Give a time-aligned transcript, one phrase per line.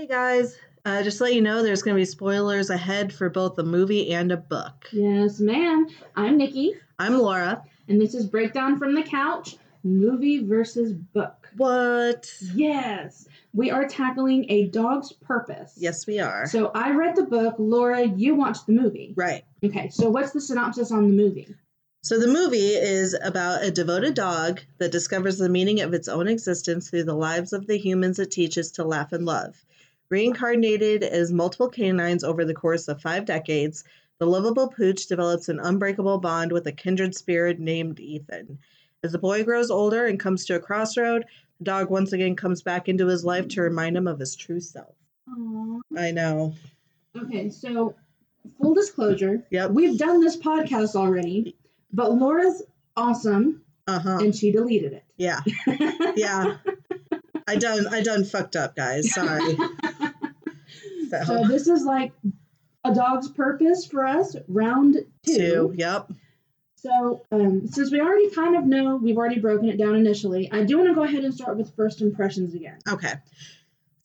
[0.00, 3.28] Hey guys, uh, just to let you know, there's going to be spoilers ahead for
[3.28, 4.88] both a movie and a book.
[4.92, 5.88] Yes, ma'am.
[6.16, 7.62] I'm Nikki, I'm Laura.
[7.86, 11.50] and this is Breakdown from the Couch movie versus book.
[11.58, 12.32] What?
[12.54, 15.74] Yes, we are tackling A Dog's Purpose.
[15.76, 16.46] Yes, we are.
[16.46, 17.56] So I read the book.
[17.58, 19.12] Laura, you watched the movie.
[19.14, 19.44] Right.
[19.62, 21.54] Okay, so what's the synopsis on the movie?
[22.02, 26.26] So the movie is about a devoted dog that discovers the meaning of its own
[26.26, 29.62] existence through the lives of the humans it teaches to laugh and love.
[30.10, 33.84] Reincarnated as multiple canines over the course of five decades,
[34.18, 38.58] the lovable pooch develops an unbreakable bond with a kindred spirit named Ethan.
[39.02, 41.24] As the boy grows older and comes to a crossroad,
[41.58, 44.60] the dog once again comes back into his life to remind him of his true
[44.60, 44.94] self.
[45.28, 45.80] Aww.
[45.96, 46.54] I know.
[47.16, 47.94] Okay, so
[48.60, 49.70] full disclosure, Yep.
[49.70, 51.54] we've done this podcast already,
[51.92, 52.62] but Laura's
[52.96, 54.18] awesome, Uh huh.
[54.20, 55.04] and she deleted it.
[55.16, 55.40] Yeah.
[56.16, 56.56] Yeah.
[57.48, 57.86] I done.
[57.88, 59.12] I done fucked up, guys.
[59.12, 59.56] Sorry.
[61.10, 62.12] So So, this is like
[62.84, 65.36] a dog's purpose for us, round two.
[65.36, 65.74] two.
[65.76, 66.12] Yep.
[66.76, 70.50] So um, since we already kind of know, we've already broken it down initially.
[70.50, 72.78] I do want to go ahead and start with first impressions again.
[72.88, 73.12] Okay.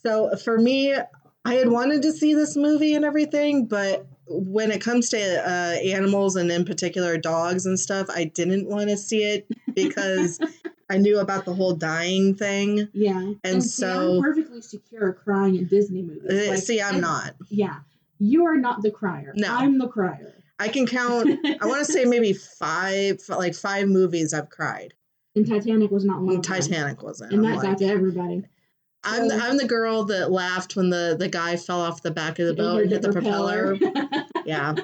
[0.04, 0.94] So for me,
[1.46, 5.76] I had wanted to see this movie and everything, but when it comes to uh,
[5.88, 10.40] animals and in particular dogs and stuff, I didn't want to see it because
[10.90, 12.88] I knew about the whole dying thing.
[12.94, 16.30] Yeah, And see, so- I'm perfectly secure crying in Disney movies.
[16.30, 17.36] Uh, Like, see, I'm not.
[17.50, 17.78] Yeah,
[18.20, 19.34] you are not the crier.
[19.36, 19.48] No.
[19.56, 20.34] I'm the crier.
[20.60, 21.28] I can count.
[21.62, 24.94] I want to say maybe five, like five movies I've cried.
[25.36, 26.42] and Titanic was not one.
[26.42, 27.34] Titanic wasn't.
[27.34, 28.46] and I'm that's like- to everybody.
[29.08, 32.40] I'm the, I'm the girl that laughed when the the guy fell off the back
[32.40, 33.78] of the boat and hit the propeller.
[34.46, 34.76] Yeah.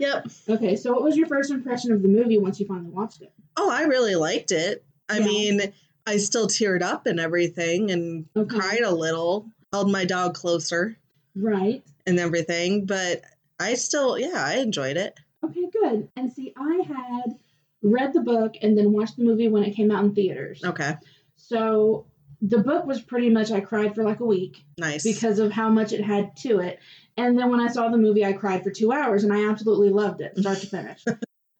[0.00, 0.26] Yep.
[0.48, 3.32] okay, so what was your first impression of the movie once you finally watched it?
[3.56, 4.84] Oh, I really liked it.
[5.08, 5.26] I Yeah.
[5.26, 5.72] mean,
[6.06, 8.58] I still teared up and everything and Okay.
[8.58, 10.96] cried a little, held my dog closer
[11.34, 11.82] Right.
[12.06, 13.22] and everything, but
[13.60, 15.14] I still, yeah, I enjoyed it.
[15.44, 16.08] Okay, good.
[16.16, 17.38] And see, I had
[17.82, 20.62] read the book and then watched the movie when it came out in theaters.
[20.64, 20.94] Okay.
[21.36, 22.06] So
[22.40, 25.02] the book was pretty much I cried for like a week Nice.
[25.04, 26.78] because of how much it had to it.
[27.16, 29.90] And then when I saw the movie, I cried for two hours and I absolutely
[29.90, 31.04] loved it, start to finish.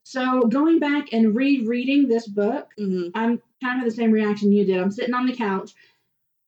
[0.09, 3.11] so going back and rereading this book, Mhm.
[3.15, 4.79] I'm kind of the same reaction you did.
[4.79, 5.75] I'm sitting on the couch.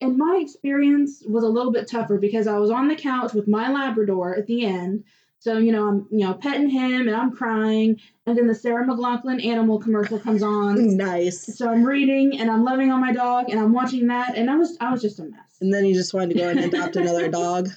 [0.01, 3.47] And my experience was a little bit tougher because I was on the couch with
[3.47, 5.05] my Labrador at the end.
[5.41, 8.01] So, you know, I'm, you know, petting him and I'm crying.
[8.25, 10.97] And then the Sarah McLachlan animal commercial comes on.
[10.97, 11.55] Nice.
[11.59, 14.57] So I'm reading and I'm loving on my dog and I'm watching that and I
[14.57, 15.59] was I was just a mess.
[15.61, 17.69] And then you just wanted to go and adopt another dog.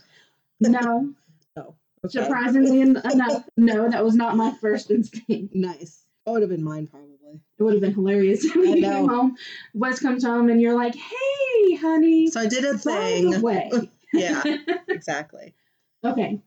[0.61, 1.13] No,
[2.06, 2.24] Okay.
[2.24, 5.56] surprisingly enough, no, that was not my first instinct.
[5.56, 6.02] Nice.
[6.25, 7.41] That would have been mine probably.
[7.58, 9.36] It would have been hilarious if I you came home,
[9.74, 13.41] Wes comes home and you're like, "Hey, honey, So I did a thing.
[13.41, 13.72] way."
[14.16, 14.44] Yeah,
[14.90, 15.56] exactly.
[16.03, 16.40] Okay.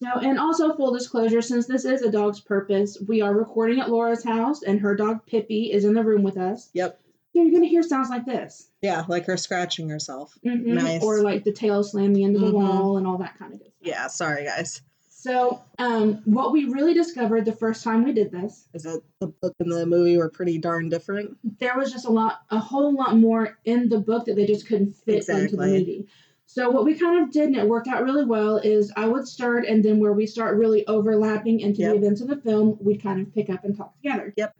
[0.00, 3.90] So, and also full disclosure, since this is a dog's purpose, we are recording at
[3.90, 6.70] Laura's house, and her dog Pippi is in the room with us.
[6.74, 7.00] Yep.
[7.34, 10.38] So you're gonna hear sounds like this, Yeah, like her scratching herself.
[10.46, 10.64] Mhm.
[10.66, 11.02] Nice.
[11.02, 12.52] or like the tail slamming into the Mhm.
[12.52, 13.88] wall and all that kind of good stuff.
[13.88, 14.80] Yeah, sorry guys.
[15.22, 19.26] So, um, what we really discovered the first time we did this, Is that the
[19.26, 21.36] book and the movie were pretty darn different?
[21.58, 24.68] there was just a lot, a whole lot more in the book that they just
[24.68, 26.06] couldn't fit into the movie.
[26.46, 29.26] So what we kind of did, and it worked out really well, is I would
[29.26, 31.90] start, and then where we start really overlapping into Yep.
[31.90, 34.32] the events of the film, we'd kind of pick up and talk together.
[34.36, 34.54] Yep.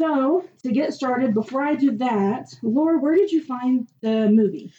[0.00, 4.72] So to get started, before I do that, Laura, where did you find the movie?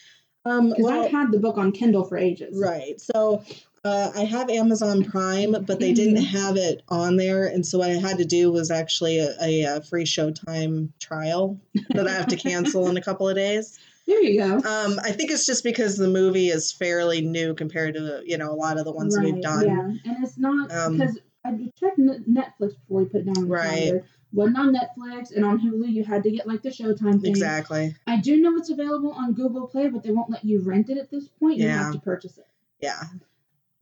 [0.46, 2.58] Um, Because well, I've had the book on Kindle for ages.
[2.60, 3.00] right.
[3.00, 3.44] So
[3.84, 6.38] uh, I have Amazon Prime, but they didn't Mm-hmm.
[6.38, 9.66] have it on there, and so what I had to do was actually a, a,
[9.66, 11.60] uh free Showtime trial
[11.92, 13.80] that I have to cancel in a couple of days.
[14.08, 14.56] There you go.
[14.56, 18.52] Um, I think it's just because the movie is fairly new compared to you know
[18.52, 19.66] a lot of the ones that we've done.
[19.68, 23.46] Yeah, and it's not Um, because I checked Netflix before we put it down the
[23.46, 23.64] Right.
[23.88, 24.06] calendar.
[24.32, 25.92] Wasn't on Netflix and on Hulu.
[25.92, 27.32] You had to get like the Showtime thing.
[27.32, 27.96] Exactly.
[28.06, 30.98] I do know it's available on Google Play, but they won't let you rent it
[31.00, 31.58] at this point.
[31.58, 31.84] You Yeah.
[31.86, 32.46] have to purchase it.
[32.80, 33.02] Yeah.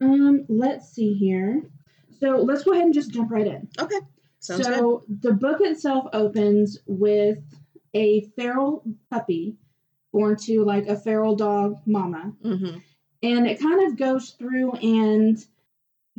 [0.00, 1.62] Um, let's see here.
[2.20, 3.68] So let's go ahead and just jump right in.
[3.78, 4.00] Okay.
[4.40, 7.38] Sounds so the book itself opens with
[7.94, 9.56] a feral puppy
[10.12, 12.32] born to like a feral dog mama.
[12.42, 12.58] good.
[12.58, 12.78] hmm
[13.22, 15.44] and it kind of goes through and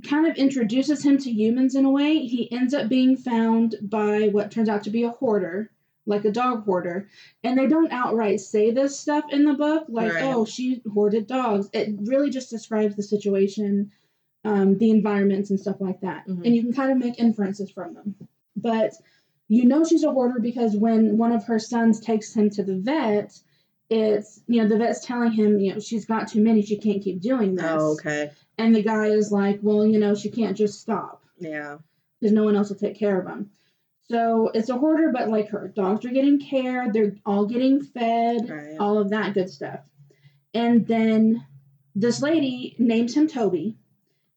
[0.04, 2.20] kind of introduces him to humans in a way.
[2.20, 5.72] He ends up being found by what turns out to be a hoarder,
[6.10, 7.08] like a dog hoarder.
[7.44, 10.24] And they don't outright say this stuff in the book, like, Right.
[10.34, 11.70] oh, she hoarded dogs.
[11.72, 13.92] It really just describes the situation,
[14.44, 16.28] um, the environments, and stuff like that.
[16.28, 16.46] Mhm.
[16.46, 18.16] And you can kind of make inferences from them.
[18.58, 18.94] But
[19.48, 22.76] you know she's a hoarder because when one of her sons takes him to the
[22.76, 23.40] vet,
[23.90, 27.02] it's you know the vet's telling him you know she's got too many she can't
[27.02, 28.30] keep doing this Oh, okay.
[28.60, 31.78] and the guy is like well you know she can't just stop Yeah.
[32.20, 33.50] because no one else will take care of them
[34.10, 38.50] so it's a hoarder but like her dogs are getting cared they're all getting fed
[38.50, 38.78] Right.
[38.80, 39.82] all of that good stuff
[40.54, 41.46] and then
[41.96, 43.78] this lady names him toby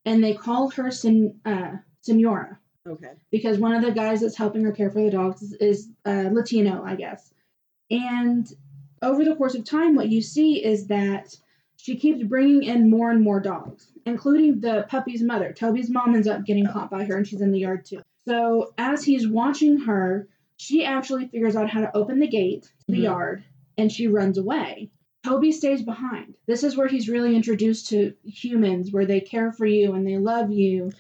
[0.04, 2.58] and they call her sen- uh, senora
[2.88, 3.12] Okay.
[3.30, 6.30] because one of the guys that's helping her care for the dogs is, is uh,
[6.32, 7.32] Latino, I guess.
[7.92, 8.44] And
[9.00, 11.32] over the course of time, what you see is that
[11.76, 15.52] she keeps bringing in more and more dogs, including the puppy's mother.
[15.52, 18.02] Toby's mom ends up getting caught by her, and she's in the yard too.
[18.26, 22.70] So as he's watching her, she actually figures out how to open the gate to
[22.92, 23.02] the Mhm.
[23.04, 23.44] yard,
[23.76, 24.90] and she runs away.
[25.24, 26.34] Toby stays behind.
[26.46, 30.18] This is where he's really introduced to humans, where they care for you and they
[30.18, 30.90] love you,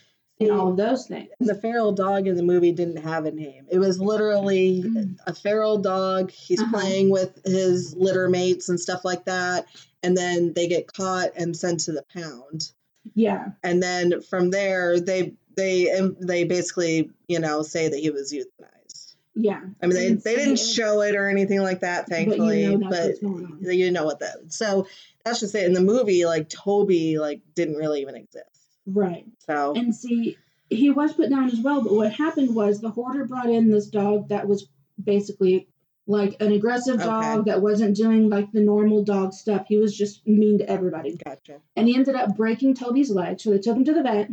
[0.40, 1.28] and all of those things.
[1.38, 3.66] The feral dog in the movie didn't have a name.
[3.70, 4.84] It was literally
[5.26, 6.32] a feral dog.
[6.32, 6.78] He's Uh-huh.
[6.80, 9.66] playing with his litter mates and stuff like that.
[10.02, 12.72] And then they get caught and sent to the pound.
[13.14, 13.50] Yeah.
[13.62, 18.32] And then from there, they they um, they basically you know say that he was
[18.32, 19.14] euthanized.
[19.34, 19.60] Yeah.
[19.82, 22.66] I mean, they, they didn't show it or anything like that, But you thankfully.
[22.76, 23.58] know But what's going on.
[23.62, 24.52] you know what that.
[24.52, 24.86] So
[25.24, 25.64] that's just it.
[25.64, 28.46] In the movie, like Toby, like didn't really even exist.
[28.86, 29.24] Right.
[29.46, 30.36] So And see,
[30.68, 33.86] he was put down as well, but what happened was the hoarder brought in this
[33.86, 34.68] dog that was
[35.02, 35.66] basically
[36.06, 37.04] like an aggressive Okay.
[37.04, 39.64] dog that wasn't doing like the normal dog stuff.
[39.66, 41.16] He was just mean to everybody.
[41.24, 41.60] gotcha.
[41.74, 43.40] And he ended up breaking Toby's leg.
[43.40, 44.28] So they took him to the vet,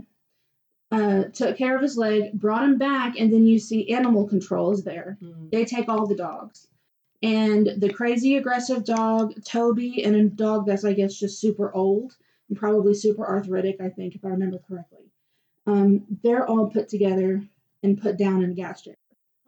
[0.92, 4.72] uh, took care of his leg, brought him back, and then you see animal control
[4.72, 5.18] is there.
[5.20, 5.50] Hmm.
[5.52, 6.68] They take all the dogs.
[7.22, 12.16] And the crazy aggressive dog, Toby, and a dog that's, I guess, just super old
[12.48, 15.12] and probably super arthritic, I think, if I remember correctly.
[15.68, 17.44] Um, they're all put together
[17.84, 18.98] and put down in a gas chamber.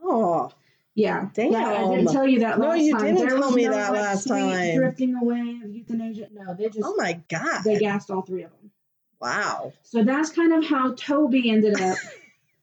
[0.04, 0.52] Oh,
[0.94, 1.30] Yeah.
[1.36, 2.78] Yeah, I didn't tell you that last time.
[2.78, 3.04] No, you time.
[3.06, 4.76] didn't There tell me no, that like, last time.
[4.76, 6.28] Drifting away of euthanasia.
[6.34, 7.64] No, they just oh my God.
[7.64, 8.61] they gassed all three of them.
[9.22, 9.74] Wow.
[9.84, 11.98] So that's kind of how Toby ended up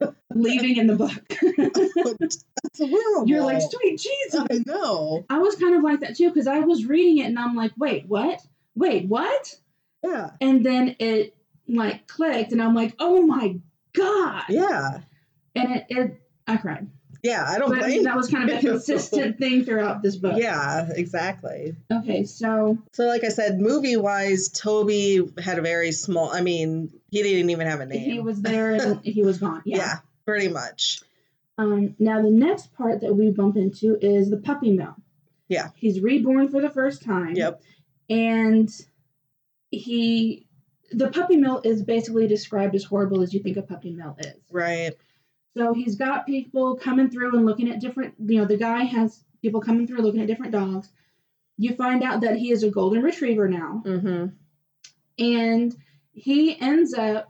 [0.34, 1.12] leaving in the book.
[2.18, 2.44] That's
[2.78, 3.28] horrible.
[3.28, 4.46] You're like, sweet Jesus.
[4.50, 5.24] I know.
[5.30, 7.72] I was kind of like that too because I was reading it and I'm like,
[7.78, 8.40] wait, what?
[8.74, 9.54] Wait, what?
[10.02, 10.30] Yeah.
[10.40, 11.36] And then it
[11.68, 13.58] like clicked and I'm like, oh my
[13.92, 14.44] god!
[14.48, 15.00] Yeah.
[15.54, 16.88] And it, it I cried.
[17.22, 17.44] Yeah.
[17.46, 20.34] I don't But blame that was kind of a consistent thing throughout this book.
[20.36, 21.74] Yeah, exactly.
[21.92, 26.30] Okay, so So, like I said, movie wise, Toby had a very small.
[26.30, 28.10] I mean, he didn't even have a name.
[28.10, 29.62] he was there and he was gone.
[29.64, 29.76] yeah.
[29.76, 29.94] Yeah.
[30.24, 31.00] pretty much.
[31.56, 34.94] Um, now the next part that we bump into is the puppy mill.
[35.48, 35.68] Yeah.
[35.74, 37.34] He's reborn for the first time.
[37.34, 37.60] Yep.
[38.10, 38.70] And
[39.70, 40.46] he
[40.90, 44.34] the puppy mill is basically described as horrible as you think a puppy mill is.
[44.50, 44.92] Right.
[45.58, 49.24] So he's got people coming through and looking at different, you know, the guy has
[49.42, 50.88] people coming through looking at different dogs.
[51.56, 54.26] You find out that he is a golden retriever now, Mm-hmm.
[55.18, 55.76] and
[56.12, 57.28] he ends up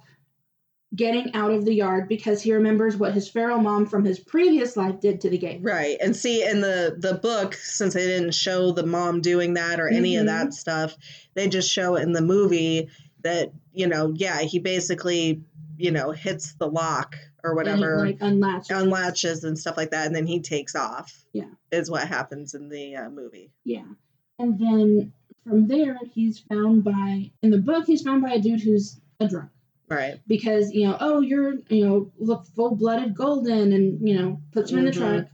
[0.95, 4.77] getting out of the yard because he remembers what his feral mom from his previous
[4.77, 5.61] life did to the gate.
[5.63, 5.97] Right.
[6.03, 9.89] And see, in the the book, since they didn't show the mom doing that or
[9.89, 10.27] any of Mhm.
[10.27, 10.97] that stuff,
[11.35, 12.89] they just show in the movie
[13.23, 15.41] that you know, yeah, he basically
[15.79, 18.07] you know hits the lock or And it, whatever.
[18.07, 18.71] like unlatched.
[18.71, 21.25] unlatches and stuff like that, and then he takes off.
[21.33, 21.45] Yeah.
[21.71, 23.53] is what happens in the uh, movie.
[23.65, 23.85] Yeah.
[24.39, 25.13] And then
[25.45, 29.29] from there, he's found by, in the book, he's found by a dude who's a
[29.29, 29.51] drunk.
[29.89, 30.21] Right.
[30.27, 34.71] Because, you know, oh, you're, you know, look full blooded golden and, you know, puts
[34.71, 34.95] him in the Mhm.
[34.99, 35.27] truck.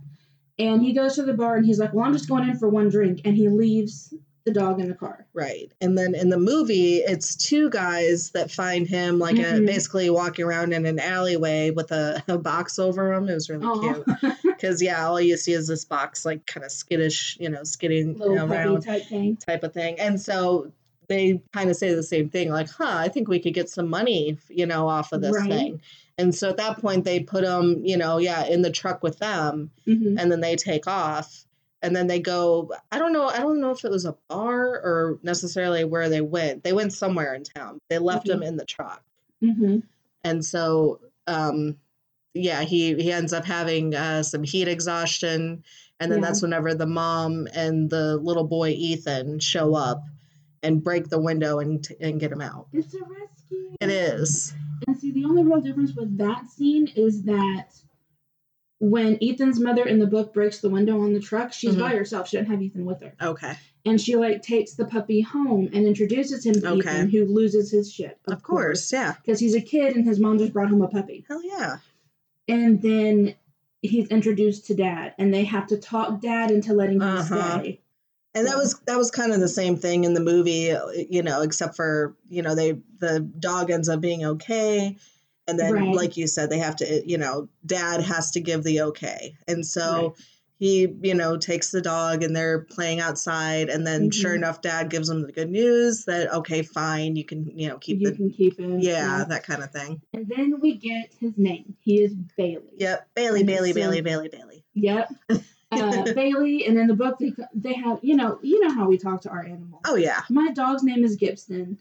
[0.59, 2.69] And he goes to the bar and he's like, well, I'm just going in for
[2.69, 3.21] one drink.
[3.25, 5.27] And he leaves the dog in the car.
[5.33, 5.73] Right.
[5.81, 9.67] And then in the movie, it's two guys that find him like a, Mhm.
[9.67, 13.29] basically walking around in an alleyway with a, a box over him.
[13.29, 14.05] It was really cute.
[14.23, 17.65] Oh, Because, yeah, all you see is this box, like kind of skittish, you know,
[17.65, 19.37] skidding around type thing.
[19.37, 19.99] type of thing.
[19.99, 20.71] And so
[21.09, 23.89] they kind of say the same thing, like, huh, I think we could get some
[23.89, 25.51] money, you know, off of this Right.
[25.51, 25.81] thing.
[26.19, 29.19] And so at that point, they put him, you know, yeah, in the truck with
[29.19, 29.71] them.
[29.87, 31.45] hmm and then they take off
[31.85, 34.65] and then they go i don't know i don't know if it was a bar
[34.67, 36.65] or necessarily where they went.
[36.65, 37.79] They went somewhere in town.
[37.89, 39.03] They left him in the truck.
[39.41, 39.79] Hmm
[40.25, 41.77] and so um
[42.33, 45.63] yeah he he ends up having uh, some heat exhaustion.
[46.01, 46.27] And then Yeah.
[46.27, 50.03] that's whenever the mom and the little boy ethan show up
[50.63, 52.67] and break the window and and get him out.
[52.73, 53.77] It's a rescue.
[53.81, 54.55] it is.
[54.89, 57.69] And see, the only real difference with that scene is that
[58.91, 61.79] when Ethan's mother in the book breaks the window on the truck, she's Mhm.
[61.81, 62.29] by herself.
[62.29, 63.13] She doesn't have Ethan with her.
[63.21, 63.55] okay
[63.87, 66.79] And she like takes the puppy home and introduces him to Okay.
[66.79, 68.19] Ethan, who loses his shit.
[68.29, 71.25] of course yeah Because he's a kid and his mom just brought home a puppy.
[71.29, 71.79] hell yeah
[72.49, 73.35] And then
[73.83, 77.25] he's introduced to dad and they have to talk dad into letting him Uh-huh.
[77.61, 77.81] stay.
[78.37, 80.75] And that was that was kind of the same thing in the movie,
[81.09, 84.97] you know, except for you know they the dog ends up being okay,
[85.47, 85.95] and then Right.
[85.95, 89.67] like you said, they have to you know dad has to give the okay, and
[89.67, 90.13] so Right.
[90.59, 94.37] he you know takes the dog and they're playing outside, and then sure Mhm.
[94.37, 97.99] enough, dad gives them the good news that okay, fine, you can you know keep
[97.99, 98.79] it you the can keep him.
[98.81, 100.01] yeah that kind of thing.
[100.13, 101.75] And then we get his name.
[101.81, 102.63] He is Bailey.
[102.79, 104.65] Yep, Bailey, And Bailey, so- Bailey, Bailey, Bailey.
[104.75, 105.13] Yep.
[105.73, 108.97] Uh, Bailey, and in the book they they have you know you know how we
[108.97, 109.81] talk to our animals.
[109.85, 111.79] Oh yeah, My dog's name is Gibson.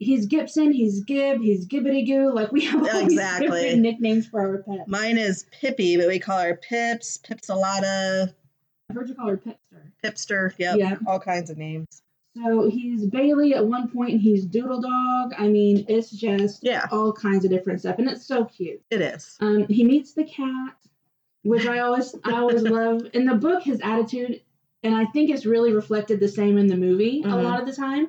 [0.00, 0.72] He's Gibson.
[0.72, 1.40] He's Gib.
[1.42, 2.32] He's Gibbity Goo.
[2.34, 3.46] Like we have all these Exactly.
[3.48, 4.88] different nicknames for our pets.
[4.88, 8.32] mine is Pippi, but we call her Pips, Pipsalata,
[8.88, 9.92] I've heard you call her Pipster.
[10.02, 10.52] Pipster.
[10.58, 10.96] Yep, Yeah.
[11.06, 12.02] all kinds of names.
[12.34, 14.20] So he's Bailey at one point.
[14.20, 15.32] He's Doodle Dog.
[15.38, 18.80] I mean, it's just Yeah, all kinds of different stuff, and it's so cute.
[18.90, 19.36] it is.
[19.40, 20.76] Um, he meets the cat,
[21.42, 23.02] which I always I always love.
[23.12, 24.40] In the book, his attitude,
[24.82, 27.42] and I think it's really reflected the same in the movie a Mhm.
[27.44, 28.08] lot of the time.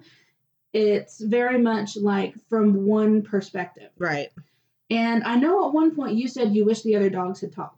[0.73, 3.89] It's very much like from one perspective.
[3.97, 4.29] Right.
[4.89, 7.77] And I know at one point you said you wish the other dogs had talked.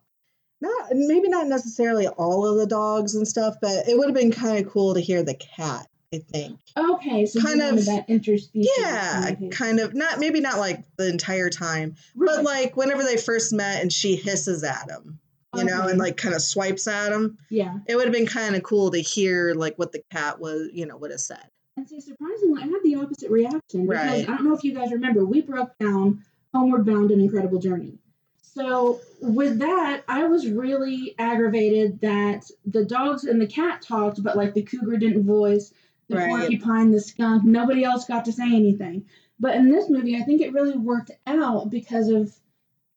[0.62, 4.32] Not maybe not necessarily all of the dogs and stuff, but it would have been
[4.32, 5.88] kind of cool to hear the cat.
[6.14, 6.60] I think.
[6.78, 8.68] Okay, so Kind of- that interspecies.
[8.78, 9.96] Yeah, kind of.
[9.96, 14.16] Not maybe not like the entire time, but like whenever they first met and she
[14.16, 15.18] hisses at him,
[15.56, 17.40] you know, and like kind of swipes at him.
[17.50, 17.80] yeah.
[17.88, 20.86] It would have been kind of cool to hear like what the cat was, you
[20.86, 21.44] know, would have said.
[21.76, 24.30] And see, surprisingly, I had the opposite reaction because Right.
[24.30, 27.98] I don't know if you guys remember, we broke down Homeward Bound: An Incredible Journey.
[28.42, 34.38] So with that, I was really aggravated that the dogs and the cat talked, but
[34.38, 35.74] like the cougar didn't voice,
[36.10, 36.30] the Right.
[36.30, 39.06] porcupine, the skunk, nobody else got to say anything.
[39.40, 42.36] But in this movie, I think it really worked out because of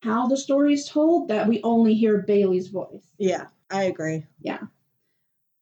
[0.01, 3.15] how the story is told that we only hear Bailey's voice.
[3.17, 4.27] Yeah, I agree.
[4.43, 4.59] Yeah.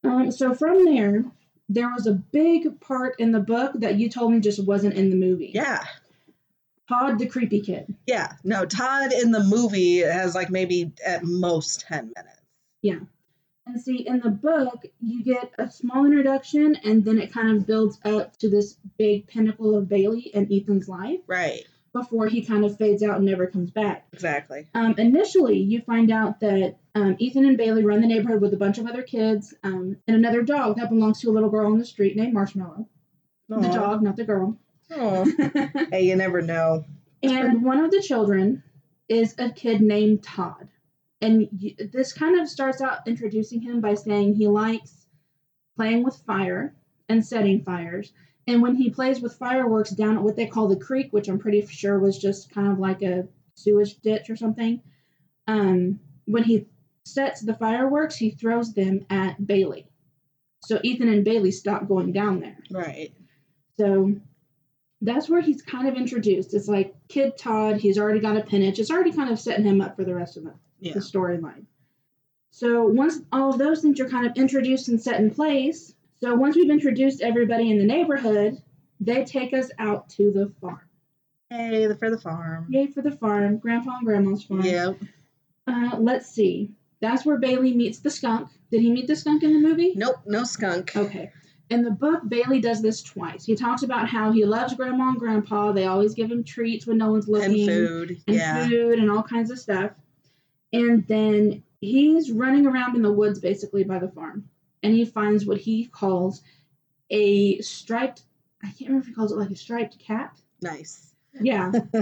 [0.02, 1.24] Um, so from there,
[1.68, 5.10] there was a big part in the book that you told me just wasn't in
[5.10, 5.52] the movie.
[5.54, 5.84] Yeah.
[6.88, 7.94] Todd the creepy kid.
[8.06, 8.32] Yeah.
[8.44, 12.40] No, Todd in the movie has like maybe at most 10 minutes.
[12.82, 12.98] Yeah.
[13.66, 17.66] And see, in the book, you get a small introduction, and then it kind of
[17.66, 21.64] builds up to this big pinnacle of Bailey and Ethan's life Right.
[21.94, 24.06] Before he kind of fades out and never comes back.
[24.12, 24.66] Exactly.
[24.74, 28.56] Um, initially, you find out that um, Ethan and Bailey run the neighborhood with a
[28.58, 31.78] bunch of other kids um, and another dog that belongs to a little girl on
[31.78, 32.86] the street named Marshmallow.
[33.48, 34.58] The dog, not the girl.
[34.90, 36.84] Hey, you never know.
[37.22, 38.62] And one of the children
[39.08, 40.68] is a kid named Todd.
[41.20, 45.06] And y- this kind of starts out introducing him by saying he likes
[45.76, 46.74] playing with fire
[47.08, 48.12] and setting fires.
[48.46, 51.38] And when he plays with fireworks down at what they call the creek, which I'm
[51.38, 54.82] pretty sure was just kind of like a sewage ditch or something,
[55.46, 56.66] um, when he
[57.04, 59.86] sets the fireworks, he throws them at Bailey.
[60.64, 62.58] So Ethan and Bailey stop going down there.
[62.70, 63.12] Right.
[63.76, 64.14] So
[65.00, 66.54] that's where he's kind of introduced.
[66.54, 68.78] It's like Kid Todd, he's already got a pennant.
[68.78, 70.94] It's already kind of setting him up for the rest of the, Yeah.
[70.94, 71.64] the storyline.
[72.50, 75.94] So once all of those things are kind of introduced and set in place,
[76.24, 78.56] so once we've introduced everybody in the neighborhood,
[78.98, 80.80] they take us out to the farm.
[81.50, 82.66] Hey, for the farm.
[82.70, 84.62] Yay for the farm, Grandpa and Grandma's farm.
[84.62, 84.96] Yep.
[85.66, 86.70] Uh, let's see.
[87.00, 88.48] That's where Bailey meets the skunk.
[88.70, 89.92] Did he meet the skunk in the movie?
[89.96, 90.96] Nope, no skunk.
[90.96, 91.30] Okay.
[91.68, 93.44] In the book, Bailey does this twice.
[93.44, 95.72] He talks about how he loves grandma and grandpa.
[95.72, 97.68] They always give him treats when no one's looking.
[97.68, 98.22] And food.
[98.26, 98.66] and yeah.
[98.66, 99.90] food and all kinds of stuff.
[100.72, 104.48] And then he's running around in the woods basically by the farm.
[104.84, 106.42] And he finds what he calls
[107.10, 108.22] a striped,
[108.62, 110.38] I can't remember if he calls it like a striped cat.
[110.62, 111.14] Nice.
[111.40, 111.72] Yeah.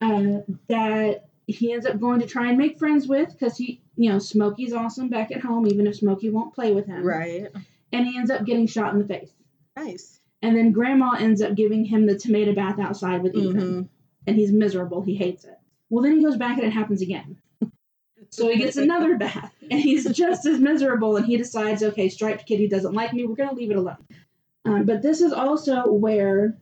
[0.00, 4.10] uh, that he ends up going to try and make friends with because he, you
[4.10, 7.04] know, Smokey's awesome back at home, even if Smokey won't play with him.
[7.04, 7.48] Right.
[7.92, 9.30] And he ends up getting shot in the face.
[9.76, 10.20] Nice.
[10.42, 13.84] And then grandma ends up giving him the tomato bath outside with Ethan.
[13.84, 13.88] Mhm.
[14.26, 15.02] And he's miserable.
[15.02, 15.58] He hates it.
[15.90, 17.36] Well, then he goes back and it happens again.
[18.30, 21.16] So he gets another bath and he's just as miserable.
[21.16, 23.26] And he decides, okay, striped kitty doesn't like me.
[23.26, 24.06] We're going to leave it alone.
[24.64, 26.58] Um, but this is also where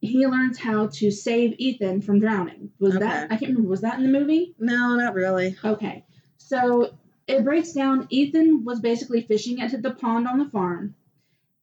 [0.00, 2.70] he learns how to save Ethan from drowning.
[2.78, 4.54] Was that, I can't remember, was that in the movie?
[4.58, 5.56] No, not really.
[5.64, 6.04] Okay.
[6.36, 6.94] So
[7.26, 8.06] it breaks down.
[8.10, 10.94] Ethan was basically fishing at the pond on the farm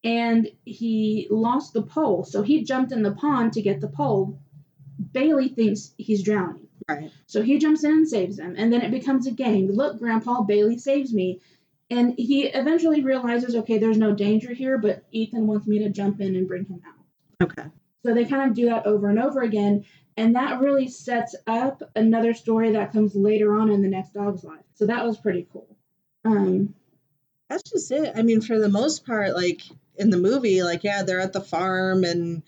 [0.04, 2.24] and he lost the pole.
[2.24, 4.40] So he jumped in the pond to get the pole.
[5.12, 6.67] Bailey thinks he's drowning.
[6.90, 7.12] Right.
[7.26, 8.56] So he jumps in and saves him.
[8.58, 9.72] And then it becomes a game.
[9.72, 11.42] Look, Grandpa, Bailey saves me.
[11.90, 16.20] And he eventually realizes, okay, there's no danger here, but Ethan wants me to jump
[16.20, 17.48] in and bring him out.
[17.50, 17.70] Okay.
[18.06, 19.86] So they kind of do that over and over again.
[20.18, 24.44] And that really sets up another story that comes later on in the next dog's
[24.44, 24.64] life.
[24.74, 25.68] So that was pretty cool.
[26.26, 26.74] Um,
[27.50, 28.14] That's just it.
[28.16, 29.62] I mean, for the most part, like
[29.96, 32.44] in the movie, like yeah, they're at the farm and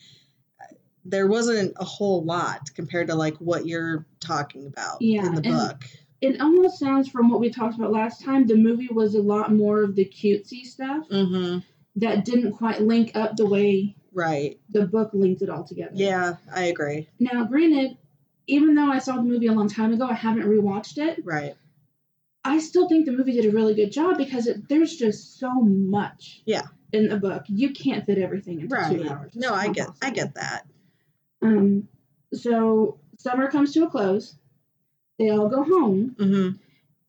[1.05, 5.41] there wasn't a whole lot compared to like what you're talking about Yeah, in the
[5.41, 5.83] book.
[6.21, 9.53] It almost sounds from what we talked about last time, the movie was a lot
[9.53, 11.59] more of the cutesy stuff Mm-hmm.
[11.95, 14.59] that didn't quite link up the way Right.
[14.69, 15.91] the book linked it all together.
[15.93, 17.07] Yeah, I agree.
[17.19, 17.97] Now, granted,
[18.47, 21.23] even though I saw the movie a long time ago, I haven't rewatched it.
[21.23, 21.55] Right.
[22.43, 25.51] I still think the movie did a really good job because it, there's just so
[25.61, 26.41] much.
[26.45, 26.63] Yeah.
[26.91, 28.97] In the book, you can't fit everything into Right.
[28.99, 29.27] two hours.
[29.27, 30.65] It's No, I get I get that.
[31.41, 31.87] Um,
[32.33, 34.35] so summer comes to a close.
[35.17, 36.55] They all go home, Mm-hmm.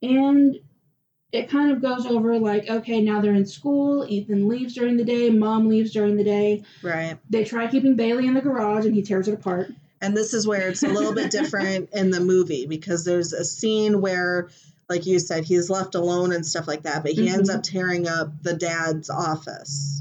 [0.09, 0.57] and
[1.33, 4.05] it kind of goes over like, okay, now they're in school.
[4.09, 5.31] Ethan leaves during the day.
[5.31, 6.65] Mom leaves during the day.
[6.83, 7.17] Right.
[7.31, 9.71] They try keeping Bailey in the garage, and he tears it apart.
[10.01, 13.45] And this is where it's a little bit different in the movie because there's a
[13.45, 14.49] scene where,
[14.89, 17.57] like you said, he's left alone and stuff like that, but he ends Mhm.
[17.57, 20.00] up tearing up the dad's office.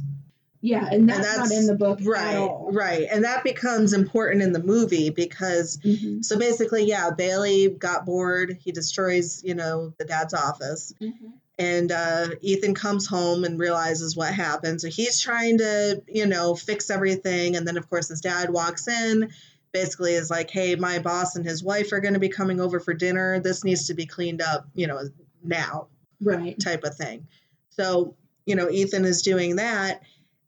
[0.61, 2.69] Yeah, and that's, that's- not in the book Right, at all.
[2.73, 3.07] right.
[3.09, 6.23] And that becomes important in the movie because Mhm.
[6.23, 8.57] so basically, yeah, Bailey got bored.
[8.61, 10.93] He destroys, you know, the dad's office.
[11.01, 11.13] Mhm.
[11.57, 14.79] And uh, Ethan comes home and realizes what happened.
[14.81, 17.55] So he's trying to, you know, fix everything.
[17.55, 19.29] And then, of course, his dad walks in,
[19.71, 22.79] basically is like, hey, my boss and his wife are going to be coming over
[22.79, 23.39] for dinner.
[23.39, 24.99] This needs to be cleaned up, you know,
[25.43, 25.87] now
[26.21, 26.59] Right.
[26.59, 27.27] type of thing.
[27.71, 30.01] So, you know, Ethan is doing that.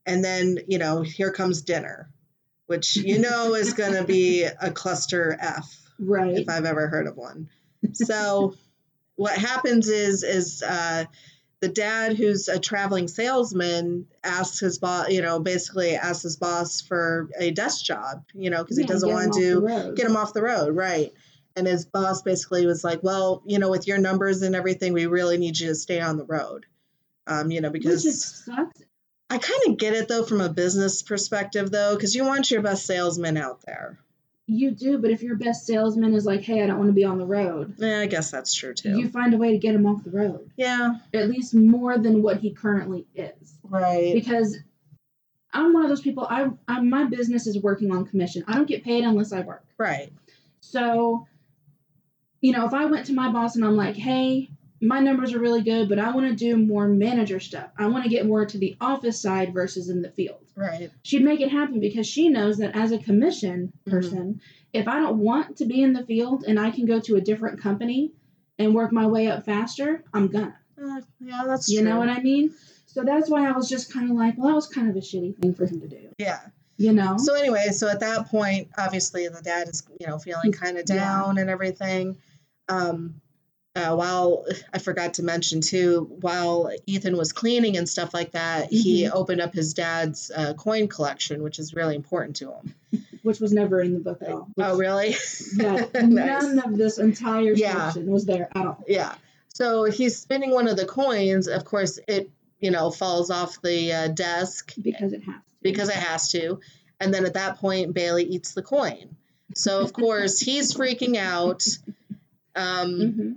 [0.06, 2.10] And then, you know, here comes dinner,
[2.68, 6.38] which you know is going to be a cluster F Right.
[6.40, 7.50] if I've ever heard of one.
[7.94, 8.56] So,
[9.16, 11.06] what happens is, is, uh,
[11.60, 16.82] the dad, who's a traveling salesman, asks his boss, you know, basically asks his boss
[16.82, 19.96] for a desk job, you know, because he doesn't want to the do road.
[19.96, 21.12] get him off the road, right?
[21.56, 25.06] And his boss basically was like, "Well, you know, with your numbers and everything, we
[25.06, 26.66] really need you to stay on the road."
[27.28, 28.82] Um, you know, because it sucks.
[29.32, 32.62] I kind of get it though from a business perspective though, because you want your
[32.62, 33.98] best salesman out there.
[34.46, 37.06] You do, but if your best salesman is like, "Hey, I don't want to be
[37.06, 38.98] on the road," Yeah, I guess that's true too.
[38.98, 42.22] you find a way to get him off the road, yeah, at least more than
[42.22, 43.58] what he currently is.
[43.64, 44.14] right.
[44.14, 44.58] Because
[45.54, 46.28] I'm one of those people.
[46.30, 48.44] I, I my business is working on commission.
[48.48, 49.64] I don't get paid unless I work.
[49.78, 50.12] Right.
[50.60, 51.26] So,
[52.42, 54.50] you know, if I went to my boss and I'm like, "Hey,
[54.82, 57.70] my numbers are really good, but I want to do more manager stuff.
[57.78, 60.92] I want to get more to the office side versus in the field." Right.
[61.04, 63.92] she'd make it happen because she knows that as a commission Mhm.
[63.92, 64.42] person,
[64.74, 67.22] if I don't want to be in the field and I can go to a
[67.22, 68.12] different company
[68.60, 70.56] and work my way up faster, I'm gonna.
[70.82, 71.90] Uh, yeah, that's You true.
[71.90, 72.54] know what I mean?
[72.88, 75.00] So that's why I was just kind of like, well, that was kind of a
[75.00, 76.10] shitty thing for him to do.
[76.18, 76.40] Yeah.
[76.78, 77.16] You know?
[77.18, 80.86] So anyway, so at that point, obviously the dad is, you know, feeling kind of
[80.90, 80.96] Yeah.
[80.96, 82.18] down and everything.
[82.68, 83.22] Um,
[83.76, 88.70] uh, while I forgot to mention too, while Ethan was cleaning and stuff like that,
[88.72, 89.18] he Mm-hmm.
[89.18, 92.76] opened up his dad's uh, coin collection, which is really important to him.
[93.24, 94.48] Which was never in the book at all.
[94.58, 95.16] Oh, really?
[95.56, 96.44] Yeah, Nice.
[96.44, 97.92] none of this entire Yeah.
[97.92, 98.84] section was there at all.
[98.88, 99.14] Yeah.
[99.54, 101.48] So he's spinning one of the coins.
[101.48, 105.42] Of course, it you know falls off the uh, desk Because it has to.
[105.62, 106.60] because it has to.
[107.00, 109.16] And then at that point, Bailey eats the coin.
[109.56, 111.64] So of course he's freaking out.
[112.56, 113.36] Um, Mhm.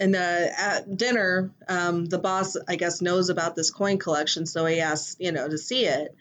[0.00, 4.64] And uh, at dinner, um, the boss, I guess, knows about this coin collection, so
[4.66, 6.14] he asks, you know, to see it.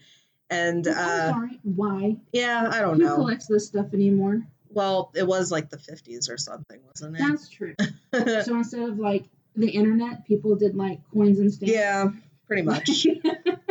[0.49, 1.59] And uh, sorry.
[1.63, 2.17] Why?
[2.33, 3.15] yeah, I don't Who know.
[3.15, 4.43] collects this stuff anymore?
[4.69, 7.23] Well, it was like the 50s or something, wasn't it?
[7.27, 7.75] That's true.
[8.13, 11.73] so instead of like the internet, people did like coins and stamps.
[11.73, 12.09] yeah,
[12.47, 13.07] pretty much.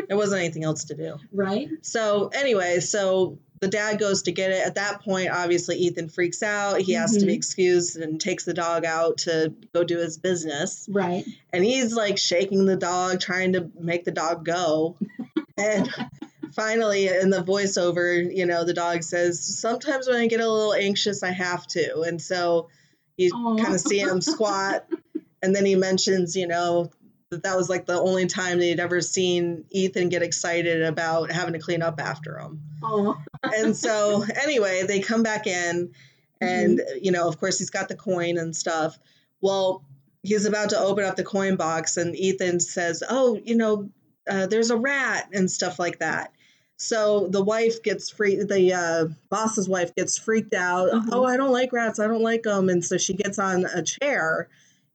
[0.08, 1.18] There wasn't anything else to do.
[1.32, 1.68] right?
[1.82, 4.66] So anyway, so the dad goes to get it.
[4.66, 6.80] At that point, obviously Ethan freaks out.
[6.80, 7.36] He has to be Mhm.
[7.36, 10.86] excused and takes the dog out to go do his business.
[10.88, 11.24] Right.
[11.52, 14.96] And he's like shaking the dog, trying to make the dog go.
[15.58, 15.88] and
[16.54, 20.74] finally, in the voiceover, you know, the dog says, "Sometimes when I get a little
[20.74, 22.68] anxious, I have to." And so
[23.18, 24.86] you kind of see him squat,
[25.42, 26.90] and then he mentions, you know.
[27.30, 31.52] That that was like the only time he'd ever seen Ethan get excited about having
[31.52, 33.16] to clean up after him Oh.
[33.44, 35.92] and so anyway, they come back in,
[36.40, 38.98] and you know, of course, he's got the coin and stuff.
[39.40, 39.84] Well,
[40.24, 43.88] he's about to open up the coin box, and Ethan says, "Oh, you know,
[44.28, 46.32] uh, there's a rat and stuff like that."
[46.78, 48.42] So the wife gets free.
[48.42, 50.90] The uh, boss's wife gets freaked out.
[50.90, 51.08] Mhm.
[51.12, 52.00] Oh, I don't like rats.
[52.00, 52.68] I don't like them.
[52.70, 54.48] And so she gets on a chair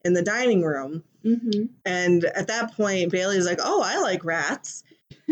[0.03, 1.03] in the dining room.
[1.25, 1.63] Mm-hmm.
[1.85, 4.83] And at that point, Bailey's like, "Oh, I like rats."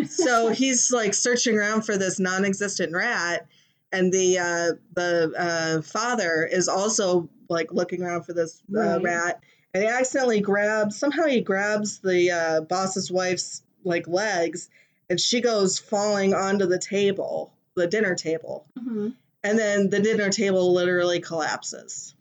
[0.08, 3.46] so he's like searching around for this non-existent rat,
[3.92, 9.04] and the uh, the uh, father is also like looking around for this uh, Right.
[9.04, 9.44] rat.
[9.74, 14.70] and he accidentally grabs somehow he grabs the uh, boss's wife's like legs
[15.10, 19.10] and she goes falling onto the table the dinner table Uh-huh.
[19.44, 22.16] and then the dinner table literally collapses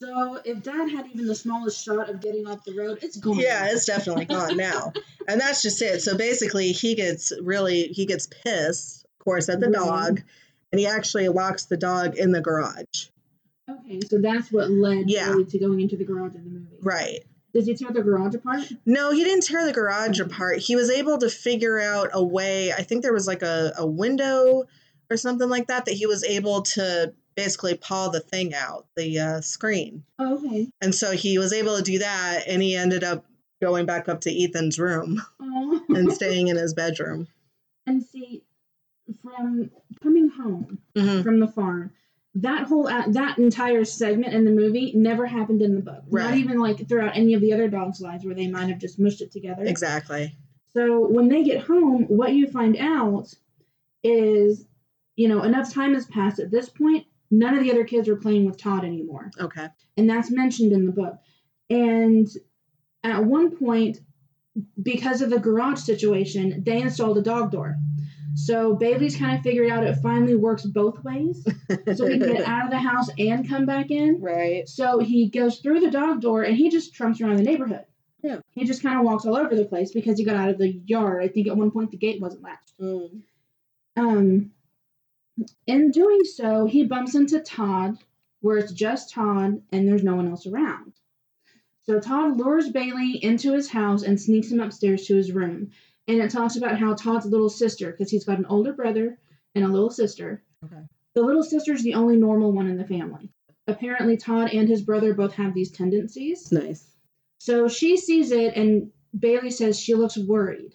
[0.00, 3.38] So if Dad had even the smallest shot of getting off the road, it's gone.
[3.38, 4.92] yeah it's definitely gone now
[5.26, 9.58] and that's just it so basically he gets really he gets pissed of course at
[9.60, 9.74] the Right.
[9.74, 10.22] dog
[10.70, 13.08] and he actually locks the dog in the garage
[13.70, 15.34] Okay, so that's what led Yeah.
[15.46, 16.76] To going into the garage in the movie.
[16.80, 17.20] right
[17.52, 18.62] Did he tear the garage apart?
[18.86, 20.58] No, he didn't tear the garage apart.
[20.58, 22.72] He was able to figure out a way.
[22.72, 24.64] I think there was like a, a window
[25.10, 29.18] or something like that that he was able to basically paw the thing out, the
[29.18, 30.02] uh, screen.
[30.18, 30.68] Oh, okay.
[30.80, 33.24] And so he was able to do that, and he ended up
[33.62, 35.82] going back up to Ethan's room Oh.
[35.90, 37.28] and staying in his bedroom.
[37.86, 38.42] and see,
[39.22, 39.70] from
[40.02, 41.22] coming home Mhm.
[41.22, 41.90] from the farm,
[42.34, 46.02] that whole uh, that entire segment in the movie never happened in the book.
[46.10, 46.24] right.
[46.30, 48.98] Not even like throughout any of the other dogs' lives where they might have just
[48.98, 49.64] mushed it together.
[49.64, 50.36] Exactly.
[50.76, 53.32] So when they get home, what you find out
[54.04, 54.66] is,
[55.18, 57.04] you know, enough time has passed at this point.
[57.28, 59.32] None of the other kids are playing with Todd anymore.
[59.38, 59.66] Okay.
[59.96, 61.18] And that's mentioned in the book.
[61.68, 62.28] And
[63.02, 63.98] at one point,
[64.80, 67.76] because of the garage situation, they installed a dog door.
[68.36, 71.44] So Bailey's kind of figured out it finally works both ways.
[71.96, 74.20] So he can get out of the house and come back in.
[74.22, 74.68] right.
[74.68, 77.86] So he goes through the dog door and he just trumps around the neighborhood.
[78.22, 78.38] Yeah.
[78.52, 80.80] He just kind of walks all over the place because he got out of the
[80.86, 81.24] yard.
[81.24, 82.78] I think at one point the gate wasn't latched.
[82.80, 83.22] Mm.
[83.96, 84.52] Um,
[85.66, 87.98] in doing so, he bumps into Todd,
[88.40, 90.92] where it's just Todd and there's no one else around.
[91.84, 95.70] So Todd lures Bailey into his house and sneaks him upstairs to his room.
[96.06, 99.18] And it talks about how Todd's little sister, because he's got an older brother
[99.54, 100.42] and a little sister.
[100.64, 100.82] Okay.
[101.14, 103.30] The little sister's the only normal one in the family.
[103.66, 106.50] Apparently, Todd and his brother both have these tendencies.
[106.52, 106.86] Nice.
[107.38, 110.72] So she sees it, and Bailey says she looks worried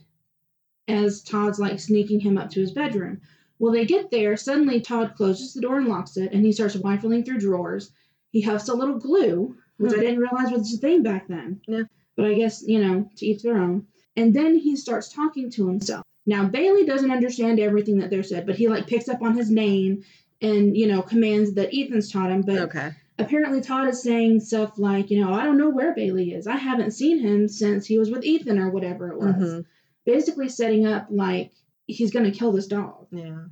[0.88, 3.22] as Todd's like sneaking him up to his bedroom.
[3.64, 4.36] Well, they get there.
[4.36, 7.92] Suddenly, Todd closes the door and locks it, and he starts rifling through drawers.
[8.30, 10.02] He huffs a little glue, which I Hmm.
[10.02, 11.62] didn't realize was a thing back then.
[11.66, 11.84] Yeah.
[12.18, 13.88] But I guess, you know, to each their own.
[14.18, 16.04] And then he starts talking to himself.
[16.26, 19.50] Now, Bailey doesn't understand everything that they're said, but he like picks up on his
[19.50, 20.04] name
[20.42, 22.42] and, you know, commands that Ethan's taught him.
[22.42, 22.92] But Okay.
[23.18, 26.48] apparently Todd is saying stuff like, you know, I don't know where Bailey is.
[26.48, 29.36] I haven't seen him since he was with Ethan or whatever it was.
[29.36, 29.66] Mhm.
[30.06, 31.52] Basically setting up like
[31.88, 33.08] he's going to kill this dog.
[33.12, 33.46] Yeah.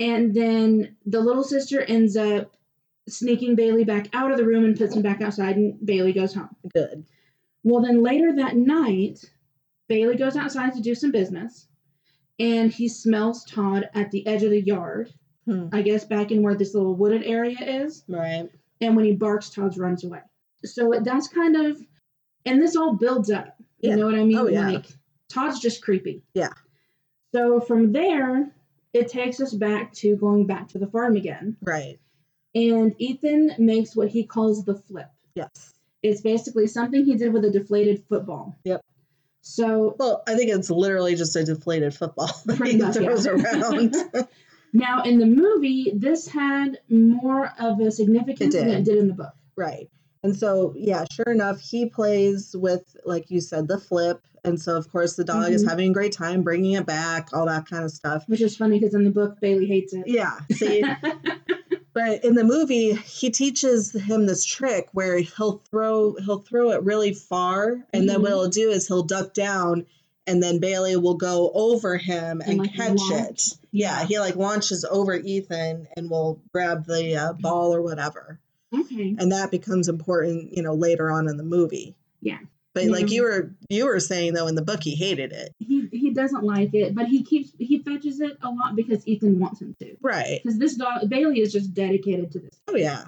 [0.00, 2.54] And then the little sister ends up
[3.08, 6.34] sneaking Bailey back out of the room and puts him back outside and Bailey goes
[6.34, 6.54] home.
[6.74, 7.04] Good.
[7.64, 9.24] Well, then later that night,
[9.88, 11.66] Bailey goes outside to do some business
[12.38, 15.12] and he smells Todd at the edge of the yard.
[15.46, 15.68] Hmm.
[15.72, 18.04] I guess back in where this little wooded area is.
[18.08, 18.48] Right.
[18.80, 20.20] and when he barks, Todd runs away.
[20.64, 21.80] So it- that's kind of,
[22.46, 23.56] and this all builds up.
[23.80, 23.96] You Yeah.
[23.96, 24.36] know what I mean?
[24.38, 24.68] Oh, yeah.
[24.70, 24.86] Like
[25.28, 26.22] Todd's just creepy.
[26.34, 26.52] Yeah.
[27.34, 28.50] So from there,
[28.92, 31.98] it takes us back to going back to the farm again, Right.
[32.54, 35.08] and Ethan makes what he calls the flip.
[35.34, 35.74] Yes.
[36.02, 38.58] It's basically something he did with a deflated football.
[38.64, 38.82] Yep.
[39.42, 43.30] So Well, I think it's literally just a deflated football that he much, yeah.
[43.30, 44.28] around.
[44.72, 49.08] now in the movie, this had more of a significance It than it did in
[49.08, 49.34] the book.
[49.56, 49.88] right.
[50.24, 54.20] And so, yeah, sure enough, he plays with, like you said, the flip.
[54.44, 55.68] And so, of course, the dog is Mhm.
[55.68, 58.24] having a great time bringing it back, all that kind of stuff.
[58.28, 60.04] Which is funny because in the book, Bailey hates it.
[60.06, 60.38] Yeah.
[60.52, 60.82] See,
[61.94, 66.82] but in the movie, he teaches him this trick where he'll throw he'll throw it
[66.84, 68.34] really far, and then what Mhm.
[68.34, 69.86] he'll do is he'll duck down,
[70.26, 73.48] and then Bailey will go over him and, And, like, catch launch.
[73.48, 73.58] it.
[73.72, 78.38] Yeah, he like launches over Ethan and will grab the uh, ball or whatever,
[78.74, 79.16] Okay.
[79.18, 81.94] and that becomes important, you know, later on in the movie.
[82.20, 82.38] Yeah.
[82.86, 85.54] But like you were you were saying though in the book he hated it.
[85.58, 89.38] he he doesn't like it, but he keeps he fetches it a lot because Ethan
[89.40, 89.96] wants him to.
[90.00, 90.40] Right.
[90.42, 92.60] Because this dog Bailey is just dedicated to this.
[92.68, 93.04] Oh yeah.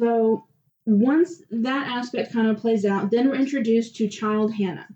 [0.00, 0.46] So
[0.86, 4.88] once that aspect kind of plays out, then we're introduced to child Hannah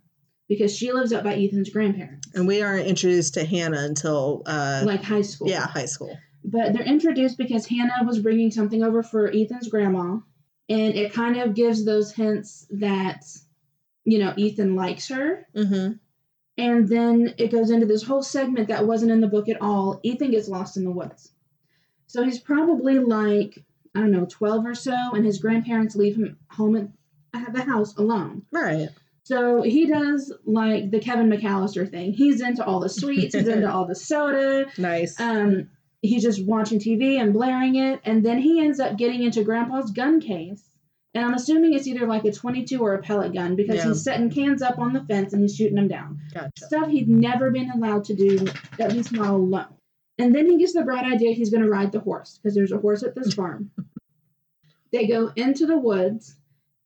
[0.48, 4.82] because she lives up by Ethan's grandparents, And we aren't introduced to Hannah until uh
[4.84, 5.48] like high school.
[5.48, 6.16] yeah, high school.
[6.44, 10.18] But they're introduced because Hannah was bringing something over for Ethan's grandma,
[10.68, 13.24] and it kind of gives those hints that
[14.10, 15.46] you know Ethan likes her.
[15.54, 15.98] Mhm.
[16.56, 20.00] And then it goes into this whole segment that wasn't in the book at all.
[20.02, 21.30] Ethan gets lost in the woods.
[22.08, 26.36] So he's probably like, I don't know, 12 or so, and his grandparents leave him
[26.50, 26.88] home at,
[27.32, 28.42] at the house alone.
[28.50, 28.88] Right.
[29.22, 32.12] So he does like the Kevin McCallister thing.
[32.12, 34.66] He's into all the sweets, he's into all the soda.
[34.78, 35.20] Nice.
[35.20, 35.68] Um,
[36.02, 38.00] he's just watching TV and blaring it.
[38.04, 40.67] And then he ends up getting into Grandpa's gun case
[41.18, 43.88] And I'm assuming it's either like a 22 or a pellet gun because Yeah.
[43.88, 46.20] he's setting cans up on the fence and he's shooting them down.
[46.32, 46.50] Gotcha.
[46.56, 48.46] Stuff he'd never been allowed to do,
[48.78, 49.66] at least not alone.
[50.18, 52.70] And then he gets the bright idea he's going to ride the horse because there's
[52.70, 53.72] a horse at this farm.
[54.92, 56.36] they go into the woods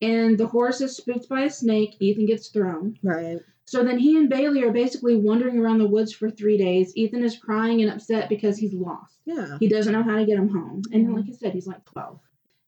[0.01, 1.95] and the horse is spooked by a snake.
[1.99, 2.97] Ethan gets thrown.
[3.03, 3.39] Right.
[3.65, 6.91] So then he and Bailey are basically wandering around the woods for three days.
[6.97, 9.13] Ethan is crying and upset because he's lost.
[9.25, 9.57] Yeah.
[9.59, 10.81] He doesn't know how to get him home.
[10.91, 12.19] And like I said, he's like 12.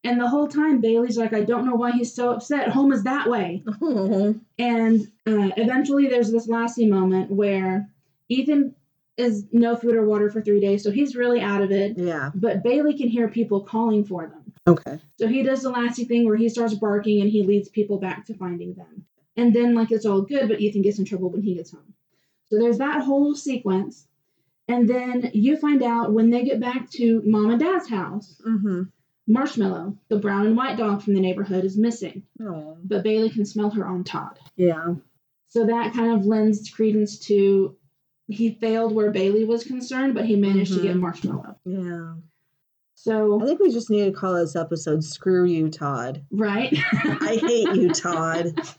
[0.06, 2.70] And the whole time, Bailey's like, I don't know why he's so upset.
[2.70, 3.64] Home is that way.
[3.82, 4.36] Oh.
[4.60, 7.90] And uh, eventually, there's this lassie moment where
[8.30, 8.76] Ethan
[9.18, 11.98] is no food or water for three days, so he's really out of it.
[11.98, 12.32] Yeah.
[12.36, 14.54] But Bailey can hear people calling for them.
[14.68, 15.00] Okay.
[15.18, 18.26] So he does the lassie thing where he starts barking and he leads people back
[18.28, 19.06] to finding them.
[19.38, 21.94] And then, like, it's all good, but Ethan gets in trouble when he gets home.
[22.46, 24.08] So there's that whole sequence.
[24.68, 28.84] And then you find out when they get back to mom and dad's house, Mm-hmm.
[29.28, 32.24] Marshmallow, the brown and white dog from the neighborhood, is missing.
[32.42, 32.78] Oh.
[32.84, 34.40] But Bailey can smell her on Todd.
[34.56, 34.96] Yeah.
[35.48, 37.76] So that kind of lends credence to
[38.28, 41.02] he failed where Bailey was concerned, but he managed to get mm-hmm.
[41.02, 41.56] Marshmallow.
[41.66, 42.16] Yeah.
[42.96, 46.76] So I think we just need to call this episode "Screw You, Todd." right?
[46.94, 48.54] I hate you, Todd.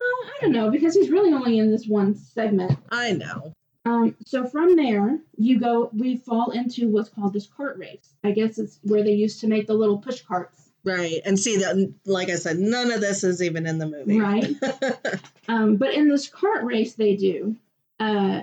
[0.00, 2.78] Well, I don't know because he's really only in this one segment.
[2.90, 3.52] I know.
[3.84, 5.90] Um, so from there, you go.
[5.92, 8.14] We fall into what's called this cart race.
[8.22, 11.20] I guess it's where they used to make the little push carts, Right.
[11.24, 14.18] And see that, like I said, none of this is even in the movie.
[14.18, 14.54] right?
[15.48, 17.56] um, but in this cart race, they do.
[17.98, 18.42] Uh,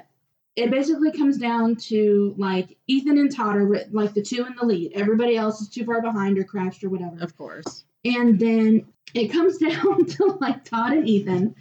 [0.55, 4.65] it basically comes down to like Ethan and Todd are like the two in the
[4.65, 4.93] lead.
[4.93, 7.17] Everybody else is too far behind or crashed or whatever.
[7.21, 7.83] of course.
[8.05, 11.55] And then it comes down to like Todd and Ethan.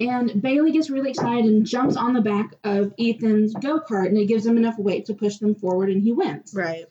[0.00, 4.16] And Bailey gets really excited and jumps on the back of Ethan's go kart, and
[4.16, 6.54] it gives him enough weight to push them forward, and he wins.
[6.54, 6.86] Right.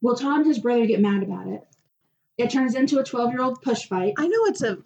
[0.00, 1.62] Well, Todd and his brother get mad about it.
[2.38, 4.14] It turns into a 12 year old push fight.
[4.16, 4.76] I know it's a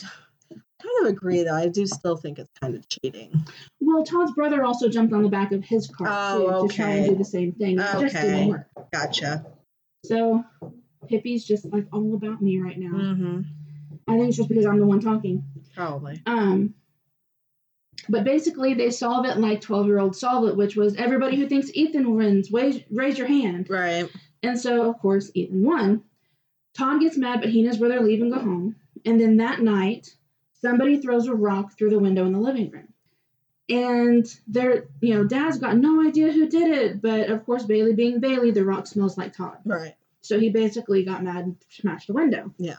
[0.51, 1.55] kind of agree though.
[1.55, 3.45] I do still think it's kind of cheating.
[3.81, 6.89] Well, Todd's brother also jumped on the back of his car Oh, too, to try
[6.91, 7.79] and do the same thing.
[7.79, 8.23] It just Okay.
[8.23, 8.67] didn't work.
[8.93, 9.45] Gotcha.
[10.05, 10.45] So,
[11.07, 12.91] Pippi's just like all about me right now.
[12.97, 13.41] Mm-hmm.
[14.09, 15.45] I think it's just because I'm the one talking.
[15.77, 16.21] Probably.
[16.27, 16.75] Um,
[18.09, 21.49] but basically, they solve it like 12 year olds solve it, which was everybody who
[21.49, 23.69] thinks Ethan wins, raise, raise your hand.
[23.71, 24.09] Right.
[24.43, 26.03] And so, of course, Ethan won.
[26.75, 28.77] Todd gets mad, but he and his brother leave and go home.
[29.05, 30.15] And then that night,
[30.61, 32.89] somebody throws a rock through the window in the living room.
[33.69, 37.01] And their, you know, dad's got no idea who did it.
[37.01, 39.59] But of course, Bailey being Bailey, the rock smells like Todd.
[39.65, 39.95] Right.
[40.23, 42.53] So he basically got mad and smashed the window.
[42.59, 42.77] Yeah.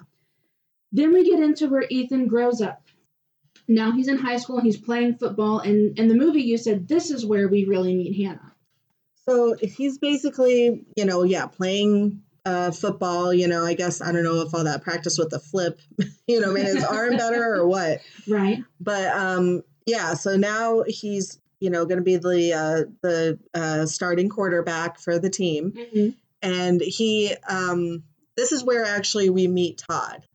[0.91, 2.83] Then we get into where Ethan grows up.
[3.67, 5.59] Now he's in high school and he's playing football.
[5.59, 8.53] And in the movie, you said this is where we really meet Hannah.
[9.25, 13.33] So he's basically, you know, yeah, playing uh, football.
[13.33, 15.79] You know, I guess I don't know if all that practice with the flip,
[16.27, 18.01] you know, made his arm better or what.
[18.27, 18.59] Right?
[18.81, 23.85] But um, yeah, so now he's, you know, going to be the uh, the uh,
[23.85, 26.09] starting quarterback for the team, Mm-hmm.
[26.41, 28.03] and he, um,
[28.35, 30.25] this is where actually we meet Todd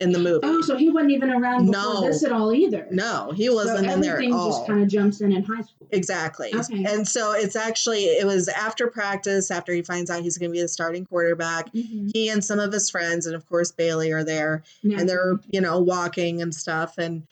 [0.00, 0.40] in the movie.
[0.44, 2.06] Oh, so he wasn't even around before No.
[2.06, 2.86] this at all either.
[2.90, 4.50] no, he wasn't so in there at everything all.
[4.50, 5.88] just kind of jumps in in high school.
[5.90, 6.52] Exactly.
[6.54, 6.84] Okay.
[6.84, 10.52] And so it's actually it was after practice, after he finds out he's going to
[10.52, 11.72] be the starting quarterback.
[11.72, 12.08] Mm-hmm.
[12.14, 15.60] He and some of his friends, and of course Bailey, are there, and they're you
[15.60, 16.96] know walking and stuff.
[16.98, 17.26] And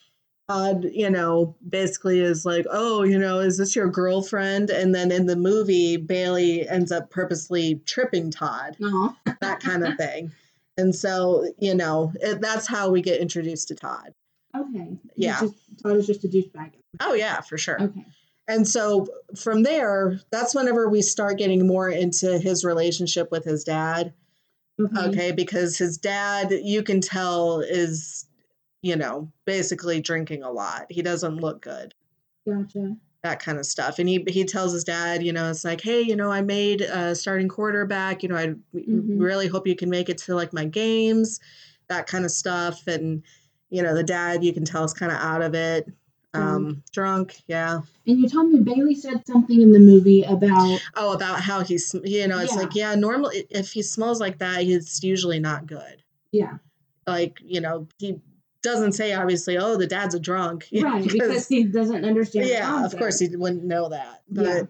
[0.49, 5.11] Todd, you know, basically is like, "Oh, you know, is this your girlfriend?" And then
[5.13, 9.15] in the movie, Bailey ends up purposely tripping Todd, Aw.
[9.41, 10.33] that kind of thing.
[10.77, 14.13] And so you know, it, that's how we get introduced to Todd.
[14.57, 14.99] Okay.
[15.17, 15.41] Yeah.
[15.41, 16.73] Just, Todd is just a douchebag.
[17.01, 17.81] Oh yeah, for sure.
[17.81, 18.05] Okay.
[18.49, 23.65] And so from there, that's whenever we start getting more into his relationship with his
[23.65, 24.15] dad.
[24.81, 25.09] Okay.
[25.09, 25.33] Okay.
[25.33, 28.27] Because his dad, you can tell, is,
[28.83, 30.87] you know, basically drinking a lot.
[30.91, 31.93] He doesn't look good,
[32.47, 32.97] Gotcha.
[33.23, 33.99] That kind of stuff.
[33.99, 36.81] And he, he tells his dad, you know, it's like, hey, you know, I made
[36.83, 38.23] a starting quarterback.
[38.23, 39.21] You know, I Mhm.
[39.21, 41.41] really hope you can make it to like my games,
[41.89, 42.87] that kind of stuff.
[42.87, 43.23] And,
[43.71, 45.89] you know, the dad, you can tell, is kind of out of it.
[46.35, 47.81] Um, drunk, yeah.
[48.07, 51.95] And you told me Bailey said something in the movie about Oh, about how he's,
[52.05, 52.61] you know, it's Yeah.
[52.61, 56.03] like, yeah, normally if he smells like that, he's usually not good.
[56.33, 56.59] yeah,
[57.07, 58.21] Like, you know, he
[58.67, 60.67] doesn't say obviously, oh, the dad's a drunk.
[60.71, 62.49] you know, right, because he doesn't understand.
[62.49, 64.23] yeah, of course he wouldn't know that.
[64.29, 64.63] But Yeah.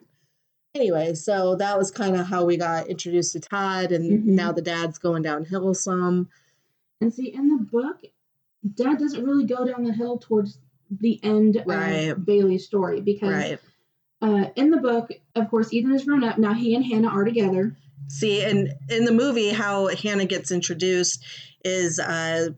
[0.75, 4.25] anyway, so that was kind of how we got introduced to Todd, and Mhm.
[4.27, 6.29] now the dad's going downhill some.
[7.01, 8.03] And see, in the book,
[8.75, 10.59] Dad doesn't really go down the hill towards
[10.91, 12.09] the end Right.
[12.11, 13.59] of Bailey's story because Right.
[14.23, 16.37] uh, in the book, of course, Ethan has grown up.
[16.39, 17.77] Now he and Hannah are together.
[18.09, 21.23] See, and in the movie, how Hannah gets introduced
[21.65, 22.49] is uh,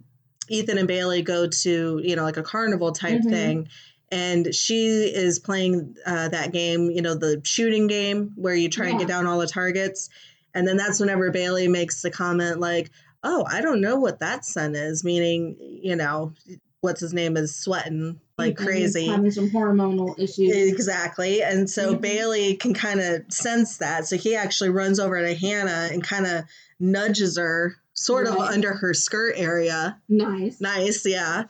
[0.48, 3.30] Ethan and Bailey go to, you know, like a carnival type Mhm.
[3.30, 3.68] thing.
[4.10, 8.88] And she is playing uh, that game, you know, the shooting game where you try
[8.88, 10.08] and get down all the targets.
[10.54, 12.90] And then that's whenever Bailey makes the comment, like,
[13.22, 16.32] oh, I don't know what that son is, meaning, you know,
[16.80, 19.08] what's his name is sweating like crazy.
[19.08, 20.54] having some hormonal issues.
[20.72, 21.42] Exactly.
[21.42, 22.00] And so Mhm.
[22.00, 24.06] Bailey can kind of sense that.
[24.06, 26.44] So he actually runs over to Hannah and kind of
[26.78, 30.00] nudges her sort of under her skirt area.
[30.08, 30.60] nice.
[30.60, 31.44] Nice, yeah.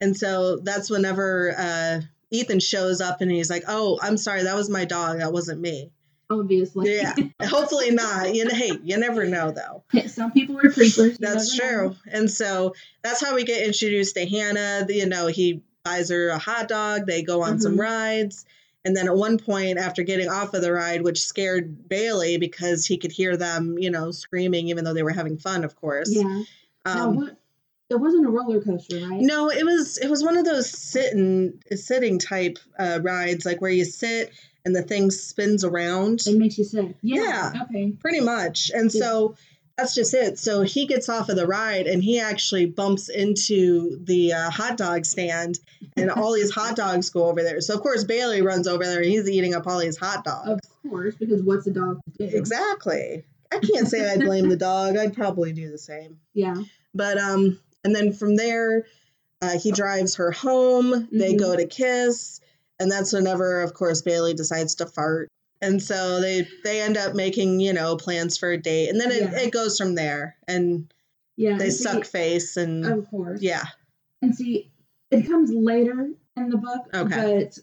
[0.00, 4.54] And so that's whenever uh, Ethan shows up and he's like, "Oh, I'm sorry, that
[4.54, 5.18] was my dog.
[5.18, 5.90] That wasn't me."
[6.28, 6.96] Obviously.
[6.96, 7.14] Yeah.
[7.42, 8.34] Hopefully not.
[8.34, 9.84] You know, hey, you never know though.
[10.08, 11.18] Some people are creepers.
[11.18, 11.88] That's true.
[11.90, 11.96] know.
[12.10, 14.84] And so that's how we get introduced to Hannah.
[14.88, 17.06] You know, he buys her a hot dog.
[17.06, 17.80] They go on some Mhm.
[17.80, 18.44] rides.
[18.86, 22.86] And then at one point, after getting off of the ride, which scared Bailey because
[22.86, 26.08] he could hear them, you know, screaming, even though they were having fun, of course.
[26.14, 26.44] Yeah.
[26.84, 27.36] Um, what?
[27.90, 29.20] It wasn't a roller coaster, right?
[29.20, 33.72] no, it was it was one of those sitting sitting type uh, rides, like where
[33.72, 34.30] you sit
[34.64, 36.22] and the thing spins around.
[36.24, 36.94] It makes you sick.
[37.02, 37.52] Yeah.
[37.54, 37.62] Yeah.
[37.64, 37.90] Okay.
[37.92, 38.70] pretty much.
[38.72, 39.00] And Yeah.
[39.00, 39.36] so
[39.76, 40.38] that's just it.
[40.38, 44.76] So he gets off of the ride and he actually bumps into the uh, hot
[44.76, 45.58] dog stand,
[45.96, 47.60] and all these hot dogs go over there.
[47.60, 50.48] So of course Bailey runs over there and he's eating up all these hot dogs.
[50.84, 52.36] Of course, because what's a dog to do?
[52.36, 53.24] Exactly.
[53.52, 54.96] I can't say I blame the dog.
[54.96, 56.18] I'd probably do the same.
[56.34, 56.56] Yeah.
[56.94, 58.86] But um, and then from there,
[59.42, 61.08] uh, he drives her home.
[61.12, 61.38] They Mhm.
[61.38, 62.40] go to kiss,
[62.80, 65.28] and that's whenever, of course, Bailey decides to fart.
[65.62, 69.10] And so they they end up making you know plans for a date, and then
[69.10, 69.38] it, Yeah.
[69.40, 70.36] it goes from there.
[70.46, 70.92] And
[71.36, 71.56] Yeah.
[71.56, 73.40] they and see- suck face, and Of course.
[73.42, 73.64] yeah,
[74.22, 74.70] And see,
[75.10, 76.82] it comes later in the book.
[76.94, 77.44] Okay.
[77.44, 77.58] But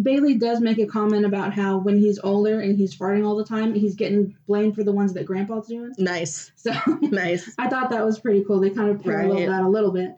[0.00, 3.44] Bailey does make a comment about how when he's older and he's farting all the
[3.44, 5.92] time, he's getting blamed for the ones that Grandpa's doing.
[5.98, 6.70] nice, So
[7.02, 7.52] nice.
[7.58, 8.60] I thought that was pretty cool.
[8.60, 9.48] They kind of parallel Right.
[9.48, 10.16] that a little bit.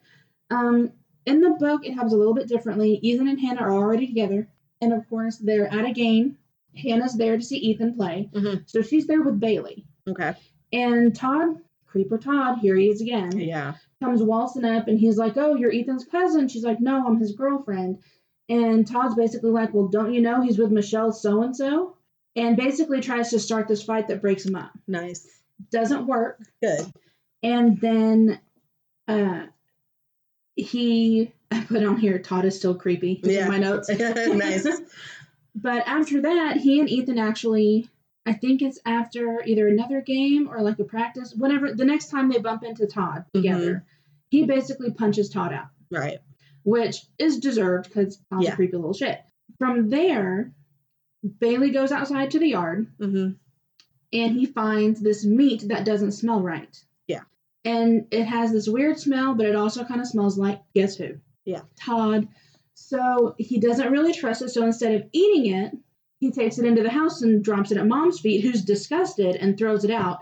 [0.50, 0.92] Um,
[1.24, 2.98] in the book, it happens a little bit differently.
[3.02, 4.46] Ethan and Hannah are already together,
[4.82, 6.36] and of course, they're at a game.
[6.76, 8.68] Hannah's there to see Ethan play, Mhm.
[8.68, 9.84] so she's there with Bailey.
[10.08, 10.34] Okay,
[10.72, 15.36] And Todd, Creeper Todd, here he is again, yeah, comes waltzing up, and he's like,
[15.36, 17.98] "Oh, you're Ethan's cousin." She's like, "No, I'm his girlfriend."
[18.48, 21.96] And Todd's basically like, "Well, don't you know he's with Michelle so and so?"
[22.34, 24.72] And basically tries to start this fight that breaks him up.
[24.88, 25.28] nice,
[25.70, 26.40] Doesn't work.
[26.62, 26.86] good.
[27.42, 28.40] and then
[29.08, 29.46] uh
[30.56, 33.48] he I put on here Todd is still creepy Yeah.
[33.48, 34.66] my notes nice.
[35.54, 37.88] but after that he and Ethan actually
[38.24, 42.30] I think it's after either another game or like a practice whenever the next time
[42.30, 43.84] they bump into Todd together
[44.30, 46.18] he basically punches Todd out Right.
[46.64, 48.52] which is deserved because Todd's Yeah.
[48.52, 49.20] a creepy little shit
[49.58, 50.52] from there
[51.38, 53.30] Bailey goes outside to the yard hmm
[54.14, 56.84] and he finds this meat that doesn't smell right.
[57.06, 57.22] Yeah.
[57.64, 61.14] And it has this weird smell, but it also kind of smells like guess who?
[61.46, 61.62] Yeah.
[61.80, 62.28] Todd.
[62.74, 64.50] So he doesn't really trust it.
[64.50, 65.72] So instead of eating it,
[66.18, 69.58] he takes it into the house and drops it at mom's feet, who's disgusted and
[69.58, 70.20] throws it out.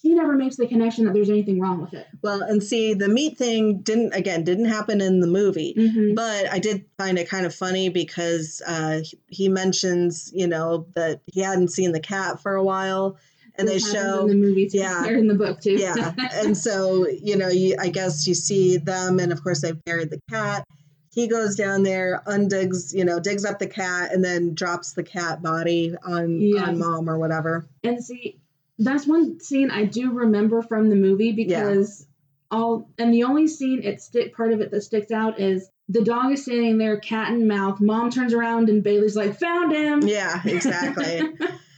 [0.00, 2.06] She never makes the connection that there's anything wrong with it.
[2.22, 5.74] Well, and see, the meat thing didn't again didn't happen in the movie.
[5.78, 6.14] Mm-hmm.
[6.14, 11.20] But I did find it kind of funny because uh, he- mentions, you know, that
[11.26, 13.18] he hadn't seen the cat for a while,
[13.56, 15.04] and they show, in the movie too, yeah.
[15.04, 15.74] or in the book too.
[15.74, 19.84] yeah, and so you know, you, I guess you see them, and of course they've
[19.84, 20.66] buried the cat.
[21.14, 25.02] He goes down there, undigs, you know, digs up the cat, and then drops the
[25.02, 26.68] cat body on Yeah.
[26.68, 27.66] on mom or whatever.
[27.84, 28.38] And see,
[28.78, 32.06] that's one scene I do remember from the movie because
[32.50, 36.02] all and the only scene it stick part of it that sticks out is the
[36.02, 37.80] dog is standing there, cat in mouth.
[37.80, 41.20] Mom turns around and Bailey's like, "Found him." Yeah, exactly.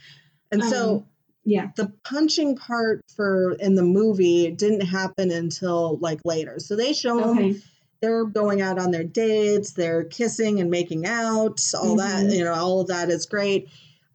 [0.53, 1.05] and so Um,
[1.45, 6.59] yeah, the punching part for in the movie didn't happen until like later.
[6.59, 7.57] So they show okay,
[8.05, 12.37] they're going out on their dates, they're kissing and making out, all that, Mhm.
[12.37, 13.69] you know, all of that is great.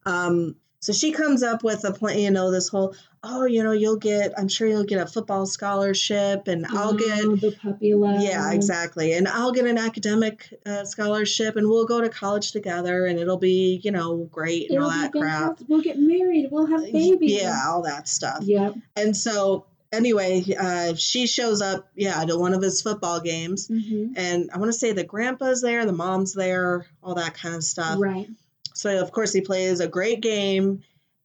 [0.05, 3.71] Um, so she comes up with a plan, you know, this whole, oh, you know,
[3.73, 7.93] you'll get, I'm sure you'll get a football scholarship and I'll get, Oh, the puppy
[7.95, 8.21] love.
[8.21, 9.11] yeah, exactly.
[9.13, 13.37] And I'll get an academic uh, scholarship and we'll go to college together and it'll
[13.37, 15.59] be, you know, great and It'll all that crap.
[15.67, 16.47] We'll get married.
[16.51, 17.41] We'll have babies.
[17.41, 18.43] Yeah, all that stuff.
[18.43, 18.75] Yep.
[18.95, 23.67] And so, anyway, uh, she shows up, yeah, to one of his football games.
[23.67, 27.55] hmm And I want to say the grandpa's there, the mom's there, all that kind
[27.55, 27.97] of stuff.
[27.99, 28.27] Right.
[28.73, 30.83] So, of course, he plays a great game.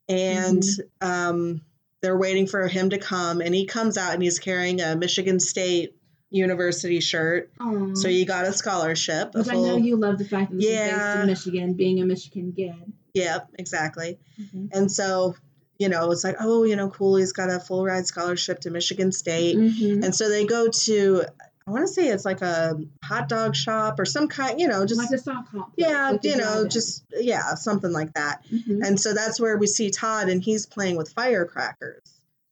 [0.08, 1.08] And Mm-hmm.
[1.08, 1.60] um,
[2.02, 3.40] they're waiting for him to come.
[3.40, 5.96] And he comes out and he's carrying a Michigan State
[6.30, 7.50] University shirt.
[7.58, 7.96] Aww.
[7.96, 9.34] So, he got a scholarship.
[9.34, 11.20] Which I know you love the fact that this is based Yeah.
[11.22, 12.74] in Michigan, being a Michigan kid.
[13.14, 14.18] yep, exactly.
[14.40, 14.68] Mhm.
[14.74, 15.36] And so,
[15.78, 17.16] you know, it's like, oh, you know, cool.
[17.16, 19.56] He's got a full ride scholarship to Michigan State.
[19.56, 20.04] Mhm.
[20.04, 21.24] And so they go to,
[21.66, 24.84] I want to say it's like a hot dog shop or some kind, you know,
[24.86, 25.72] just like a sock hop.
[25.76, 28.44] yeah, you know, just yeah, something like that.
[28.52, 28.86] Mhm.
[28.86, 32.02] And so that's where we see Todd, and he's playing with firecrackers.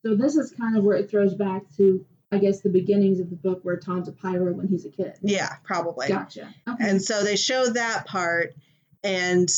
[0.04, 3.30] So this is kind of where it throws back to, I guess, the beginnings of
[3.30, 5.12] the book where Tom's a pyro when he's a kid.
[5.20, 6.08] Yeah, probably.
[6.08, 6.48] Gotcha.
[6.68, 6.88] Okay.
[6.88, 8.54] And so they show that part,
[9.04, 9.48] and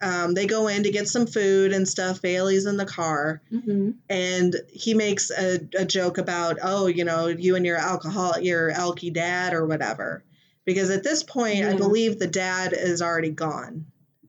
[0.00, 2.22] um, they go in to get some food and stuff.
[2.22, 7.26] Bailey's in the car, hmm and he makes a, a joke about, oh, you know,
[7.26, 10.22] you and your alcohol, your alky dad or whatever.
[10.64, 13.86] Because at this point, I believe the dad is already gone.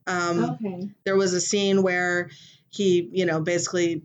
[0.08, 0.90] Um, Okay.
[1.06, 2.30] There was a scene where
[2.70, 4.04] he, you know, basically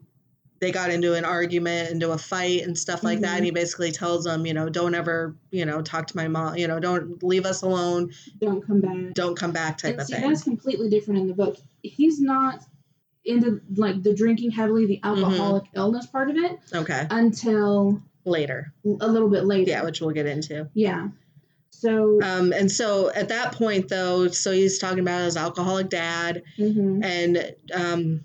[0.65, 3.35] they got into an argument, into a fight and stuff like that.
[3.35, 3.37] Mhm.
[3.37, 6.57] And he basically tells them, you know, don't ever, you know, talk to my mom,
[6.57, 8.11] you know, don't leave us alone,
[8.41, 9.15] Don't come back.
[9.15, 10.29] don't come back type and of see, thing.
[10.29, 11.57] that's completely different in the book.
[11.83, 12.65] He's not
[13.27, 15.25] into like the drinking heavily, the Mm-hmm.
[15.25, 17.07] alcoholic illness part of it Okay.
[17.11, 18.73] until Later.
[19.01, 19.71] a little bit later.
[19.71, 20.69] Yeah, which we'll get into.
[20.75, 21.09] Yeah.
[21.71, 22.21] So.
[22.23, 27.05] Um, and so at that point, though, so he's talking about his alcoholic dad, mhm.
[27.05, 28.21] and um,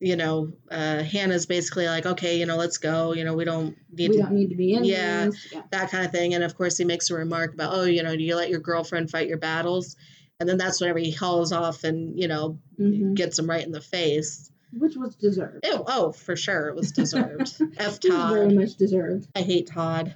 [0.00, 3.12] you know, uh, Hannah's basically like, okay, you know, let's go.
[3.12, 5.26] You know, we don't need We to don't need to be in Yeah.
[5.26, 5.36] this.
[5.52, 5.62] Yeah.
[5.72, 6.32] that kind of thing.
[6.34, 8.60] And of course, he makes a remark about, oh, you know, do you let your
[8.60, 9.96] girlfriend fight your battles?
[10.40, 13.14] And then that's whenever he hauls off and you know Mhm.
[13.14, 14.50] gets him right in the face.
[14.72, 15.66] Which was deserved.
[15.66, 17.60] Ew, oh, for sure, it was deserved.
[17.76, 19.28] F Todd, very much deserved.
[19.36, 20.14] I hate Todd.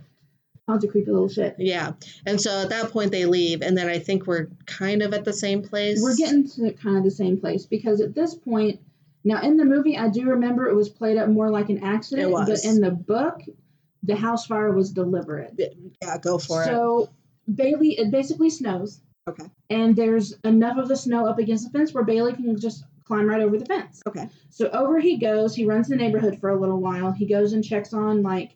[0.67, 1.57] Todd's a creepy little shit.
[1.59, 1.93] Yeah.
[2.25, 5.25] And so at that point they leave, and then I think we're kind of at
[5.27, 6.01] the same place.
[6.01, 8.81] We're getting to kind of the same place because at this point,
[9.25, 12.29] now in the movie, I do remember it was played up more like an accident,
[12.29, 12.49] It was.
[12.49, 13.41] but in the book,
[14.03, 15.55] the house fire was deliberate.
[16.03, 16.67] yeah, go for it.
[16.67, 17.09] so
[17.53, 19.45] Bailey, it basically snows, Okay.
[19.71, 23.29] and there's enough of the snow up against the fence where Bailey can just climb
[23.29, 24.03] right over the fence.
[24.07, 24.29] Okay.
[24.51, 25.55] So over he goes.
[25.55, 27.13] He runs the neighborhood for a little while.
[27.13, 28.53] He goes and checks on like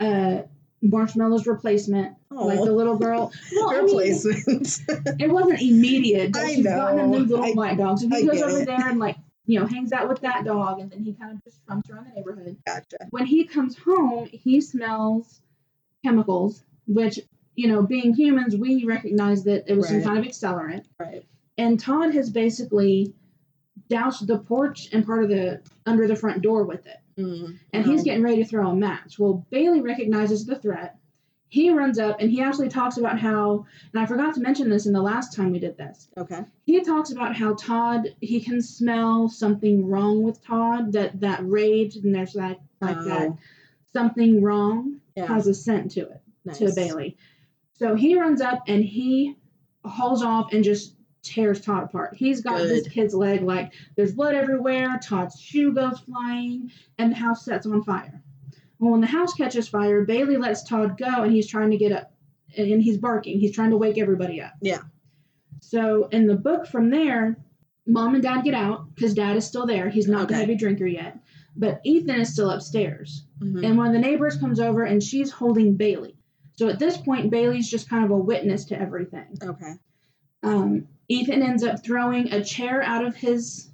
[0.00, 0.42] uh,
[0.82, 3.32] Marshmallow's replacement, like the little girl.
[3.54, 4.80] Well, I mean, replacement.
[5.20, 7.18] it wasn't immediate, but I she's gotten a know.
[7.18, 7.98] new little I- white dog.
[7.98, 8.66] So I he goes over it.
[8.66, 11.44] there and like you know hangs out with that dog, and then he kind of
[11.44, 12.56] just trumps around the neighborhood.
[12.66, 12.96] gotcha.
[13.10, 15.40] When he comes home, he smells
[16.04, 17.20] chemicals, which
[17.56, 20.86] you know, being humans, we recognize that it was some kind of accelerant.
[20.98, 21.24] Right.
[21.56, 23.14] And Todd has basically
[23.88, 26.96] doused the porch and part of the under the front door with it.
[27.16, 29.20] Mm, And he's getting ready to throw a match.
[29.20, 30.96] Well, Bailey recognizes the threat.
[31.54, 34.86] He runs up and he actually talks about how, and I forgot to mention this
[34.86, 36.08] in the last time we did this.
[36.18, 36.40] okay.
[36.64, 41.94] He talks about how Todd, he can smell something wrong with Todd, that that rage,
[41.94, 43.38] and there's like, like that Oh,
[43.92, 45.26] something wrong yeah.
[45.26, 46.20] has a scent to it,
[46.54, 46.74] to nice.
[46.74, 47.16] Bailey.
[47.74, 49.36] So he runs up and he
[49.84, 52.16] hauls off and just tears Todd apart.
[52.16, 54.98] He's got this kid's leg like there's blood everywhere.
[55.00, 58.23] Todd's shoe goes flying, and the house sets on fire.
[58.84, 61.90] Well, when the house catches fire, Bailey lets Todd go, and he's trying to get
[61.90, 62.12] up,
[62.54, 63.40] and he's barking.
[63.40, 64.52] He's trying to wake everybody up.
[64.60, 64.82] Yeah.
[65.60, 67.38] So in the book, from there,
[67.86, 69.88] mom and dad get out because dad is still there.
[69.88, 70.34] He's not Okay.
[70.34, 71.18] heavy drinker yet,
[71.56, 73.24] but Ethan is still upstairs.
[73.40, 73.64] Mhm.
[73.64, 76.18] And one of the neighbors comes over, and she's holding Bailey.
[76.52, 79.38] So at this point, Bailey's just kind of a witness to everything.
[79.42, 79.72] Okay.
[80.42, 83.70] Um, Ethan ends up throwing a chair out of his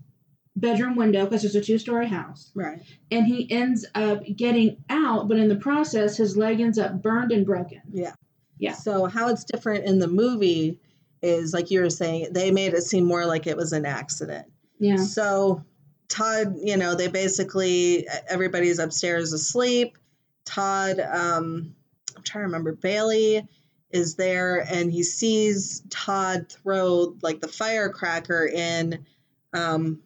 [0.56, 2.50] bedroom window because it's a two story house.
[2.54, 2.80] Right.
[3.10, 7.32] And he ends up getting out, but in the process, his leg ends up burned
[7.32, 7.80] and broken.
[7.92, 8.14] Yeah.
[8.58, 8.74] Yeah.
[8.74, 10.78] So how it's different in the movie
[11.22, 14.46] is like you were saying, they made it seem more like it was an accident.
[14.78, 14.96] Yeah.
[14.96, 15.64] So
[16.08, 19.96] Todd, you know, they basically everybody's upstairs asleep.
[20.44, 21.74] Todd, um,
[22.16, 23.46] I'm trying to remember, Bailey
[23.90, 29.04] is there and he sees Todd throw like the firecracker in
[29.52, 30.00] um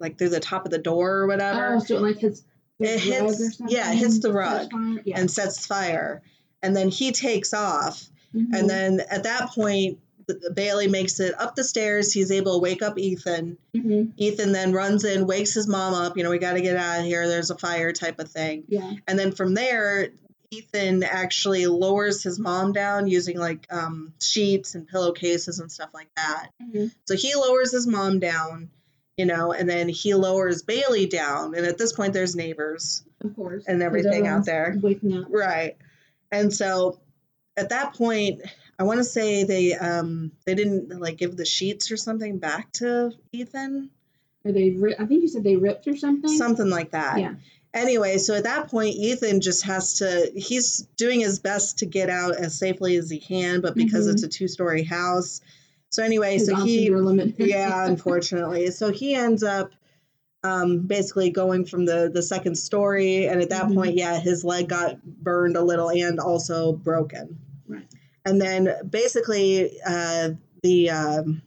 [0.00, 2.42] like through the top of the door or whatever Oh, so it like hits
[2.78, 4.70] the It rug hits- yeah, it hits the rug?
[5.04, 5.18] Yeah.
[5.20, 6.22] and sets fire.
[6.62, 8.46] And then he takes off Mhm.
[8.58, 9.98] and then at that point,
[10.54, 12.12] Bailey makes it up the stairs.
[12.12, 13.56] He's able to wake up Ethan.
[13.74, 14.12] Mhm.
[14.16, 16.16] Ethan then runs in, wakes his mom up.
[16.16, 17.26] You know, we got to get out of here.
[17.26, 18.62] There's a fire type of thing.
[18.68, 18.92] Yeah.
[19.08, 20.10] And then from there,
[20.52, 26.10] Ethan actually lowers his mom down using like um, sheets and pillowcases and stuff like
[26.16, 26.50] that.
[26.62, 26.92] Mhm.
[27.06, 28.70] So he lowers his mom down,
[29.16, 31.54] you know, and then he lowers Bailey down.
[31.54, 33.64] And at this point, there's neighbors Of course.
[33.66, 34.76] and everything out there.
[34.80, 35.26] Waking up.
[35.30, 35.76] Right.
[36.32, 37.00] And so
[37.56, 38.40] at that point,
[38.78, 42.72] I want to say they um they didn't like give the sheets or something back
[42.74, 43.90] to Ethan,
[44.44, 46.30] Or they, ri- I think you said they ripped or something.
[46.30, 47.18] something like that.
[47.20, 47.34] Yeah.
[47.74, 52.10] Anyway, so at that point, Ethan just has to, he's doing his best to get
[52.10, 54.12] out as safely as he can, but because Mhm.
[54.14, 55.40] it's a two story house.
[55.90, 56.88] So, anyway, so he,
[57.38, 58.70] yeah, unfortunately.
[58.70, 59.72] So he ends up
[60.42, 63.26] um, basically going from the, the second story.
[63.26, 63.74] And at that Mhm.
[63.74, 67.38] point, yeah, his leg got burned a little and also broken.
[67.68, 67.86] Right.
[68.24, 70.30] and then basically uh,
[70.62, 71.42] the um,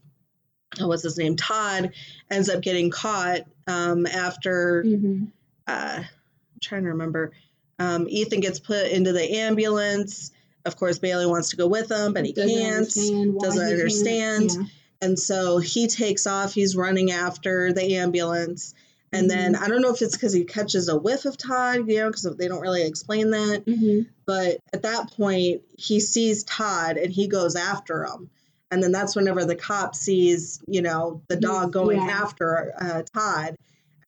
[0.80, 1.92] oh, what's his name Todd
[2.32, 5.26] ends up getting caught um, after hmm
[5.68, 7.32] uh, I'm trying to remember.
[7.80, 10.32] Um, Ethan gets put into the ambulance.
[10.66, 12.76] Of course, Bailey wants to go with him, but he Doesn't can't.
[12.78, 13.80] understand doesn't he can't.
[13.80, 14.52] understand.
[14.52, 14.64] Yeah.
[15.02, 16.54] And so he takes off.
[16.54, 18.74] He's running after the ambulance.
[19.12, 19.64] And then Mm-hmm.
[19.64, 22.24] I don't know if it's because he catches a whiff of Todd, you know, because
[22.38, 23.64] they don't really explain that.
[23.66, 24.08] Mhm.
[24.26, 28.30] But at that point, he sees Todd and he goes after him.
[28.72, 32.22] And then that's whenever the cop sees, you know, the dog going yeah.
[32.24, 33.56] after uh, Todd.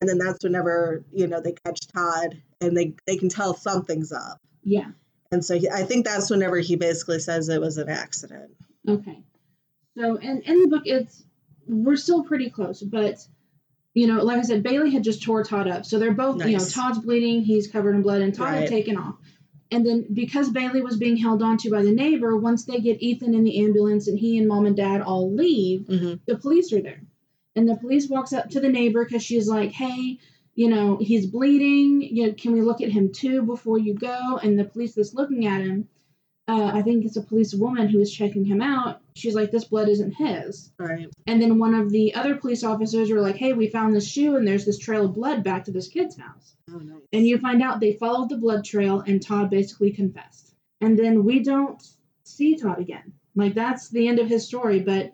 [0.01, 4.11] And then that's whenever, you know, they catch Todd and they, they can tell something's
[4.11, 4.39] up.
[4.63, 4.89] Yeah.
[5.31, 8.51] And so he, I think that's whenever he basically says it was an accident.
[8.87, 9.19] Okay.
[9.97, 11.23] So, and in the book, it's
[11.67, 13.25] we're still pretty close, but
[13.93, 16.57] you know, like I said, Bailey had just tore Todd up, so they're both, you
[16.57, 18.59] know, Todd's bleeding, he's covered in blood, and Todd Right.
[18.61, 19.15] had taken off.
[19.71, 23.33] And then because Bailey was being held onto by the neighbor, once they get Ethan
[23.33, 26.13] in the ambulance and he and mom and dad all leave, Mm-hmm.
[26.27, 27.01] the police are there.
[27.55, 30.19] And the police walks up to the neighbor because she's like, hey,
[30.55, 32.01] you know, he's bleeding.
[32.01, 34.39] You know, can we look at him too before you go?
[34.41, 35.87] And the police that's looking at him,
[36.47, 39.01] uh, I think it's a police woman who is checking him out.
[39.15, 40.71] She's like, this blood isn't his.
[40.77, 41.07] Right.
[41.27, 44.35] And then one of the other police officers were like, hey, we found this shoe
[44.35, 46.55] and there's this trail of blood back to this kid's house.
[46.71, 47.01] Oh, nice.
[47.11, 50.53] And you find out they followed the blood trail and Todd basically confessed.
[50.81, 51.81] And then we don't
[52.23, 53.13] see Todd again.
[53.35, 55.13] Like that's the end of his story, but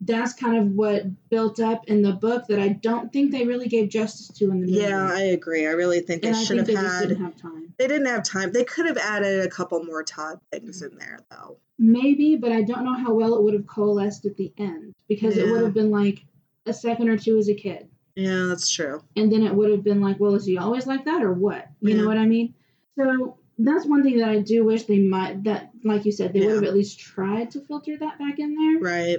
[0.00, 3.68] that's kind of what built up in the book that I don't think they really
[3.68, 4.80] gave justice to in the movie.
[4.80, 5.66] Yeah, I agree.
[5.66, 7.08] I really think they and I should think have they had.
[7.08, 7.74] didn't have time.
[7.78, 8.52] They didn't have time.
[8.52, 11.58] They could have added a couple more Todd things in there, though.
[11.78, 15.36] Maybe, but I don't know how well it would have coalesced at the end because
[15.36, 16.24] it would have been like
[16.66, 17.88] a second or two as a kid.
[18.16, 19.00] Yeah, that's true.
[19.16, 21.68] and then it would have been like, well, is he always like that or what?
[21.80, 22.02] You Yeah.
[22.02, 22.52] know what I mean?
[22.96, 26.40] So that's one thing that I do wish they might that, like you said, they
[26.44, 28.80] would have at least tried to filter that back in there.
[28.80, 29.18] Right.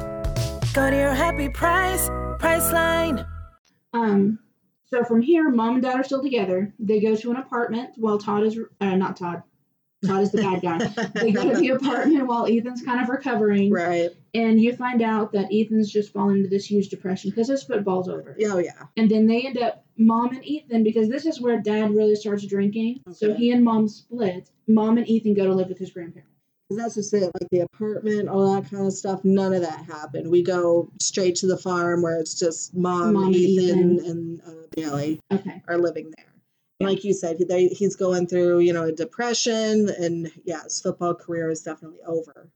[0.73, 2.07] Go to your happy price,
[2.39, 3.27] Priceline.
[3.91, 4.39] um,
[4.85, 6.73] so from here, mom and dad are still together.
[6.79, 9.43] They go to an apartment while Todd is uh, not Todd.
[10.05, 10.77] Todd is the bad guy.
[11.13, 14.11] They go to the apartment while Ethan's kind of recovering, right.
[14.33, 18.07] and you find out that Ethan's just fallen into this huge depression because his football's
[18.07, 18.37] over.
[18.45, 18.85] Oh, yeah.
[18.95, 22.45] And then they end up, mom and Ethan, because this is where dad really starts
[22.45, 23.01] drinking.
[23.05, 23.15] Okay.
[23.15, 24.49] So he and mom split.
[24.67, 26.30] Mom and Ethan go to live with his grandparents.
[26.77, 27.31] That's just it.
[27.39, 29.23] Like the apartment, all that kind of stuff.
[29.23, 30.29] None of that happened.
[30.31, 34.09] We go straight to the farm where it's just mom, Mom Ethan, Ethan.
[34.09, 35.61] and uh, Bailey Okay.
[35.67, 36.25] are living there.
[36.79, 36.87] Yeah.
[36.87, 41.13] Like you said, they, he's going through, you know, a depression, and yeah, his football
[41.13, 42.49] career is definitely over.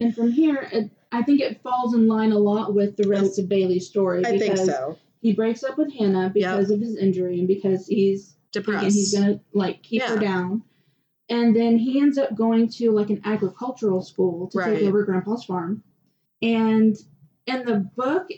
[0.00, 3.38] And from here, it, I think it falls in line a lot with the rest
[3.38, 4.24] of Bailey's story.
[4.26, 4.98] I think so.
[5.22, 8.84] He breaks up with Hannah because of his injury and because he's Depressed.
[8.94, 10.62] he's gonna like keep her down.
[11.28, 14.78] And then he ends up going to like an agricultural school to Right.
[14.78, 15.82] take over Grandpa's farm.
[16.40, 16.96] And
[17.46, 18.28] in the book,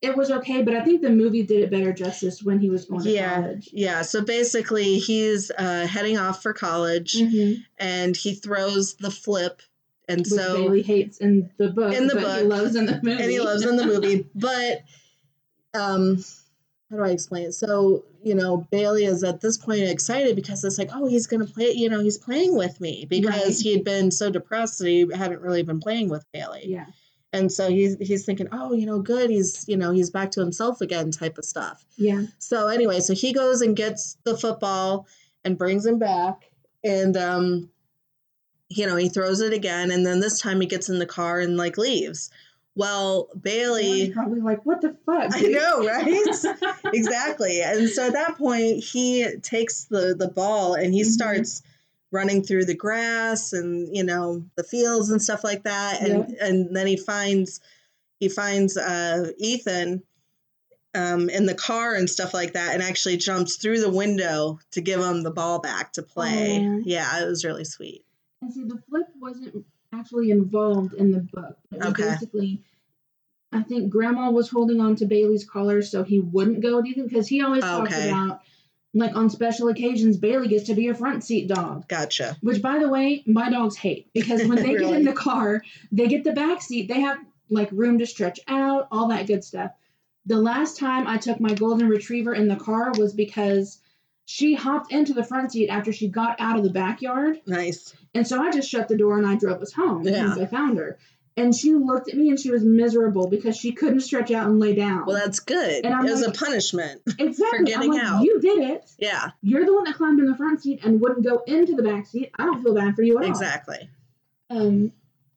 [0.00, 2.84] it was okay, but I think the movie did it better justice when he was
[2.86, 3.68] going to yeah, college.
[3.72, 4.02] yeah.
[4.02, 7.64] So basically, he's uh, heading off for college, Mhm.
[7.78, 9.60] and he throws the flip,
[10.08, 12.48] and Which so Bailey hates in the book, In the but he book.
[12.48, 13.22] loves in the movie.
[13.22, 14.26] and he loves in the movie.
[14.36, 14.82] But
[15.74, 16.24] um,
[16.90, 17.52] how do I explain it?
[17.52, 21.46] So you know, Bailey is at this point excited because it's like, oh, he's gonna
[21.46, 21.72] play.
[21.72, 23.56] You know, he's playing with me because Right.
[23.60, 26.64] he had been so depressed that he hadn't really been playing with Bailey.
[26.66, 26.86] yeah.
[27.32, 29.28] And so he's he's thinking, oh, you know, good.
[29.28, 31.84] He's you know he's back to himself again, type of stuff.
[31.98, 32.22] Yeah.
[32.38, 35.06] So anyway, so he goes and gets the football
[35.44, 36.50] and brings him back,
[36.82, 37.70] and um,
[38.70, 41.38] you know, he throws it again, and then this time he gets in the car
[41.40, 42.30] and like leaves.
[42.78, 45.32] Well, Bailey, probably like, what the fuck?
[45.34, 46.24] I know, right?
[46.94, 47.60] exactly.
[47.60, 51.06] And so at that point, he takes the the ball and he Mhm.
[51.06, 51.62] starts
[52.12, 56.00] running through the grass and you know the fields and stuff like that.
[56.02, 57.60] And and then he finds
[58.20, 60.04] he finds uh, Ethan
[60.94, 64.80] um, in the car and stuff like that, and actually jumps through the window to
[64.80, 66.82] give him the ball back to play.
[66.84, 68.04] Yeah, it was really sweet.
[68.40, 71.56] And see, the flip wasn't actually involved in the book.
[71.72, 72.10] It was Okay.
[72.10, 72.62] basically,
[73.52, 77.42] I think Grandma was holding on to Bailey's collar so he wouldn't go because he
[77.42, 78.40] always talks about
[78.94, 81.86] like on special occasions, Bailey gets to be a front seat dog.
[81.88, 82.36] Gotcha.
[82.40, 85.62] Which, by the way, my dogs hate because when they get in the car,
[85.92, 86.88] they get the back seat.
[86.88, 87.18] They have
[87.50, 89.72] like room to stretch out, all that good stuff.
[90.26, 93.78] The last time I took my golden retriever in the car was because
[94.30, 97.40] she hopped into the front seat after she got out of the backyard.
[97.46, 97.94] Nice.
[98.14, 100.26] And so I just shut the door and I drove us home Yeah.
[100.26, 100.98] once I found her.
[101.38, 104.60] And she looked at me and she was miserable because she couldn't stretch out and
[104.60, 105.06] lay down.
[105.06, 105.82] Well, that's good.
[105.82, 107.00] And I'm it was like- a punishment.
[107.18, 107.58] exactly.
[107.58, 108.22] I'm getting like, out.
[108.22, 108.84] You did it.
[108.98, 111.82] yeah, You're the one that climbed in the front seat and wouldn't go into the
[111.82, 112.30] back seat.
[112.38, 113.30] I don't feel bad for you at all.
[113.30, 113.88] exactly.
[114.50, 114.92] Um,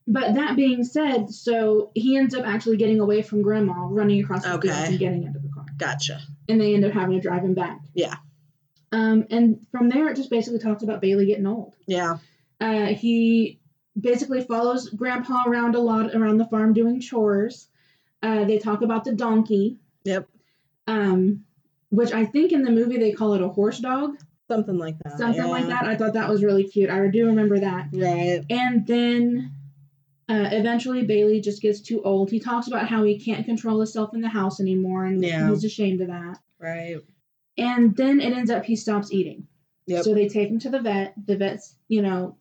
[0.05, 4.43] but that being said, so he ends up actually getting away from grandma, running across
[4.43, 4.67] the Okay.
[4.67, 6.19] fields and getting into the car, Gotcha.
[6.49, 7.79] and they end up having to drive him back.
[7.93, 8.15] Yeah.
[8.91, 11.75] Um, and from there, it just basically talks about Bailey getting old.
[11.87, 12.17] Yeah.
[12.59, 13.59] Uh, he
[13.99, 17.67] basically follows grandpa around a lot around the farm doing chores.
[18.21, 20.27] Uh, they talk about the donkey, Yep.
[20.87, 21.43] um,
[21.89, 24.17] which I think in the movie they call it a horse dog,
[24.47, 25.17] Something like that.
[25.17, 25.85] something like Uh, that.
[25.85, 26.89] I thought that was really cute.
[26.89, 27.87] I do remember that.
[27.93, 28.43] Right.
[28.49, 29.51] And then
[30.29, 32.29] uh, eventually Bailey just gets too old.
[32.29, 35.49] He talks about how he can't control himself in the house anymore and Yeah.
[35.49, 36.37] he's ashamed of that.
[36.59, 36.97] Right.
[37.57, 39.47] And then it ends up he stops eating.
[39.87, 40.03] Yep.
[40.03, 41.13] So they take him to the vet.
[41.25, 42.37] The vet's, you know,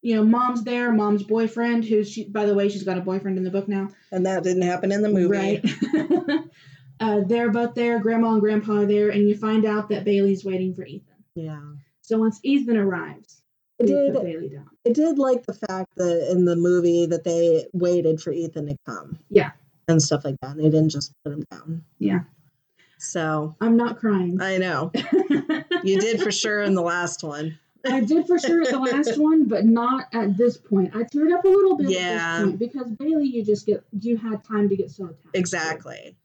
[0.00, 3.36] you know, mom's there, mom's boyfriend, who's she by the way, she's got a boyfriend
[3.36, 3.88] in the book now.
[4.12, 5.60] And that didn't happen in the movie.
[5.60, 6.40] Right.
[7.00, 10.44] uh, they're both there, grandma and grandpa are there, and you find out that Bailey's
[10.44, 11.24] waiting for Ethan.
[11.34, 11.60] Yeah.
[12.02, 13.42] So once Ethan arrives,
[13.78, 14.70] It they did- Bailey down.
[14.86, 18.76] I did like the fact that in the movie that they waited for Ethan to
[18.86, 19.18] come.
[19.28, 19.50] Yeah.
[19.88, 20.52] And stuff like that.
[20.52, 21.82] And they didn't just put him down.
[21.98, 22.20] Yeah.
[22.98, 24.40] So I'm not crying.
[24.40, 24.92] I know.
[25.84, 27.56] You did for sure in the last one.
[27.88, 30.94] I did for sure at the last one, but not at this point.
[30.96, 32.00] I teared up a little bit Yeah.
[32.00, 35.28] at this point because Bailey, you just get you had time to get so attached.
[35.34, 36.16] Exactly.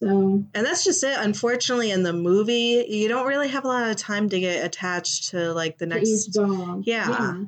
[0.00, 1.16] So And that's just it.
[1.18, 5.30] Unfortunately, in the movie, you don't really have a lot of time to get attached
[5.30, 6.26] to like the next.
[6.28, 7.42] dog, Yeah,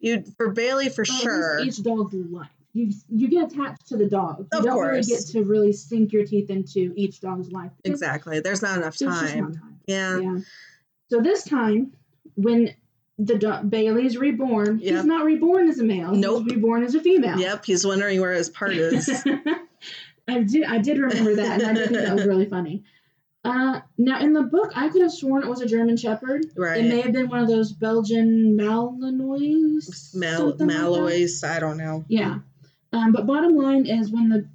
[0.00, 1.58] You for Bailey for Or at least sure.
[1.60, 2.48] each dog's life.
[2.76, 4.46] You you get attached to the dog.
[4.52, 7.70] You Of don't really get to really sink your teeth into each dog's life.
[7.84, 8.40] Exactly.
[8.40, 9.54] There's not enough There's just not time.
[9.54, 9.78] time.
[9.86, 10.18] Yeah.
[10.20, 10.38] Yeah.
[11.08, 11.92] So this time,
[12.34, 12.74] when
[13.18, 14.94] the do- Bailey's reborn, Yep.
[14.94, 16.12] he's not reborn as a male.
[16.14, 16.44] Nope.
[16.44, 17.38] He's reborn as a female.
[17.38, 17.64] Yep.
[17.64, 19.08] He's wondering where his part is.
[20.28, 22.84] I did I did remember that, and I did think that was really funny.
[23.44, 26.46] Uh, now in the book, I could have sworn it was a German Shepherd.
[26.56, 26.84] right.
[26.84, 30.14] It may have been one of those Belgian Malinois.
[30.14, 32.04] Mal- something like I don't know.
[32.08, 32.38] Yeah.
[32.92, 34.48] Um, but bottom line is when the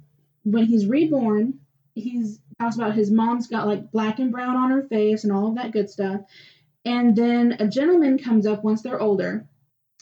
[0.44, 1.60] when he's reborn,
[1.94, 5.48] he's talks about his mom's got like black and brown on her face and all
[5.48, 6.20] of that good stuff.
[6.84, 9.46] And then a gentleman comes up once they're older,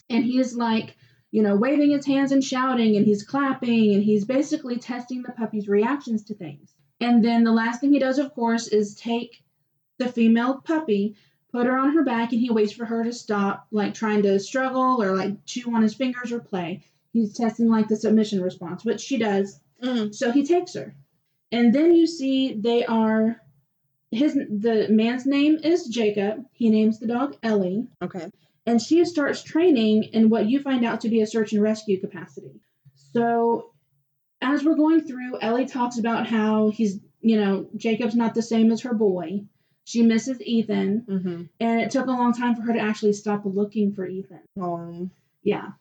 [0.09, 0.97] and he's like,
[1.31, 5.33] you know, waving his hands and shouting, and he's clapping, and he's basically testing the
[5.33, 6.73] puppy's reactions to things.
[7.01, 9.43] And then the last thing he does, of course, is take
[9.99, 11.17] the female puppy,
[11.53, 14.39] put her on her back, and he waits for her to stop, like trying to
[14.41, 16.83] struggle or like chew on his fingers or play.
[17.13, 19.61] He's testing like the submission response, which she does.
[19.83, 20.15] Mhm.
[20.15, 20.95] So he takes her.
[21.53, 23.41] And then you see they are
[24.13, 26.45] his the man's name is Jacob.
[26.53, 28.29] He names the dog Ellie, Okay.
[28.67, 32.01] and she starts training in what you find out to be a search and rescue
[32.01, 32.61] capacity.
[33.13, 33.73] So
[34.41, 38.71] as we're going through, Ellie talks about how he's, you know, Jacob's not the same
[38.73, 39.45] as her boy.
[39.85, 41.43] She misses Ethan, Mm-hmm.
[41.61, 44.41] and it took a long time for her to actually stop looking for Ethan.
[44.61, 45.11] Um,
[45.43, 45.73] Yeah.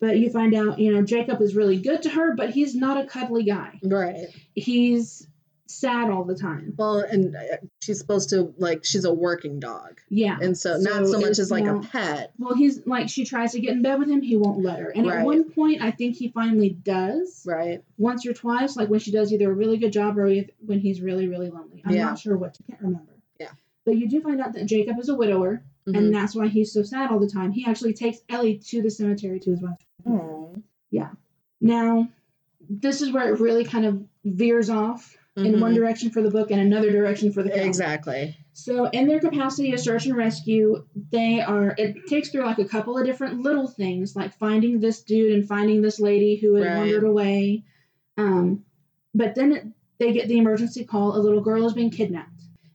[0.00, 3.02] But you find out, you know, Jacob is really good to her, but he's not
[3.02, 3.78] a cuddly guy.
[3.82, 4.26] right.
[4.54, 5.26] He's
[5.66, 6.74] sad all the time.
[6.76, 7.40] Well, and uh,
[7.80, 10.36] she's supposed to like she's a working dog, Yeah.
[10.40, 12.32] and so, not so much as like a pet.
[12.38, 14.90] Well, he's like she tries to get in bed with him, he won't let her.
[14.90, 15.20] And Right.
[15.20, 17.42] at one point, I think he finally does.
[17.46, 17.82] Right.
[17.96, 20.30] Once or twice, like when she does either a really good job or
[20.64, 21.82] when he's really, really lonely.
[21.84, 22.04] I'm Yeah.
[22.04, 22.56] not sure what.
[22.62, 23.12] I can't remember.
[23.40, 23.50] Yeah.
[23.84, 25.96] But you do find out that Jacob is a widower, Mhm.
[25.96, 27.52] and that's why he's so sad all the time.
[27.52, 30.56] He actually takes Ellie to the cemetery to his wife.
[30.90, 31.10] Yeah.
[31.60, 32.08] Now,
[32.70, 35.60] this is where it really kind of veers off in Mhm.
[35.60, 37.66] one direction for the book and another direction for the film.
[37.66, 38.36] Exactly.
[38.52, 41.74] So, in their capacity of search and rescue, they are.
[41.76, 45.46] It takes through like a couple of different little things, like finding this dude and
[45.46, 46.76] finding this lady who had Right.
[46.78, 47.64] wandered away.
[48.16, 48.64] Um,
[49.14, 49.66] but then it,
[49.98, 52.33] they get the emergency call: a little girl has been kidnapped.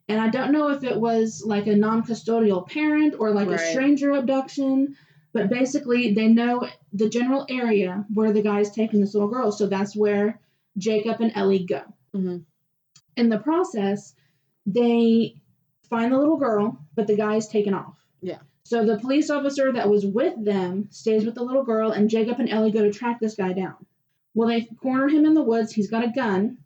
[0.10, 4.12] And I don't know if it was like a non-custodial parent or like a stranger
[4.14, 4.95] abduction,
[5.34, 9.68] but basically they know the general area where the guy's taking this little girl, so
[9.68, 10.39] that's where
[10.78, 11.84] Jacob and Ellie go
[12.16, 12.43] Mhm.
[13.18, 14.16] in the process,
[14.66, 15.36] they
[15.89, 17.95] find the little girl, but the guy's taken off.
[18.22, 18.39] Yeah.
[18.64, 22.39] So the police officer that was with them stays with the little girl, and Jacob
[22.39, 23.86] and Ellie go to track this guy down.
[24.34, 25.72] Well, they corner him in the woods.
[25.72, 26.57] He's got a gun.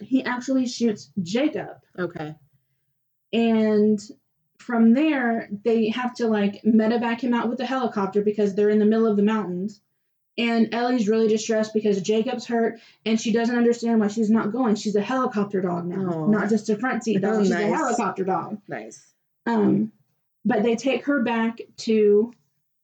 [0.00, 2.34] He actually shoots Jacob, Okay.
[3.32, 4.00] And
[4.58, 8.78] from there, they have to like medevac him out with a helicopter because they're in
[8.78, 9.80] the middle of the mountains.
[10.38, 14.76] And Ellie's really distressed because Jacob's hurt and she doesn't understand why she's not going.
[14.76, 16.26] She's a helicopter dog now, Aw.
[16.28, 17.34] not just a front seat dog.
[17.34, 17.70] Oh, she's nice.
[17.70, 18.58] a helicopter dog.
[18.66, 19.04] Nice.
[19.44, 19.92] Um,
[20.44, 22.32] but they take her back to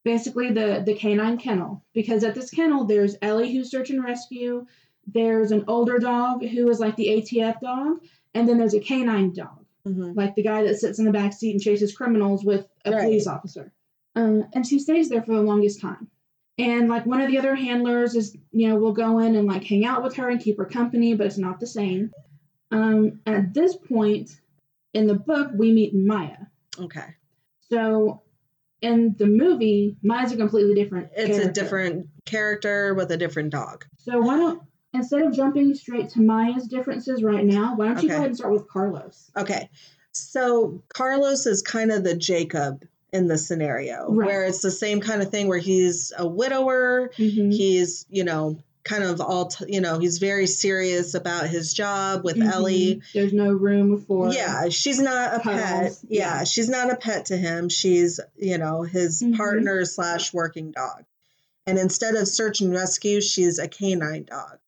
[0.05, 4.67] basically the the canine kennel because at this kennel there's Ellie who's search and rescue.
[5.07, 8.03] There's an older dog who is like the ATF dog,
[8.35, 9.58] and then there's a canine dog,
[9.95, 12.91] hmm like the guy that sits in the back seat and chases criminals with a
[12.91, 13.05] Right.
[13.05, 13.73] police officer.
[14.15, 16.09] Um, and she stays there for the longest time.
[16.59, 19.63] And like one of the other handlers is, you know, will go in and like
[19.65, 22.11] hang out with her and keep her company, but it's not the same.
[22.73, 24.41] Um, at this point
[24.93, 26.37] in the book, we meet Maya.
[26.81, 27.15] Okay.
[27.71, 28.23] So
[28.81, 31.11] in the movie, Maya's a completely different.
[31.17, 33.85] It's a different character with a different dog.
[33.99, 34.63] So why don't
[34.99, 38.37] instead of jumping straight to Maya's differences right now, why don't you go ahead and
[38.37, 39.31] start with Carlos?
[39.37, 39.69] Okay.
[40.13, 44.27] So Carlos is kind of the Jacob in the scenario Right.
[44.27, 47.11] where it's the same kind of thing where he's a widower.
[47.17, 47.53] Mhm.
[47.55, 52.25] He's, you know, kind of all, t- you know, he's very serious about his job
[52.25, 52.53] with Mhm.
[52.53, 53.03] Ellie.
[53.15, 55.99] There's no room for Yeah, she's not a pet.
[56.09, 56.45] Yeah, yeah.
[56.45, 57.69] she's not a pet to him.
[57.69, 59.37] She's, you know, his Mhm.
[59.37, 61.05] partner slash working dog.
[61.67, 64.59] And instead of search and rescue, she's a canine dog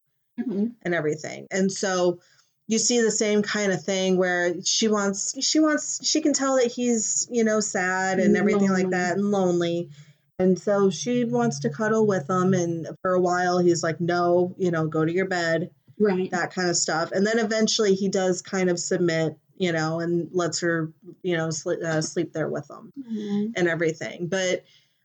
[0.46, 0.72] Mhm.
[0.82, 1.46] and everything.
[1.50, 2.20] And so
[2.68, 6.56] you see the same kind of thing where she wants she wants she can tell
[6.56, 9.90] that he's, you know, sad and everything like that and lonely.
[10.38, 14.54] And so she wants to cuddle with him and for a while he's like, "No,
[14.56, 16.30] you know, go to your bed." Right.
[16.30, 17.12] that kind of stuff.
[17.12, 20.90] And then eventually he does kind of submit, you know, and lets her,
[21.22, 23.52] you know, sleep, uh, sleep there with him Mhm.
[23.54, 24.26] and everything.
[24.28, 24.64] But,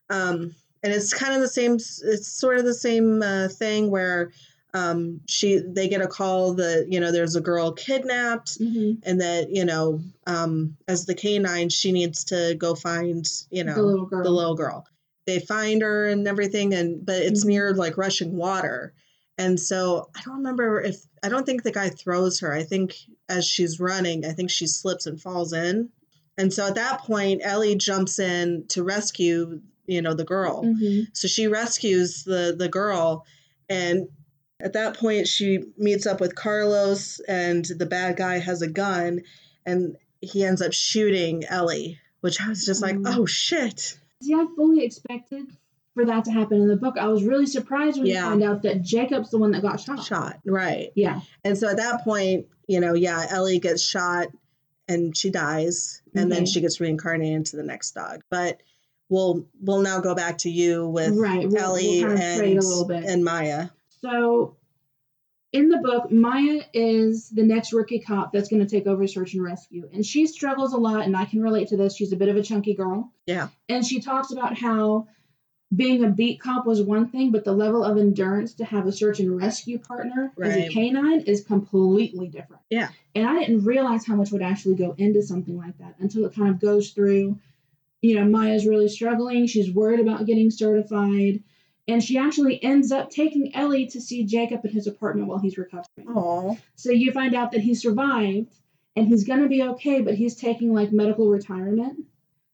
[0.09, 4.31] um, and it's kind of the same, it's sort of the same uh, thing where
[4.76, 8.97] um, she, they get a call that, you know, there's a girl kidnapped Mhm.
[9.03, 13.76] and that, you know, um, as the canine, she needs to go find, you know,
[13.76, 14.23] the little girl.
[14.23, 14.86] the little girl.
[15.26, 17.47] They find her and everything, and but it's Mhm.
[17.49, 18.93] near like rushing water.
[19.38, 22.53] And so I don't remember if I don't think the guy throws her.
[22.53, 22.95] I think
[23.30, 25.89] as she's running, I think she slips and falls in.
[26.38, 30.63] And so at that point, Ellie jumps in to rescue, you know, the girl.
[30.65, 31.07] Mhm.
[31.13, 33.26] So she rescues the the girl,
[33.69, 34.07] and
[34.61, 39.21] at that point, she meets up with Carlos, and the bad guy has a gun,
[39.65, 43.15] and he ends up shooting Ellie, which I was just like, Mm.
[43.17, 43.97] oh shit.
[44.23, 45.45] See, I fully expected
[45.93, 46.97] for that to happen in the book.
[46.97, 48.23] I was really surprised when Yeah.
[48.25, 50.03] you find out that Jacob's the one that got shot.
[50.03, 50.91] Shot, right.
[50.95, 51.21] Yeah.
[51.43, 54.27] And so at that point, you know, yeah, Ellie gets shot
[54.87, 58.21] and she dies, and then she gets reincarnated into the next dog.
[58.29, 58.61] But
[59.09, 61.47] we'll we'll now go back to you with Right.
[61.47, 63.03] We'll, Ellie we'll of and a little bit.
[63.03, 63.69] and Maya.
[64.05, 64.57] So,
[65.51, 69.33] in the book, Maya is the next rookie cop that's going to take over search
[69.33, 69.89] and rescue.
[69.93, 71.95] And she struggles a lot, and I can relate to this.
[71.95, 73.11] She's a bit of a chunky girl.
[73.25, 73.47] Yeah.
[73.69, 75.07] And she talks about how
[75.75, 78.91] being a beat cop was one thing, but the level of endurance to have a
[78.91, 80.71] search and rescue partner as a Right.
[80.71, 82.61] canine is completely different.
[82.69, 82.89] Yeah.
[83.15, 86.35] And I didn't realize how much would actually go into something like that until it
[86.35, 87.39] kind of goes through.
[88.01, 89.47] You know, Maya's really struggling.
[89.47, 91.41] She's worried about getting certified.
[91.88, 95.57] And she actually ends up taking Ellie to see Jacob in his apartment while he's
[95.57, 96.07] recovering.
[96.09, 96.57] Oh.
[96.75, 98.53] So you find out that he survived
[98.95, 102.05] and he's going to be okay, but he's taking like medical retirement.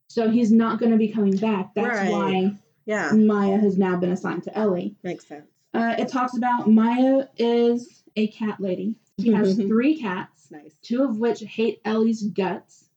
[0.09, 1.73] So he's not going to be coming back.
[1.75, 2.11] That's Right.
[2.11, 3.11] why Yeah.
[3.13, 4.95] Maya has now been assigned to Ellie.
[5.03, 5.47] Makes sense.
[5.73, 8.95] Uh, it talks about Maya is a cat lady.
[9.21, 10.73] She has three cats, Nice.
[10.81, 12.89] two of which hate Ellie's guts,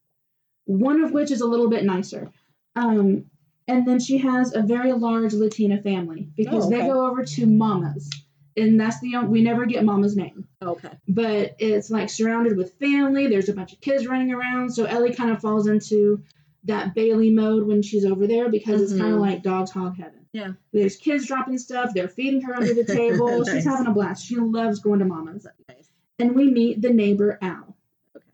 [0.65, 2.33] one of which is a little bit nicer.
[2.75, 3.27] Um,
[3.67, 7.47] and then she has a very large Latina family because Oh, they go over to
[7.47, 8.11] Mama's.
[8.57, 10.91] And that's the only, we never get Mama's name oh, Okay.
[11.09, 13.27] but it's like surrounded with family.
[13.27, 14.71] There's a bunch of kids running around.
[14.71, 16.23] So Ellie kind of falls into
[16.65, 19.21] that Bailey mode when she's over there because it's kind of mm-hmm.
[19.21, 20.27] like dog's hog heaven.
[20.33, 20.53] Yeah.
[20.73, 21.91] There's kids dropping stuff.
[21.95, 23.41] They're feeding her under the table.
[23.41, 23.53] Nice.
[23.53, 24.25] She's having a blast.
[24.25, 25.47] She loves going to mama's.
[25.69, 25.91] Nice.
[26.19, 27.77] And we meet the neighbor, Al.
[28.17, 28.25] Okay.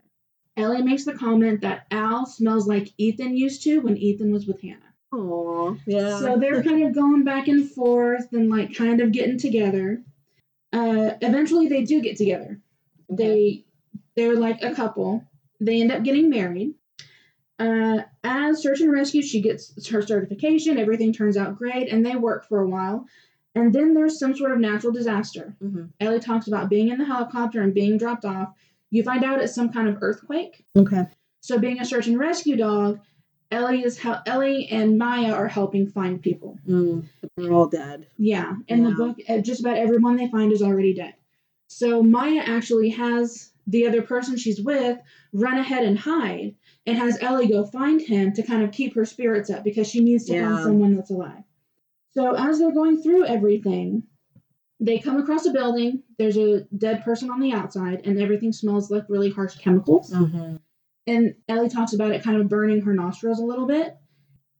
[0.55, 4.61] Ellie makes the comment that Al smells like Ethan used to when Ethan was with
[4.61, 4.90] Hannah.
[5.11, 5.77] Oh.
[5.85, 6.19] Yeah.
[6.19, 10.01] So they're kind of going back and forth and like kind of getting together.
[10.73, 12.59] Uh, eventually, they do get together.
[13.09, 13.65] They
[14.15, 15.23] they're like a couple.
[15.59, 16.73] They end up getting married.
[17.59, 20.79] Uh, as search and rescue, she gets her certification.
[20.79, 23.05] Everything turns out great, and they work for a while.
[23.53, 25.55] And then there's some sort of natural disaster.
[25.59, 28.53] hmm Ellie talks about being in the helicopter and being dropped off.
[28.89, 30.63] You find out it's some kind of earthquake.
[30.75, 31.05] Okay.
[31.41, 32.99] So, being a search and rescue dog,
[33.51, 36.57] Ellie is hel- Ellie and Maya are helping find people.
[36.67, 37.05] Mm.
[37.35, 38.07] They're all dead.
[38.17, 41.13] Yeah, in the book, uh, just about everyone they find is already dead.
[41.67, 44.99] So Maya actually has the other person she's with
[45.33, 49.05] run ahead and hide and has Ellie go find him to kind of keep her
[49.05, 50.49] spirits up because she needs to Yeah.
[50.49, 51.43] find someone that's alive.
[52.13, 54.03] So as they're going through everything,
[54.79, 56.03] they come across a building.
[56.17, 60.11] There's a dead person on the outside, and everything smells like really harsh chemicals.
[60.11, 60.59] Mhm.
[61.07, 63.95] And Ellie talks about it kind of burning her nostrils a little bit.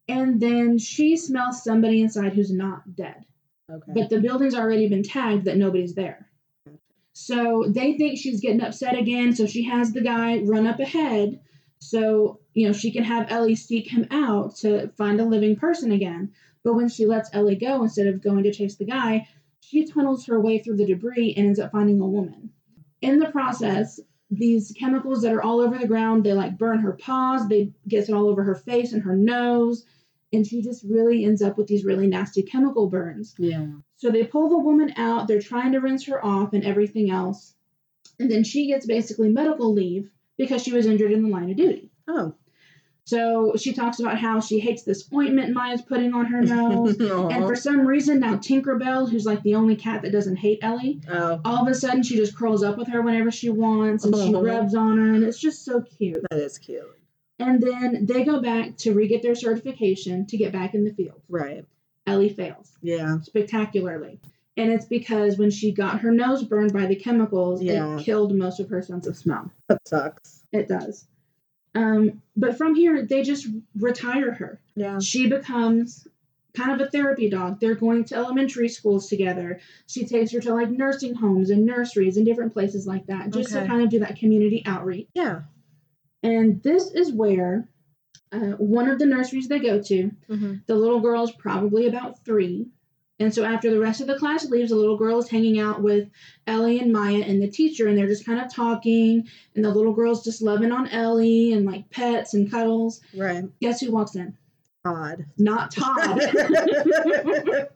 [0.08, 3.26] And then she smells somebody inside who's not dead.
[3.72, 3.92] Okay.
[3.94, 6.28] But the building's already been tagged that nobody's there.
[7.14, 9.34] So they think she's getting upset again.
[9.36, 11.40] So she has the guy run up ahead
[11.82, 15.92] so, you know, she can have Ellie seek him out to find a living person
[15.92, 16.32] again.
[16.64, 19.28] But when she lets Ellie go instead of going to chase the guy,
[19.62, 22.52] she tunnels her way through the debris and ends up finding a woman.
[23.02, 24.00] In the process,
[24.32, 28.08] these chemicals that are all over the ground, they like burn her paws, they gets
[28.08, 29.86] it all over her face and her nose,
[30.32, 33.36] and she just really ends up with these really nasty chemical burns.
[33.38, 33.68] yeah.
[33.98, 37.54] So they pull the woman out, they're trying to rinse her off and everything else.
[38.20, 41.58] And then she gets basically medical leave because she was injured in the line of
[41.58, 41.92] duty.
[42.08, 42.34] Oh.
[43.12, 46.98] So she talks about how she hates this ointment Maya's putting on her nose.
[47.02, 51.02] and for some reason, now Tinkerbell, who's like the only cat that doesn't hate Ellie,
[51.10, 54.16] oh, all of a sudden she just curls up with her whenever she wants and
[54.16, 54.42] she oh.
[54.42, 56.24] rubs on her, and it's just so cute.
[56.30, 56.86] that is cute.
[57.38, 60.94] And then they go back to re get their certification to get back in the
[60.94, 61.22] field.
[61.28, 61.66] Right.
[62.08, 63.20] Ellie fails Yeah.
[63.24, 64.22] spectacularly.
[64.56, 67.98] And it's because when she got her nose burned by the chemicals, Yeah.
[67.98, 69.52] it killed most of her sense of smell.
[69.68, 70.46] That sucks.
[70.54, 71.08] It does.
[71.74, 73.48] Um, but from here, they just
[73.80, 74.60] retire her.
[74.76, 75.00] Yeah.
[75.00, 76.08] She becomes
[76.54, 77.60] kind of a therapy dog.
[77.62, 79.60] They're going to elementary schools together.
[79.88, 83.52] She takes her to like nursing homes and nurseries and different places like that, just
[83.54, 85.08] to kind of do that community outreach.
[85.14, 85.42] Yeah.
[86.24, 87.70] And this is where
[88.34, 90.54] uh, one of the nurseries they go to, Mm-hmm.
[90.68, 92.68] the little girl's probably about three.
[93.22, 95.82] And so after the rest of the class leaves, the little girl is hanging out
[95.82, 96.10] with
[96.48, 99.28] Ellie and Maya and the teacher, and they're just kind of talking.
[99.56, 103.00] And the little girl's just loving on Ellie and like pets and cuddles.
[103.16, 103.44] Right.
[103.62, 104.36] Guess who walks in?
[104.84, 105.26] Odd.
[105.38, 106.20] Not Todd.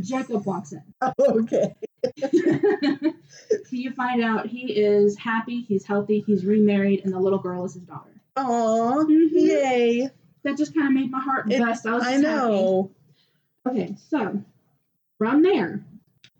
[0.00, 0.82] Jacob walks in.
[1.18, 1.74] okay.
[2.20, 2.30] so
[3.72, 7.74] you find out he is happy, he's healthy, he's remarried, and the little girl is
[7.74, 8.20] his daughter.
[8.36, 9.04] Aw.
[9.04, 9.30] Mhm.
[9.32, 10.10] Yay.
[10.44, 11.84] That just kind of made my heart It- bust.
[11.84, 12.48] I was I just happy.
[13.70, 14.42] Okay, so
[15.18, 15.84] from there,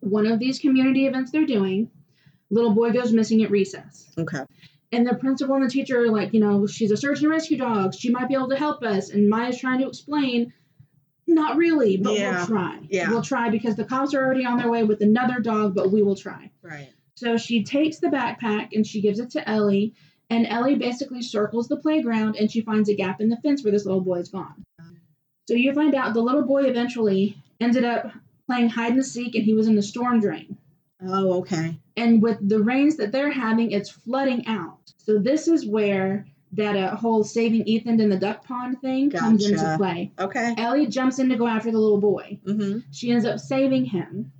[0.00, 1.90] one of these community events they're doing,
[2.50, 4.06] little boy goes missing at recess.
[4.16, 4.44] Okay.
[4.92, 7.58] And the principal and the teacher are like, you know, she's a search and rescue
[7.58, 7.94] dog.
[7.94, 9.10] She might be able to help us.
[9.10, 10.52] And Maya's trying to explain,
[11.26, 12.78] not really, but Yeah, we'll try.
[12.88, 13.10] yeah.
[13.10, 16.02] We'll try because the cops are already on their way with another dog, but we
[16.02, 16.50] will try.
[16.62, 16.88] Right.
[17.16, 19.92] So she takes the backpack and she gives it to Ellie.
[20.30, 23.72] And Ellie basically circles the playground and she finds a gap in the fence where
[23.72, 24.64] this little boy is gone.
[25.48, 28.12] So you find out the little boy eventually ended up
[28.46, 30.58] playing hide and seek and he was in the storm drain.
[31.02, 31.78] Oh, okay.
[31.96, 34.92] And with the rains that they're having, it's flooding out.
[34.98, 39.42] So this is where that uh, whole saving Ethan in the duck pond thing comes
[39.46, 39.78] into Gotcha.
[39.78, 40.12] play.
[40.18, 40.54] Okay.
[40.58, 42.80] Ellie jumps in to go after the little boy Mm-hmm.
[42.92, 44.30] she ends up saving him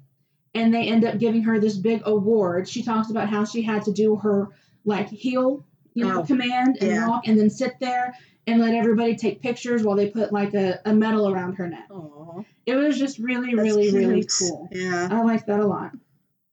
[0.54, 3.82] and they end up giving her this big award she talks about how she had
[3.84, 4.48] to do her
[4.84, 7.08] like heel you know Oh, command and yeah.
[7.08, 8.14] walk and then sit there
[8.48, 11.86] and let everybody take pictures while they put like a, a medal around her neck
[11.90, 12.42] Aw.
[12.66, 15.08] it was just really That's really really cool Yeah.
[15.10, 15.92] i liked that a lot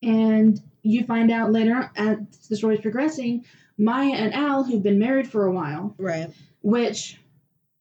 [0.03, 2.17] and you find out later as
[2.49, 3.45] the story's progressing
[3.77, 6.29] maya and al who've been married for a while Right.
[6.61, 7.19] which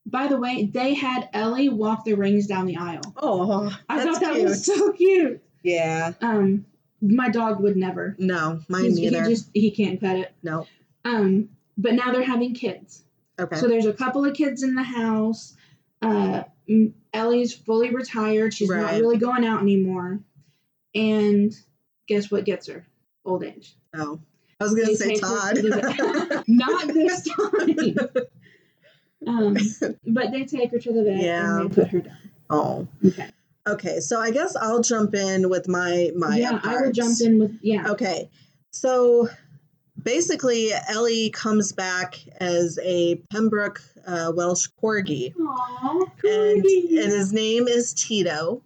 [0.07, 4.21] by the way they had ellie walk the rings down the aisle Oh, I thought
[4.21, 4.45] that cute.
[4.49, 5.43] was so cute.
[5.63, 6.13] yeah.
[6.21, 6.67] Um,
[7.01, 8.17] my dog would never.
[8.19, 9.25] No, mine He's- he neither.
[9.29, 10.33] just he can't cut it.
[10.43, 10.67] No.
[11.05, 13.04] Um, but now they're having kids.
[13.39, 13.57] Okay.
[13.57, 15.57] So there's a couple of kids in the house.
[16.01, 16.45] Uh,
[17.13, 18.55] Ellie's fully retired.
[18.55, 20.21] She's not really going out anymore.
[20.95, 21.53] And
[22.07, 22.87] guess what gets her?
[23.25, 23.75] Old age.
[23.95, 24.21] oh,
[24.61, 25.57] I was gonna They say Todd.
[25.57, 27.97] to Not this time.
[29.27, 29.57] um,
[30.07, 31.61] but they take her to the vet Yeah.
[31.61, 32.17] and they put her down.
[32.51, 32.87] oh.
[33.05, 33.29] Okay.
[33.67, 34.01] Okay.
[34.01, 36.37] So I guess I'll jump in with my my.
[36.37, 37.91] yeah, I will jump in with yeah.
[37.93, 38.31] Okay.
[38.71, 39.29] So
[40.05, 47.67] basically, Ellie comes back as a Pembroke uh, Welsh Corgi, Aww, and, and his name
[47.69, 48.63] is Tito.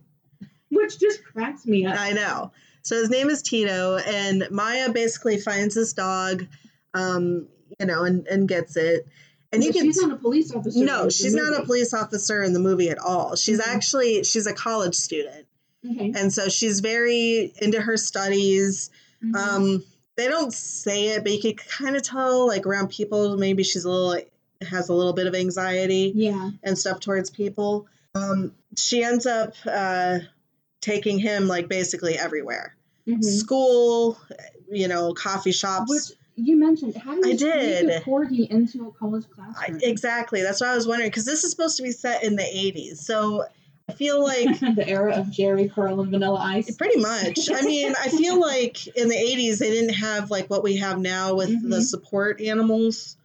[0.70, 1.98] which just cracks me up.
[1.98, 2.52] I know.
[2.82, 6.46] So his name is Tito, and Maya basically finds this dog,
[6.94, 7.46] um,
[7.78, 9.06] you know, and, and gets it.
[9.52, 10.84] And you can she's not a police officer.
[10.84, 13.34] no, she's not a police officer in the movie at all.
[13.34, 13.66] She's Mhm.
[13.66, 15.46] actually she's a college student,
[15.90, 16.12] Okay.
[16.14, 18.90] and so she's very into her studies.
[19.24, 19.34] Mhm.
[19.36, 19.84] Um,
[20.18, 23.84] they don't say it, but you could kind of tell, like around people, maybe she's
[23.84, 24.20] a little
[24.68, 26.50] has a little bit of anxiety yeah.
[26.64, 27.86] and stuff towards people.
[28.16, 30.18] Um, she ends up uh,
[30.80, 32.74] taking him like basically everywhere,
[33.06, 33.22] Mhm.
[33.22, 34.18] school,
[34.68, 35.88] you know, coffee shops.
[35.88, 37.88] Which you mentioned how do you I did.
[37.90, 39.80] a corgi into a college I, classroom?
[39.82, 40.42] exactly.
[40.42, 42.96] That's what I was wondering because this is supposed to be set in the 80s.
[42.98, 43.44] So
[43.88, 46.74] I feel like the era of Jheri curl and Vanilla Ice.
[46.76, 47.48] pretty much.
[47.52, 50.98] I mean, I feel like in the 80s they didn't have like what we have
[50.98, 51.82] now with the Mhm.
[51.82, 53.16] support animals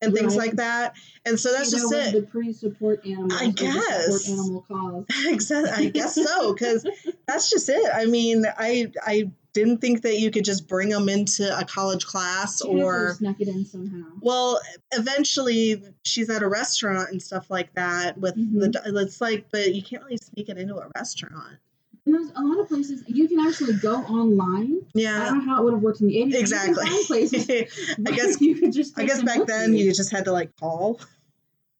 [0.00, 0.48] and things Right.
[0.48, 0.94] like that.
[1.24, 2.12] And so that's You just know, it.
[2.12, 3.34] The pre-support animals.
[3.40, 4.24] I the guess.
[4.24, 5.04] Support animal cause.
[5.26, 5.86] Exactly.
[5.86, 6.86] I guess so, because
[7.26, 7.88] that's just it.
[7.94, 12.06] I mean, I I didn't think that you could just bring them into a college
[12.06, 13.14] class She or.
[13.14, 14.06] snuck it in somehow.
[14.20, 14.60] Well,
[14.92, 18.68] eventually she's at a restaurant and stuff like that with the.
[18.68, 19.02] Mhm.
[19.02, 21.58] It's like, but you can't really sneak it into a restaurant.
[22.06, 24.80] And there's a lot of places you can actually go online.
[24.94, 26.34] Yeah, I don't know how it would have worked in the 80s.
[26.34, 26.84] exactly.
[27.06, 27.48] Places
[28.06, 28.40] I guess.
[28.40, 28.98] you could just.
[28.98, 29.92] I guess back then you.
[29.92, 30.98] just had to like call.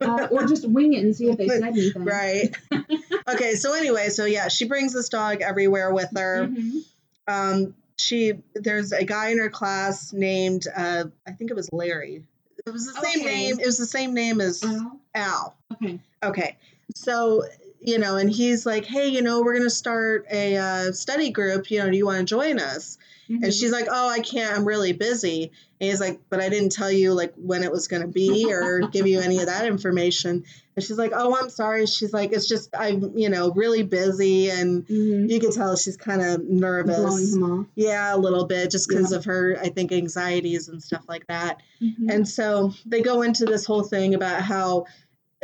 [0.00, 2.04] uh, or just wing it and see if they said anything.
[2.04, 2.54] Right.
[3.30, 3.54] okay.
[3.54, 6.46] So anyway, so yeah, she brings this dog everywhere with her.
[6.48, 6.82] Mhm.
[7.28, 12.22] Um she there's a guy in her class named uh i think it was larry
[12.66, 13.34] it was the same Okay.
[13.34, 15.00] name it was the same name as Al?
[15.14, 16.00] al Okay.
[16.22, 16.56] okay
[16.94, 17.44] so
[17.80, 21.70] you know and he's like hey you know we're gonna start a uh, study group
[21.70, 22.98] you know do you want to join us
[23.32, 23.42] Mhm.
[23.44, 26.70] and she's like oh i can't i'm really busy and he's like but i didn't
[26.72, 30.44] tell you like when it was gonna be or give you any of that information
[30.76, 34.50] and she's like oh i'm sorry she's like it's just i'm you know really busy
[34.50, 35.30] and Mhm.
[35.30, 37.66] you can tell she's kind of nervous blowing him off.
[37.74, 39.18] yeah, a little bit, just because Yeah.
[39.18, 41.60] of her, I think, anxieties and stuff like that.
[41.82, 42.10] Mhm.
[42.12, 44.86] And so they go into this whole thing about how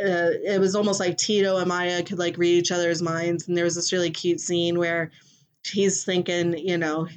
[0.01, 3.47] uh, it was almost like Tito and Maya could like read each other's minds.
[3.47, 5.11] And there was this really cute scene where
[5.65, 7.07] he's thinking, you know,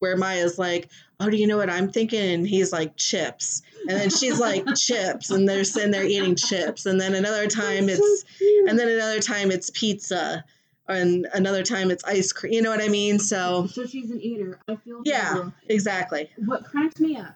[0.00, 0.88] where Maya's like,
[1.20, 2.20] Oh, do you know what I'm thinking?
[2.34, 3.62] And he's like, Chips.
[3.88, 5.30] And then she's like, Chips.
[5.30, 6.86] And they're sitting there eating chips.
[6.86, 10.44] And then another time That's it's so and then another time it's pizza
[10.88, 14.20] and another time it's ice cream you know what i mean so so she's an
[14.20, 14.58] eater.
[14.68, 15.54] I feel yeah horrible.
[15.68, 17.34] exactly What cracks me up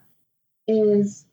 [0.67, 1.25] is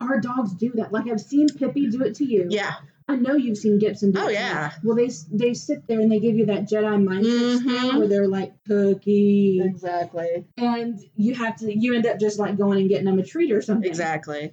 [0.00, 0.92] our dogs do that.
[0.92, 2.46] Like I've seen Pippi do it to you.
[2.50, 2.74] yeah
[3.10, 4.72] I know you've seen Gibson Oh, yeah.
[4.82, 4.88] you.
[4.88, 7.98] Well, they they sit there and they give you that Jedi mind trick stare Mhm.
[7.98, 12.80] where they're like cookie, exactly and you have to you end up just like going
[12.80, 13.88] and getting them a treat or something.
[13.88, 14.52] exactly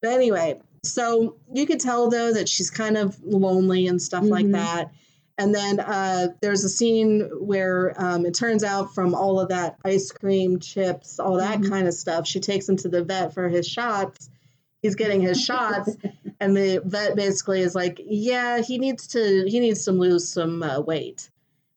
[0.00, 4.46] but anyway so you could tell though that she's kind of lonely and stuff like
[4.46, 4.52] Mhm.
[4.52, 4.90] that
[5.38, 9.76] and then uh, there's a scene where um, it turns out from all of that
[9.84, 11.68] ice cream chips all that Mhm.
[11.68, 14.28] kind of stuff she takes him to the vet for his shots
[14.82, 15.90] he's getting his shots
[16.42, 20.62] and the vet basically is like yeah he needs to he needs to lose some
[20.62, 21.30] uh, weight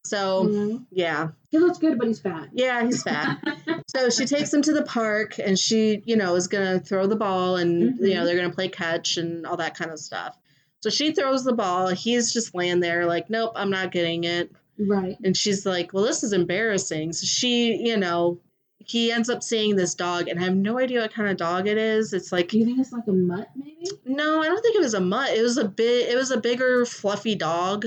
[0.04, 0.86] so Mhm.
[0.92, 2.50] yeah He looks good, but he's fat.
[2.54, 3.38] yeah he's fat
[3.96, 7.16] so she takes him to the park and she you know is gonna throw the
[7.16, 8.14] ball and you Mhm.
[8.16, 10.38] know they're gonna play catch and all that kind of stuff
[10.82, 14.52] so she throws the ball he's just laying there like nope i'm not getting it
[14.78, 15.16] Right.
[15.24, 18.40] and she's like well this is embarrassing so she you know
[18.88, 21.68] he ends up seeing this dog and i have no idea what kind of dog
[21.68, 23.88] it is it's like Do you think it's like a mutt, maybe?
[24.06, 25.30] no, I don't think it was a mutt.
[25.36, 26.10] It was a bit.
[26.10, 27.86] It was a bigger, fluffy dog.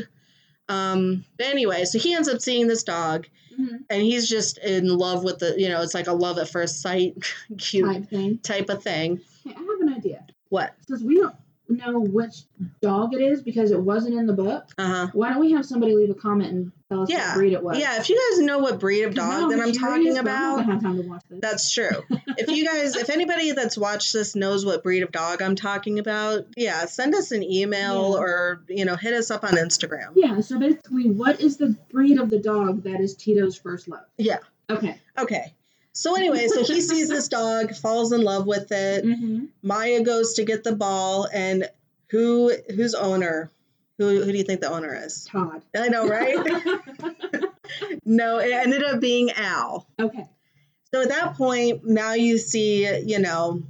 [0.69, 1.25] Um.
[1.37, 3.27] But anyway, so he ends up seeing this dog,
[3.59, 3.77] Mm-hmm.
[3.91, 5.55] and he's just in love with the.
[5.61, 7.15] You know, it's like a love at first sight,
[7.59, 8.39] cute Type thing.
[8.39, 9.21] type of thing.
[9.47, 10.25] I have an idea.
[10.51, 10.75] What?
[10.87, 11.35] Since we don't
[11.69, 12.45] know which
[12.81, 15.07] dog it is because it wasn't in the book, Uh huh.
[15.13, 17.29] why don't we have somebody leave a comment and tell us Yeah.
[17.31, 17.79] what breed it was?
[17.79, 17.99] Yeah.
[18.01, 20.97] If you guys know what breed of dog that I'm talking I'm about, have time
[21.03, 21.41] to watch this.
[21.41, 22.05] That's true.
[22.39, 25.99] if you guys, if anybody that's watched this knows what breed of dog I'm talking
[25.99, 28.19] about, yeah, send us an email Yeah.
[28.21, 30.13] or you know hit us up on Instagram.
[30.17, 34.05] Yeah, so basically, what is the breed of the dog that is Tito's first love?
[34.17, 34.39] Yeah.
[34.71, 34.99] Okay.
[35.19, 35.55] Okay.
[35.99, 39.05] So anyway, so he sees this dog, falls in love with it.
[39.05, 39.47] Mm-hmm.
[39.65, 41.69] Maya goes to get the ball, and
[42.11, 43.51] who who's owner?
[43.99, 45.25] Who who do you think the owner is?
[45.25, 45.61] Todd.
[45.77, 46.37] I know, right?
[48.05, 49.89] no, it ended up being Al.
[49.99, 50.25] okay.
[50.95, 53.65] So at that point, now you see, you know,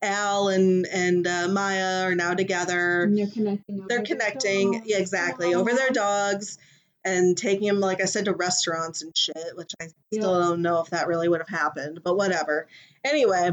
[0.00, 3.02] Al and and uh, Maya are now together.
[3.02, 3.86] And they're connecting.
[3.88, 6.58] They're connecting, yeah, exactly, over their dogs
[7.04, 9.94] and taking him, like I said, to restaurants and shit, which I still
[10.40, 10.46] Yeah.
[10.48, 12.68] don't know if that really would have happened, but whatever.
[13.04, 13.50] Anyway,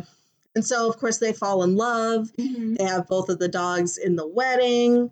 [0.55, 2.31] and so of course they fall in love.
[2.37, 2.75] Mm-hmm.
[2.75, 5.11] They have both of the dogs in the wedding.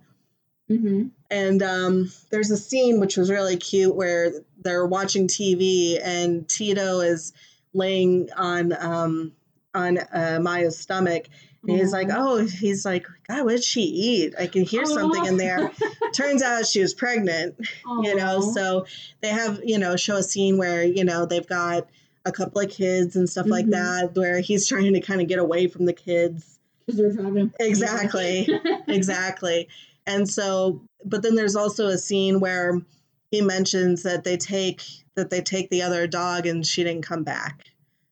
[0.69, 1.07] Mm-hmm.
[1.31, 4.31] And um, there's a scene which was really cute where
[4.61, 7.33] they're watching TV and Tito is
[7.73, 9.31] laying on um,
[9.73, 11.27] on uh, Maya's stomach.
[11.67, 14.35] And he's like, oh, he's like, God, what did she eat?
[14.39, 15.71] I can hear something in there.
[16.13, 17.55] Turns out she was pregnant,
[18.01, 18.39] you know.
[18.39, 18.85] So
[19.21, 21.87] they have, you know, show a scene where, you know, they've got
[22.25, 23.71] a couple of kids and stuff like Mhm.
[23.71, 26.53] that, where he's trying to kind of get away from the kids.
[26.85, 27.51] because they're driving.
[27.59, 28.47] Exactly.
[28.87, 29.67] exactly.
[30.05, 32.81] And so, but then there's also a scene where
[33.29, 34.83] he mentions that they take
[35.15, 37.65] that they take the other dog and she didn't come back.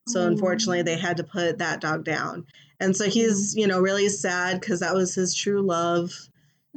[0.09, 0.27] So Oh.
[0.27, 2.47] unfortunately, they had to put that dog down.
[2.79, 6.11] And so he's, you know, really sad because that was his true love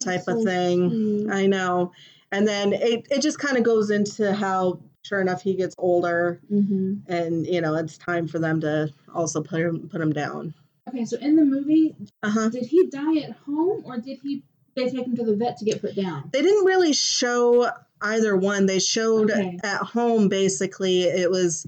[0.02, 0.90] type That's of so thing.
[0.90, 1.30] sweet.
[1.30, 1.92] I know.
[2.30, 6.40] And then it, it just kind of goes into how, sure enough, he gets older
[6.52, 7.00] Mhm.
[7.08, 10.54] and, you know, it's time for them to also put him, put him down.
[10.88, 12.48] Okay, so in the movie, Uh huh.
[12.50, 14.42] did he die at home or did he?
[14.76, 16.30] They take him to the vet to get put down.
[16.32, 17.68] They didn't really show
[18.00, 18.66] either one.
[18.66, 19.58] They showed Okay.
[19.64, 21.66] at home basically it was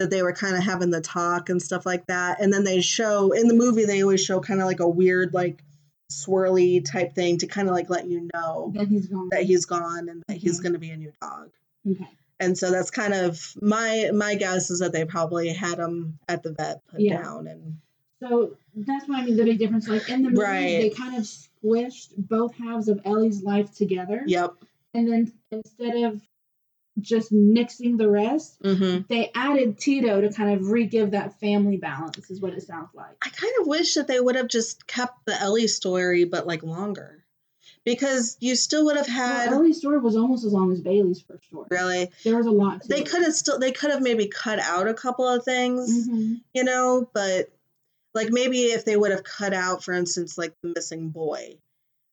[0.00, 2.40] that they were kind of having the talk and stuff like that.
[2.40, 5.32] And then they show in the movie they always show kind of like a weird
[5.34, 5.62] like
[6.10, 9.28] swirly type thing to kind of like let you know Then he's gone.
[9.30, 10.62] that he's gone and that he's Okay.
[10.64, 11.50] going to be a new dog.
[11.88, 12.08] Okay.
[12.40, 16.42] And so that's kind of my my guess is that they probably had him at
[16.42, 17.22] the vet put Yeah.
[17.22, 17.76] down and
[18.20, 19.36] So that's what I mean.
[19.36, 20.80] The big difference, like in the movie, Right.
[20.80, 24.54] they kind of squished both halves of Ellie's life together, yep.
[24.94, 26.20] and then instead of
[26.98, 32.30] just nixing the rest, hmm they added Tito to kind of re-give that family balance.
[32.30, 33.16] Is what it sounds like.
[33.24, 36.62] I kind of wish that they would have just kept the Ellie story, but like
[36.62, 37.24] longer,
[37.84, 41.20] because you still would have had Well, Ellie's story was almost as long as Bailey's
[41.22, 41.68] first story.
[41.70, 42.10] really.
[42.24, 42.82] There was a lot.
[42.86, 46.40] They could have still they could have maybe cut out a couple of things, Mhm.
[46.52, 47.50] you know, but
[48.14, 51.56] like maybe if they would have cut out, for instance, like the missing boy,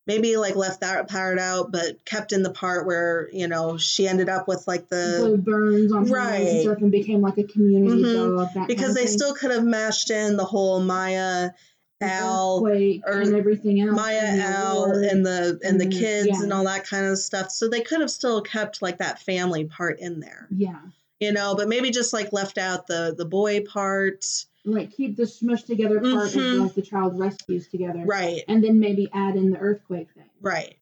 [0.08, 4.08] maybe like left that part out, but kept in the part where you know she
[4.08, 6.62] ended up with like the the burns on her nose and Right.
[6.64, 8.38] stuff and became like a community Mhm.
[8.38, 8.48] dog.
[8.48, 9.18] That kind because of they thing.
[9.18, 11.52] still could have mashed in the whole Maya,
[12.00, 13.96] Al, or and everything else.
[13.96, 14.94] Maya, and Al, war.
[15.02, 16.44] and the and the and the- kids yeah.
[16.44, 17.50] and all that kind of stuff.
[17.52, 20.78] So they could have still kept like that family part in there, yeah,
[21.20, 24.26] you know, but maybe just like left out the the boy part,
[24.68, 26.54] like keep the smushed together part Mhm.
[26.56, 28.44] of like the child rescues together, right?
[28.48, 30.30] and then maybe add in the earthquake thing.
[30.42, 30.76] Right.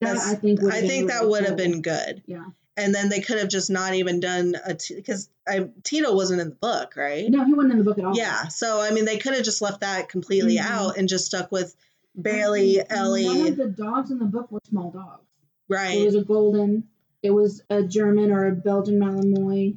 [0.00, 2.22] That That's- I think I think that would have been good.
[2.26, 2.44] Yeah.
[2.76, 6.48] And then they could have just not even done a because I Tito wasn't in
[6.50, 7.28] the book, right?
[7.30, 8.16] No, he wasn't in the book at all.
[8.16, 8.48] Yeah.
[8.48, 10.64] So I mean, they could have just left that completely Mhm.
[10.70, 11.74] out and just stuck with
[12.20, 15.24] Bailey, And None Ellie, of the dogs in the book were small dogs.
[15.68, 15.98] Right.
[15.98, 16.84] It was a golden.
[17.22, 19.76] It was a German or a Belgian Malinois.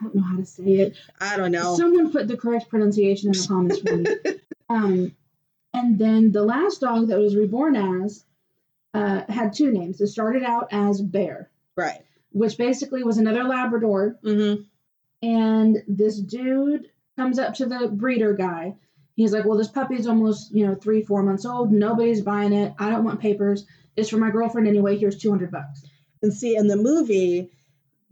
[0.00, 0.96] I don't know how to say it.
[1.20, 1.76] I don't know.
[1.76, 4.06] Someone put the correct pronunciation in the comments for me.
[4.68, 5.14] Um,
[5.72, 8.24] and then the last dog that was reborn as
[8.94, 10.00] uh, had two names.
[10.00, 12.02] It started out as Bear, right.
[12.32, 14.18] which basically was another Labrador.
[14.24, 14.62] Mm-hmm.
[15.22, 18.74] And this dude comes up to the breeder guy.
[19.14, 21.72] He's like, Well, this puppy's almost, you know, three, four months old.
[21.72, 22.74] Nobody's buying it.
[22.78, 23.66] I don't want papers.
[23.96, 24.98] It's for my girlfriend anyway.
[24.98, 25.84] Here's 200 bucks.
[26.22, 27.50] And see, in the movie,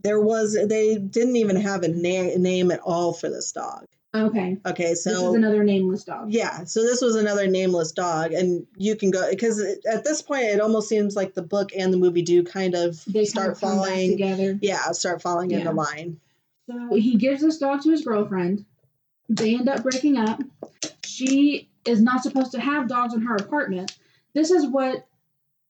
[0.05, 3.85] there was they didn't even have a na- name at all for this dog.
[4.13, 4.57] Okay.
[4.65, 6.31] Okay, So this is another nameless dog.
[6.31, 10.43] yeah, so this was another nameless dog, and you can go because at this point
[10.43, 13.51] it almost seems like the book and the movie do kind of They start kind
[13.51, 14.11] of falling.
[14.11, 14.57] together.
[14.61, 15.57] Yeah, start falling Yeah.
[15.59, 16.21] into line.
[16.69, 18.63] So he gives this dog to his girlfriend.
[19.27, 20.41] They end up breaking up.
[21.03, 23.97] She is not supposed to have dogs in her apartment.
[24.33, 25.05] This is what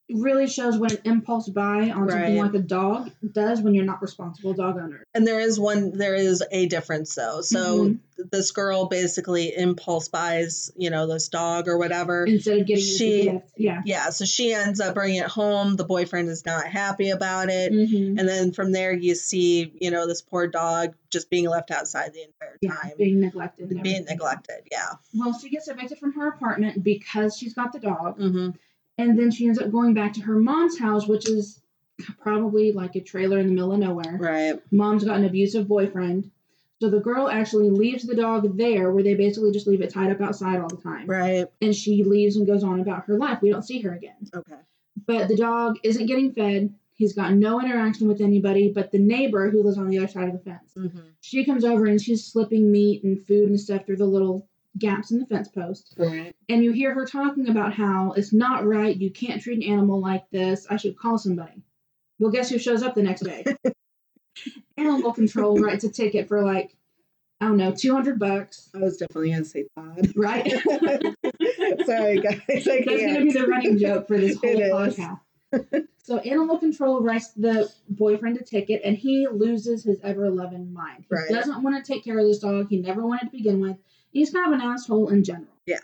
[0.10, 2.42] really shows what an impulse buy on something Right.
[2.42, 5.04] like a dog does when you're not responsible dog owner.
[5.16, 7.42] And there is one, there is a difference though.
[7.42, 8.00] So Mhm.
[8.32, 12.24] this girl basically impulse buys, you know, this dog or whatever.
[12.26, 13.48] Instead of getting it She- gift.
[13.58, 13.82] Yeah.
[13.84, 15.76] Yeah, so she ends up bringing it home.
[15.76, 17.72] The boyfriend is not happy about it.
[17.74, 21.72] hmm And then from there, you see, you know, this poor dog just being left
[21.72, 22.72] outside the entire Yeah.
[22.76, 23.70] time, Being neglected.
[23.82, 24.68] being neglected.
[24.72, 24.94] Yeah.
[25.16, 28.18] Well, she gets evicted from her apartment because she's got the dog.
[28.18, 28.50] hmm
[28.98, 31.62] And then she ends up going back to her mom's house, which is
[32.20, 34.18] probably like a trailer in the middle of nowhere.
[34.20, 34.60] Right.
[34.72, 36.32] Mom's got an abusive boyfriend.
[36.82, 40.12] So the girl actually leaves the dog there where they basically just leave it tied
[40.12, 41.08] up outside all the time.
[41.08, 41.48] Right.
[41.62, 43.42] And she leaves and goes on about her life.
[43.42, 44.30] We don't see her again.
[44.34, 44.56] Okay.
[45.06, 46.74] But the dog isn't getting fed.
[46.94, 50.28] He's got no interaction with anybody but the neighbor who lives on the other side
[50.28, 50.74] of the fence.
[50.74, 50.88] hmm
[51.22, 54.48] She comes over and she's slipping meat and food and stuff through the little
[54.78, 55.94] gaps in the fence post.
[55.98, 56.36] Right.
[56.50, 58.96] And you hear her talking about how it's not right.
[58.96, 60.68] You can't treat an animal like this.
[60.70, 61.64] I should call somebody.
[62.20, 63.44] Well, guess who shows up the next day?
[64.78, 66.76] Animal control writes a ticket for like,
[67.40, 70.12] I don't know, 200 bucks, I was definitely gonna say Todd.
[70.16, 70.46] right?
[71.86, 72.42] Sorry, guys.
[72.50, 75.20] I That's going to be the running joke for this whole podcast.
[76.04, 81.06] so, animal control writes the boyfriend a ticket and he loses his ever loving mind.
[81.10, 81.30] He Right.
[81.30, 82.68] doesn't want to take care of this dog.
[82.70, 83.78] He never wanted to begin with.
[84.16, 85.52] He's kind of an asshole in general.
[85.66, 85.80] Yeah.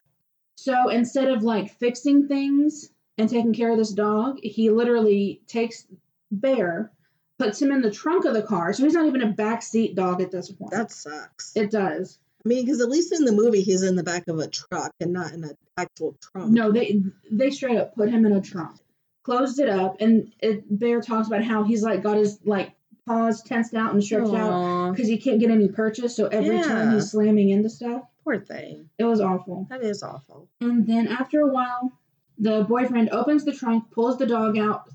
[0.55, 5.85] So, instead of like fixing things and taking care of this dog, he literally takes
[6.31, 6.91] Bear,
[7.37, 8.71] puts him in the trunk of the car.
[8.71, 10.71] So, he's not even a backseat dog at this point.
[10.71, 11.51] That sucks.
[11.57, 12.19] it does.
[12.45, 14.93] I mean, because at least in the movie, he's in the back of a truck
[15.01, 16.51] and not in an actual trunk.
[16.53, 18.79] No, they they straight up put him in a trunk,
[19.23, 22.71] closed it up, and it, Bear talks about how he's like got his like
[23.05, 26.15] paws tensed out and stretched out because he can't get any purchase.
[26.15, 28.89] So every time he's slamming into stuff, poor thing.
[28.98, 29.68] it was awful.
[29.69, 30.48] That is awful.
[30.61, 31.91] And then after a while,
[32.38, 34.89] the boyfriend opens the trunk, pulls the dog out,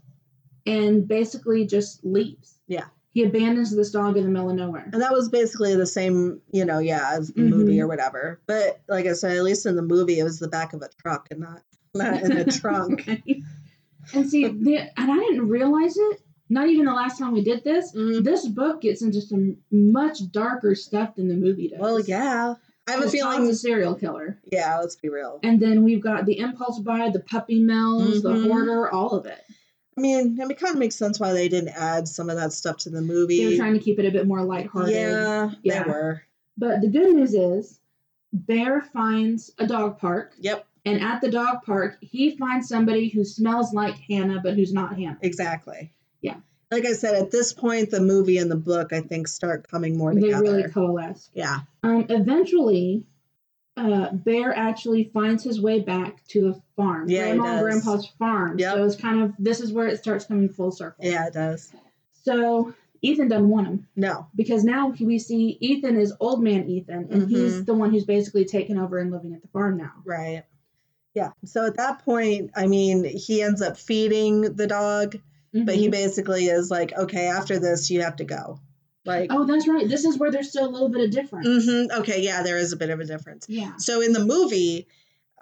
[0.66, 2.58] and basically just leaves.
[2.66, 2.86] Yeah.
[3.12, 4.90] He abandons this dog in the middle of nowhere.
[4.92, 7.48] And that was basically the same, you know, yeah, as the Mhm.
[7.50, 8.40] movie or whatever.
[8.46, 10.88] But like I said, at least in the movie, it was the back of a
[11.00, 11.62] truck and not
[11.94, 13.04] not in a trunk.
[13.06, 13.38] Right?
[14.12, 16.20] And see, the, and I didn't realize it.
[16.50, 17.92] Not even the last time we did this.
[17.92, 18.22] Mhm.
[18.22, 21.80] This book gets into some much darker stuff than the movie does.
[21.80, 22.54] Well, yeah,
[22.88, 23.48] I have a feeling.
[23.48, 24.38] a serial killer.
[24.52, 25.40] Yeah, let's be real.
[25.42, 28.46] And then we've got the impulse buy, the puppy mills, the Mhm.
[28.46, 29.42] hoarder, all of it.
[29.98, 32.76] I mean, it kind of makes sense why they didn't add some of that stuff
[32.78, 33.38] to the movie.
[33.42, 34.94] They were trying to keep it a bit more lighthearted.
[34.94, 35.82] yeah, Yeah.
[35.84, 36.22] they were.
[36.58, 37.80] But the good news is,
[38.32, 43.24] Bear finds a dog park, Yep, and at the dog park, he finds somebody who
[43.24, 45.18] smells like Hannah, but who's not Hannah.
[45.22, 45.92] exactly.
[46.20, 46.36] Yeah.
[46.70, 49.96] Like I said, at this point, the movie and the book, I think, start coming
[49.96, 50.42] more They together.
[50.42, 51.30] really coalesce.
[51.32, 51.60] yeah.
[51.84, 53.04] Um, eventually,
[53.76, 57.08] uh, Bear actually finds his way back to the farm.
[57.08, 57.60] Yeah, Grandma and.
[57.62, 58.58] Grandpa's farm.
[58.58, 58.74] Yep.
[58.74, 61.04] So it's kind of this is where it starts coming full circle.
[61.04, 61.72] Yeah, it does.
[62.24, 64.26] So Ethan doesn't want him No.
[64.34, 67.66] because now we see Ethan is old man Ethan, and he's Mhm.
[67.66, 69.92] the one who's basically taken over and living at the farm now.
[70.04, 70.42] Right.
[71.14, 71.30] Yeah.
[71.44, 75.16] So at that point, I mean, he ends up feeding the dog,
[75.64, 75.92] but he Mhm.
[75.92, 78.60] basically is like, okay, after this, you have to go.
[79.04, 79.88] Like, Oh, that's right.
[79.88, 81.46] This is where there's still a little bit of difference.
[81.46, 82.00] Mm-hmm.
[82.00, 83.46] okay, yeah, there is a bit of a difference.
[83.48, 83.72] Yeah.
[83.78, 84.88] So in the movie,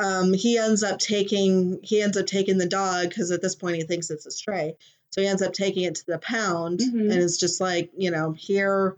[0.01, 3.77] um, he ends up taking he ends up taking the dog because at this point
[3.77, 4.77] he thinks it's a stray.
[5.11, 7.11] So he ends up taking it to the pound, Mhm.
[7.11, 8.97] and it's just like you know here,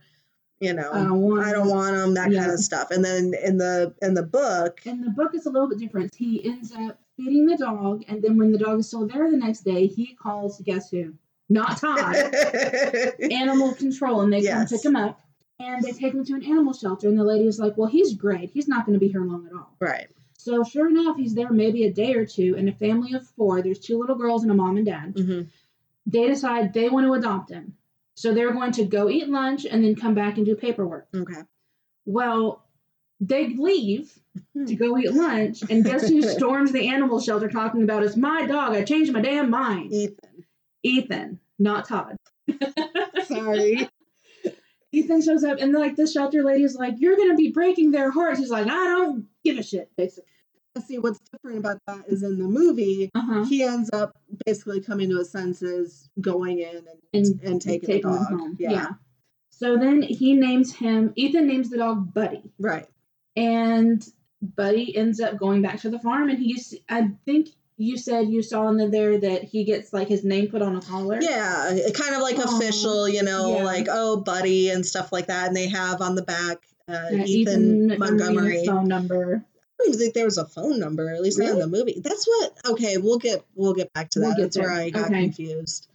[0.58, 2.90] you know, I don't want I don't want him that kind of stuff.
[2.90, 6.14] And then in the in the book, And the book is a little bit different.
[6.14, 9.36] He ends up feeding the dog, and then when the dog is still there the
[9.36, 11.14] next day, he calls guess who?
[11.48, 12.16] Not Todd.
[13.30, 14.54] animal control, and they Yes.
[14.70, 15.20] come pick him up.
[15.58, 18.14] And they take him to an animal shelter, and the lady is like, "Well, he's
[18.14, 18.50] great.
[18.50, 20.06] He's not going to be here long at all." right.
[20.38, 23.62] So sure enough, he's there maybe a day or two, and a family of four.
[23.62, 25.14] There's two little girls and a mom and dad.
[25.16, 25.42] hmm
[26.04, 27.74] They decide they want to adopt him,
[28.14, 31.08] so they're going to go eat lunch and then come back and do paperwork.
[31.14, 31.40] Okay.
[32.04, 32.62] Well,
[33.20, 34.12] they leave
[34.66, 38.46] to go eat lunch, and guess who storms the animal shelter talking about it's my
[38.46, 38.72] dog.
[38.74, 39.92] I changed my damn mind.
[39.92, 40.44] Ethan.
[40.82, 42.16] Ethan, not Todd.
[43.24, 43.88] Sorry.
[44.92, 48.10] Ethan shows up, and like the shelter lady is like, "You're gonna be breaking their
[48.10, 50.24] hearts." He's like, "I don't give a shit." Basically,
[50.86, 53.44] See, what's different about that is in the movie, uh huh.
[53.46, 54.14] he ends up
[54.44, 58.26] basically coming to his senses, going in and, And and taking, taking the dog.
[58.28, 58.56] home.
[58.58, 58.70] Yeah.
[58.72, 58.88] Yeah.
[59.50, 61.12] So then he names him.
[61.16, 62.86] Ethan names the dog Buddy, Right.
[63.36, 64.06] And
[64.42, 66.28] Buddy ends up going back to the farm.
[66.28, 70.08] And he's, I think you said you saw in the there that he gets like
[70.08, 71.18] his name put on a collar.
[71.20, 71.78] Yeah.
[71.94, 73.64] Kind of like official, you know, Yeah.
[73.64, 75.48] like, oh, buddy, and stuff like that.
[75.48, 76.58] And they have on the back
[76.88, 77.98] uh, Yeah, Ethan, Montgomery
[78.34, 78.66] Montgomery.
[78.66, 79.44] phone number.
[79.44, 82.00] I don't even think there was a phone number, at least not in the movie.
[82.02, 82.52] That's what.
[82.70, 84.34] Okay, we'll get we'll get back to that.
[84.38, 84.70] We'll That's where.
[84.70, 85.24] I got Okay.
[85.24, 85.88] confused.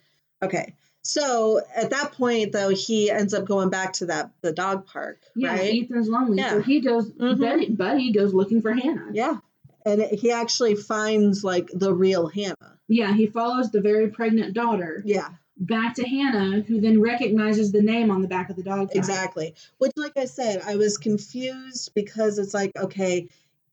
[0.44, 4.86] Okay, so at that point though, he ends up going back to that the dog
[4.86, 5.84] park, Yeah, right?
[5.84, 6.62] Ethan's lonely, so Yeah.
[6.62, 7.10] he goes.
[7.12, 7.40] Mhm.
[7.40, 9.10] Buddy, Buddy goes looking for Hannah.
[9.12, 9.38] Yeah,
[9.86, 12.78] and he actually finds like the real Hannah.
[12.88, 17.82] Yeah, he follows the very pregnant daughter Yeah, back to Hannah, who then recognizes the
[17.82, 18.90] name on the back of the dog.
[18.94, 19.56] exactly.
[19.78, 23.28] Which, like I said, I was confused because it's like okay.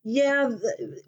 [0.04, 0.50] Yeah,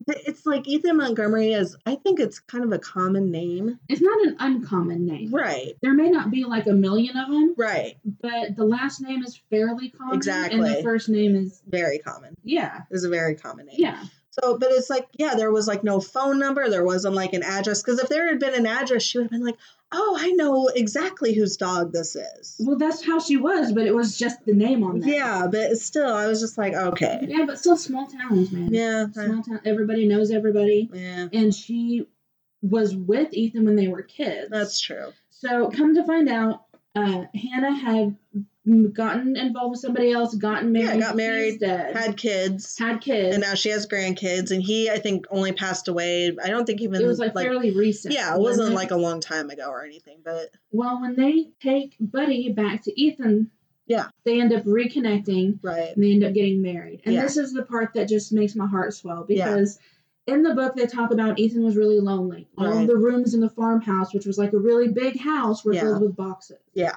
[0.08, 1.76] it's like Ethan Montgomery is.
[1.86, 5.32] I think it's kind of a common name, It's not an uncommon name.
[5.32, 5.74] right?
[5.80, 9.40] There may not be like a million of them, Right, but the last name is
[9.48, 10.16] fairly common.
[10.16, 10.58] Exactly.
[10.58, 12.36] And the first name is, very common.
[12.44, 13.76] yeah, Is a very common name.
[13.78, 14.04] yeah.
[14.32, 16.68] So, but it's like, yeah, there was like no phone number.
[16.68, 17.82] There wasn't like an address.
[17.82, 19.58] Because if there had been an address, she would have been like,
[19.92, 22.56] oh, I know exactly whose dog this is.
[22.60, 25.10] Well, that's how she was, but it was just the name on there.
[25.10, 27.18] Yeah, but still, I was just like, okay.
[27.28, 28.72] Yeah, but still small towns, man.
[28.72, 29.06] Yeah.
[29.12, 29.60] Small town.
[29.64, 30.88] Everybody knows everybody.
[30.92, 32.06] Yeah, And she
[32.62, 34.50] was with Ethan when they were kids.
[34.50, 35.12] that's true.
[35.30, 36.64] So come to find out,
[36.94, 38.16] uh, Hannah had
[38.92, 40.86] gotten involved with somebody else, gotten married.
[40.86, 42.78] Yeah, got married, dead, Had kids.
[42.78, 43.34] had kids.
[43.34, 44.50] And now she has grandkids.
[44.50, 46.36] And he, I think, only passed away.
[46.42, 48.14] I don't think even it was like, fairly recent.
[48.14, 50.18] Yeah, it wasn't wasn't like a long time ago or anything.
[50.24, 53.50] But Well, when they take Buddy back to Ethan,
[53.86, 54.08] Yeah.
[54.24, 55.94] they end up reconnecting right.
[55.94, 57.02] and they end up getting married.
[57.04, 57.22] And Yeah.
[57.22, 59.46] this is the part that just makes my heart swell Yeah.
[59.46, 59.78] because
[60.26, 62.46] in the book they talk about Ethan was really lonely.
[62.56, 62.86] All Right.
[62.86, 65.80] the rooms in the farmhouse, which was like a really big house, were Yeah.
[65.80, 66.58] filled with boxes.
[66.74, 66.94] Yeah.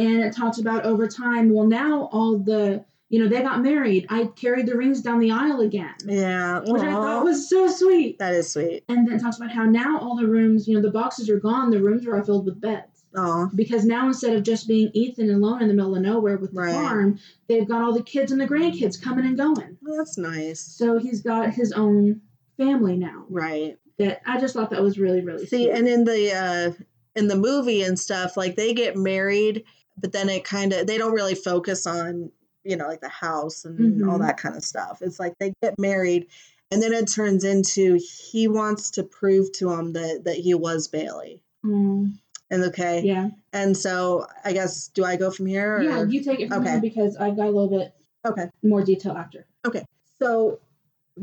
[0.00, 4.06] And it talks about over time, well, now all the, you know, they got married.
[4.08, 6.60] I carried the rings down the aisle again, Yeah.
[6.60, 8.18] which I thought was so sweet.
[8.18, 8.84] that is sweet.
[8.88, 11.38] And then it talks about how now all the rooms, you know, the boxes are
[11.40, 12.86] gone, the rooms are all filled with beds.
[13.16, 16.52] Oh, because now instead of just being Ethan alone in the middle of nowhere with
[16.54, 16.72] the Right.
[16.72, 17.18] farm,
[17.48, 19.76] they've got all the kids and the grandkids coming and going.
[19.82, 20.60] that's nice.
[20.60, 22.20] So he's got his own
[22.56, 23.24] family now.
[23.28, 23.76] Right.
[23.98, 25.70] That I just thought that was really really See, sweet.
[25.70, 26.72] and in the uh
[27.16, 29.64] in the movie and stuff, like they get married,
[30.00, 32.30] but then it kind of they don't really focus on
[32.64, 34.26] you know like the house and all Mhm.
[34.26, 35.00] that kind of stuff.
[35.02, 36.26] It's like they get married,
[36.70, 37.98] and then it turns into
[38.30, 41.40] he wants to prove to him that that he was Bailey.
[41.64, 42.14] Mm,
[42.50, 45.76] And okay, yeah, and so I guess do I go from here?
[45.76, 45.82] Or?
[45.82, 46.04] yeah.
[46.04, 46.80] You take it from Okay.
[46.80, 47.92] because I've got a little bit
[48.26, 48.46] okay.
[48.62, 49.46] more detail after.
[49.66, 49.84] Okay.
[50.18, 50.58] So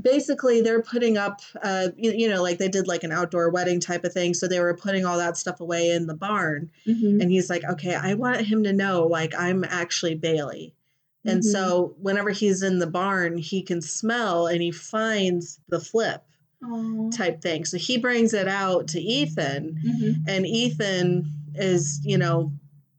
[0.01, 3.79] basically they're putting up uh you, you know like they did like an outdoor wedding
[3.79, 6.69] type of thing so they were putting all that stuff away in the barn.
[6.85, 10.73] Hmm and he's like okay i want him to know like i'm actually bailey.
[11.25, 11.51] And Mhm.
[11.51, 16.23] so whenever he's in the barn he can smell and he finds the flip
[16.63, 17.11] Oh.
[17.11, 17.65] type thing.
[17.65, 22.51] So he brings it out to ethan hmm and ethan is you know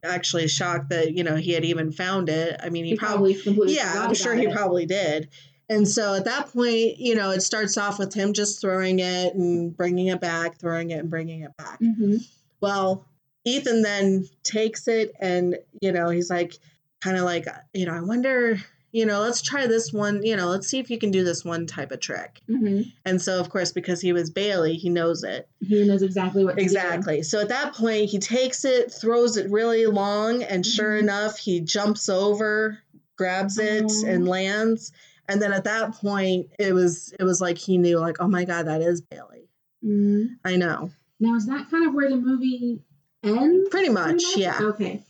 [0.04, 2.58] actually shocked that you know he had even found it.
[2.62, 4.52] I mean he, He probably probably yeah i'm sure he it.
[4.52, 5.28] probably did
[5.68, 9.34] and so at that point you know it starts off with him just throwing it
[9.34, 12.24] and bringing it back throwing it and bringing it back Mhm.
[12.60, 13.04] well
[13.44, 16.54] ethan then takes it and you know he's like
[17.00, 18.58] kind of like you know i wonder
[18.92, 21.44] you know let's try this one you know let's see if you can do this
[21.44, 22.90] one type of trick Mhm.
[23.04, 26.52] and so of course because he was bailey he knows it He knows exactly what
[26.52, 26.62] to do.
[26.64, 27.22] Exactly.
[27.22, 31.00] So at that point, he takes it, throws it really long, and sure Mhm.
[31.02, 32.78] enough, he jumps over,
[33.16, 34.06] grabs it, Aw.
[34.06, 34.92] and lands.
[35.28, 38.44] And then at that point, it was it was like he knew, like, oh my
[38.44, 39.48] god, that is Bailey.
[39.84, 40.36] Mhm.
[40.44, 40.90] I know.
[41.20, 42.80] Now is that kind of where the movie
[43.22, 43.68] ends?
[43.70, 44.58] Pretty much, yeah.
[44.60, 45.02] Okay.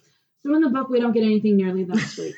[0.45, 2.35] So in the book, we don't get anything nearly that sweet.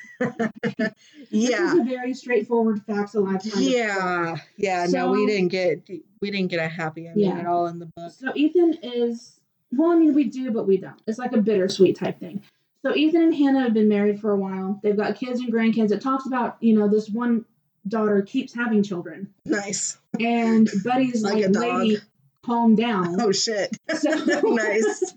[0.79, 0.91] This
[1.31, 1.73] Yeah.
[1.75, 3.43] is a very straightforward facts of life.
[3.43, 3.61] kind of.
[3.61, 4.37] Yeah.
[4.57, 4.87] Yeah.
[4.91, 5.89] no, we didn't get
[6.21, 7.39] we didn't get a happy ending Yeah.
[7.39, 8.13] at all in the book.
[8.13, 9.39] So Ethan is
[9.73, 11.01] well, I mean, we do, but we don't.
[11.07, 12.43] It's like a bittersweet type thing.
[12.83, 14.81] So Ethan and Hannah have been married for a while.
[14.83, 15.93] They've got kids and grandkids.
[15.93, 17.45] It talks about you know this one
[17.87, 19.99] daughter keeps having children, Nice.
[20.19, 21.99] and Buddy's Like like, lady,
[22.45, 23.17] calm down.
[23.21, 23.77] Oh shit.
[23.97, 24.11] So
[24.45, 25.15] nice.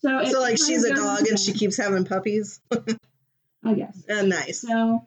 [0.00, 2.60] So, So like she's a dog and she keeps having puppies.
[3.64, 4.04] I guess.
[4.08, 4.60] Uh, nice.
[4.60, 5.06] So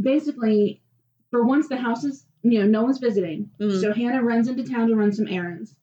[0.00, 0.82] basically,
[1.30, 3.50] for once the house is, you know, no one's visiting.
[3.60, 3.80] Mhm.
[3.80, 5.74] So Hannah runs into town to run some errands.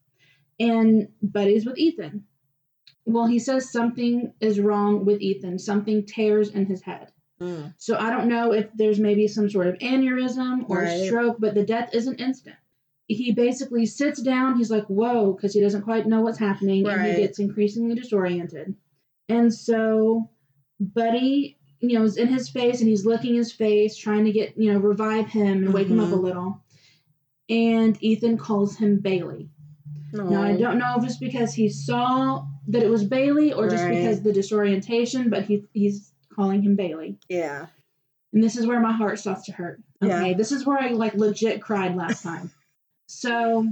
[0.59, 2.25] And Buddy's with Ethan.
[3.05, 5.57] Well, he says something is wrong with Ethan.
[5.59, 7.10] Something tears in his head.
[7.41, 7.73] Mm.
[7.77, 11.05] So I don't know if there's maybe some sort of aneurysm or Right.
[11.07, 12.55] stroke, but the death isn't instant.
[13.07, 14.57] He basically sits down.
[14.57, 16.87] He's like, whoa, because he doesn't quite know what's happening.
[16.87, 18.75] And he gets increasingly disoriented.
[19.27, 20.29] And so
[20.79, 24.55] Buddy, you know, is in his face and he's licking his face, trying to get,
[24.57, 26.21] you know, revive him and wake him up a Mhm.
[26.23, 26.61] little.
[27.49, 29.49] And Ethan calls him Bailey.
[30.13, 33.83] Now, I don't know if it's because he saw that it was Bailey or just
[33.83, 33.95] Right.
[33.95, 37.17] because of the disorientation, but he, he's calling him Bailey.
[37.29, 37.67] Yeah.
[38.33, 39.81] And this is where my heart starts to hurt.
[40.03, 40.29] Okay.
[40.29, 40.37] Yeah.
[40.37, 42.51] This is where I like legit cried last time.
[43.07, 43.67] So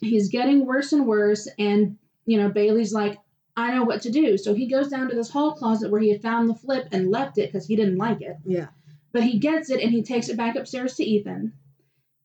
[0.00, 1.48] he's getting worse and worse.
[1.58, 3.18] And, you know, Bailey's like,
[3.56, 4.36] I know what to do.
[4.38, 7.10] So he goes down to this hall closet where he had found the flip and
[7.10, 8.36] left it because he didn't like it.
[8.44, 8.68] Yeah.
[9.12, 11.52] But he gets it and he takes it back upstairs to Ethan.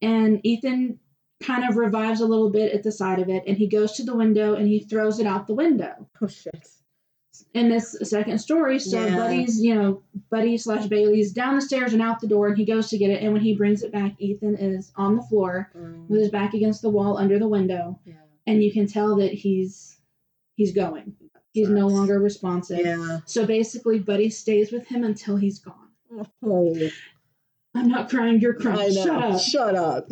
[0.02, 1.00] And Ethan
[1.42, 3.44] kind of revives a little bit at the side of it.
[3.48, 6.68] And he goes to the window and he throws it out the window Oh shit.
[7.54, 8.80] In this second story.
[8.80, 9.16] So Yeah.
[9.16, 12.66] Buddy's, you know, Buddy slash Bailey's down the stairs and out the door, and he
[12.66, 13.22] goes to get it.
[13.24, 16.08] And when he brings it back, Ethan is on the floor Mm.
[16.08, 18.14] with his back against the wall under the window, Yeah.
[18.48, 19.98] and you can tell that he's
[20.56, 21.16] he's going.
[21.52, 22.80] He's no longer responsive.
[22.80, 23.20] Yeah.
[23.26, 25.88] So basically, Buddy stays with him until he's gone.
[26.44, 26.76] Oh,
[27.74, 28.40] I'm not crying.
[28.40, 28.94] You're crying.
[28.94, 29.40] Shut up.
[29.42, 30.10] Shut up.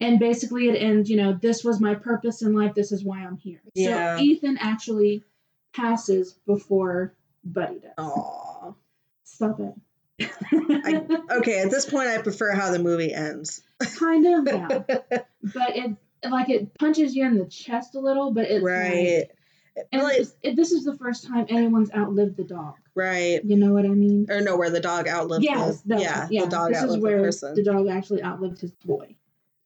[0.00, 1.08] And basically, it ends.
[1.08, 2.74] You know, this was my purpose in life.
[2.74, 3.60] This is why I'm here.
[3.74, 4.16] Yeah.
[4.16, 5.22] So Ethan actually
[5.74, 7.14] passes before
[7.44, 7.92] Buddy does.
[7.98, 8.72] Aw.
[9.24, 9.74] Stop it.
[10.52, 13.62] I, okay, at this point, I prefer how the movie ends.
[13.98, 14.68] kind of, yeah.
[15.42, 15.96] but it
[16.30, 19.18] like it punches you in the chest a little, but it's right.
[19.76, 22.74] Like, and Like- it's- it, this is the first time anyone's outlived the dog.
[22.94, 23.44] right.
[23.44, 24.26] You know what I mean?
[24.30, 26.44] Or no, where the dog outlived Yes, the, yeah, yeah.
[26.44, 27.54] the dog this is where the person.
[27.56, 29.16] the dog actually outlived his boy.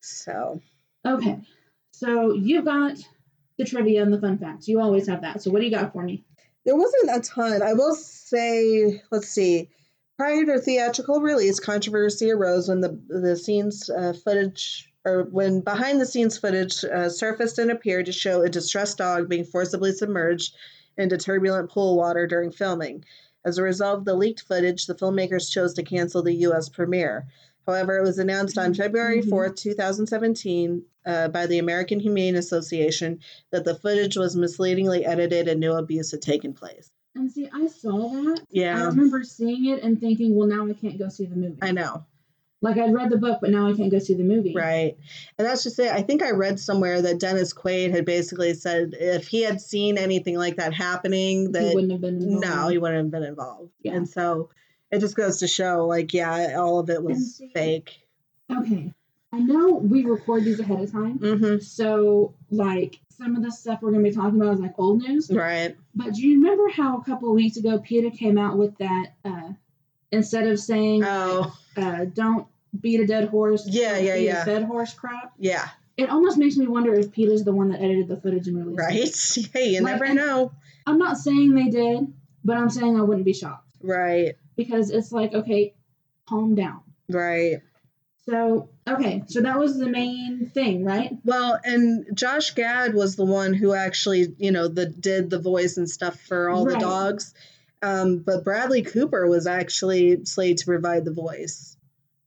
[0.01, 0.60] so,
[1.06, 1.39] Okay,
[1.93, 2.97] so you've got
[3.59, 4.68] the trivia and the fun facts.
[4.68, 5.43] You always have that.
[5.43, 6.24] So what do you got for me?
[6.68, 7.62] there wasn't a ton.
[7.62, 9.70] I will say, let's see.
[10.18, 15.98] Prior to theatrical release, controversy arose when the the scenes uh, footage or when behind
[15.98, 20.55] the scenes footage uh, surfaced and appeared to show a distressed dog being forcibly submerged
[20.98, 23.02] into turbulent pool water during filming.
[23.47, 26.68] As a result of the leaked footage, the filmmakers chose to cancel the U.S.
[26.68, 27.28] premiere.
[27.68, 29.28] However, it was announced on February Mhm.
[29.28, 33.18] 4th, 2017, uh, by the American Humane Association
[33.50, 36.90] that the footage was misleadingly edited and no abuse had taken place.
[37.14, 38.40] And see, I saw that.
[38.50, 38.80] Yeah.
[38.82, 41.58] I remember seeing it and thinking, well, now I can't go see the movie.
[41.60, 42.04] I know.
[42.62, 44.54] Like I'd read the book, but now I can't go see the movie.
[44.56, 44.96] Right.
[45.38, 45.92] And that's just it.
[45.92, 49.98] I think I read somewhere that Dennis Quaid had basically said if he had seen
[49.98, 52.22] anything like that happening, that He wouldn't have been.
[52.22, 52.46] Involved.
[52.46, 53.70] no, he wouldn't have been involved.
[53.82, 53.94] Yeah.
[53.94, 54.48] And so
[54.90, 58.01] it just goes to show, like, yeah, all of it was see- fake.
[58.51, 58.93] Okay.
[59.31, 61.59] I know we record these ahead of time, Mm-hmm.
[61.59, 65.31] so like some of the stuff we're gonna be talking about is like old news.
[65.31, 65.77] Right.
[65.94, 69.12] But do you remember how a couple of weeks ago PETA came out with that?
[69.24, 69.52] Uh,
[70.10, 72.47] instead of saying Oh, uh, "Don't
[72.81, 74.43] beat a dead horse," Yeah, yeah, yeah.
[74.43, 75.32] a fed horse crap.
[75.39, 75.69] yeah.
[75.98, 79.36] It almost makes me wonder if PETA's the one that edited the footage and released
[79.36, 79.43] it.
[79.43, 79.51] Right.
[79.62, 80.52] Hey, you Like, never know.
[80.86, 82.10] I'm not saying they did,
[82.44, 84.36] but I'm saying I wouldn't be shocked Right.
[84.59, 85.72] Because it's like, okay,
[86.28, 86.80] calm down.
[87.09, 87.62] Right.
[88.26, 91.16] So, okay, so that was the main thing, right?
[91.24, 95.78] Well, and Josh Gad was the one who actually, you know, the did the voice
[95.78, 97.32] and stuff for all the dogs.
[97.80, 101.78] Um, but Bradley Cooper was actually slated to provide the voice,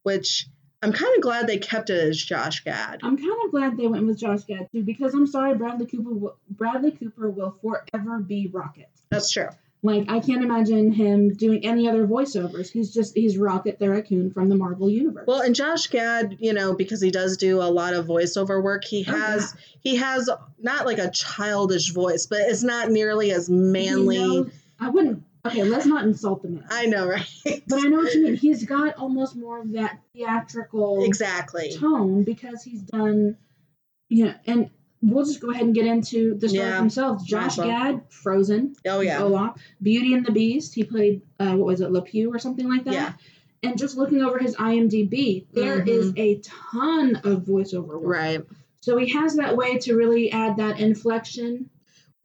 [0.02, 0.48] which
[0.82, 3.02] I'm kind of glad they kept it as Josh Gad.
[3.03, 6.14] I'm kind of glad they went with Josh Gad too because I'm sorry, Bradley Cooper.
[6.14, 8.90] Will, Bradley Cooper will forever be Rocket.
[9.12, 9.49] That's true.
[9.84, 12.70] Like I can't imagine him doing any other voiceovers.
[12.72, 15.26] He's just he's Rocket the raccoon from the Marvel universe.
[15.28, 18.84] Well, and Josh Gad, you know, because he does do a lot of voiceover work,
[18.86, 20.30] he Oh, has he has
[20.60, 24.18] not like a childish voice, but it's not nearly as manly.
[24.18, 25.24] He knows- I wouldn't.
[25.44, 26.66] Okay, let's not insult the man.
[26.70, 27.26] I know, right?
[27.68, 28.36] but I know what you mean.
[28.36, 31.76] He's got almost more of that theatrical exactly.
[31.80, 33.38] tone because he's done,
[34.10, 34.70] you know, and
[35.02, 36.78] we'll just go ahead and get into the stars Yeah.
[36.78, 37.23] themselves.
[37.23, 37.56] Josh.
[37.57, 38.76] Gad, Frozen.
[38.86, 39.22] Oh yeah.
[39.22, 39.57] Olaf.
[39.82, 40.73] Beauty and the Beast.
[40.76, 42.94] He played uh, what was it, LePew or something like that.
[42.94, 43.14] Yeah.
[43.64, 45.88] And just looking over his IMDb, there Mhm.
[45.88, 48.02] is a ton of voiceover work.
[48.03, 48.41] Right.
[48.82, 51.69] So he has that way to really add that inflection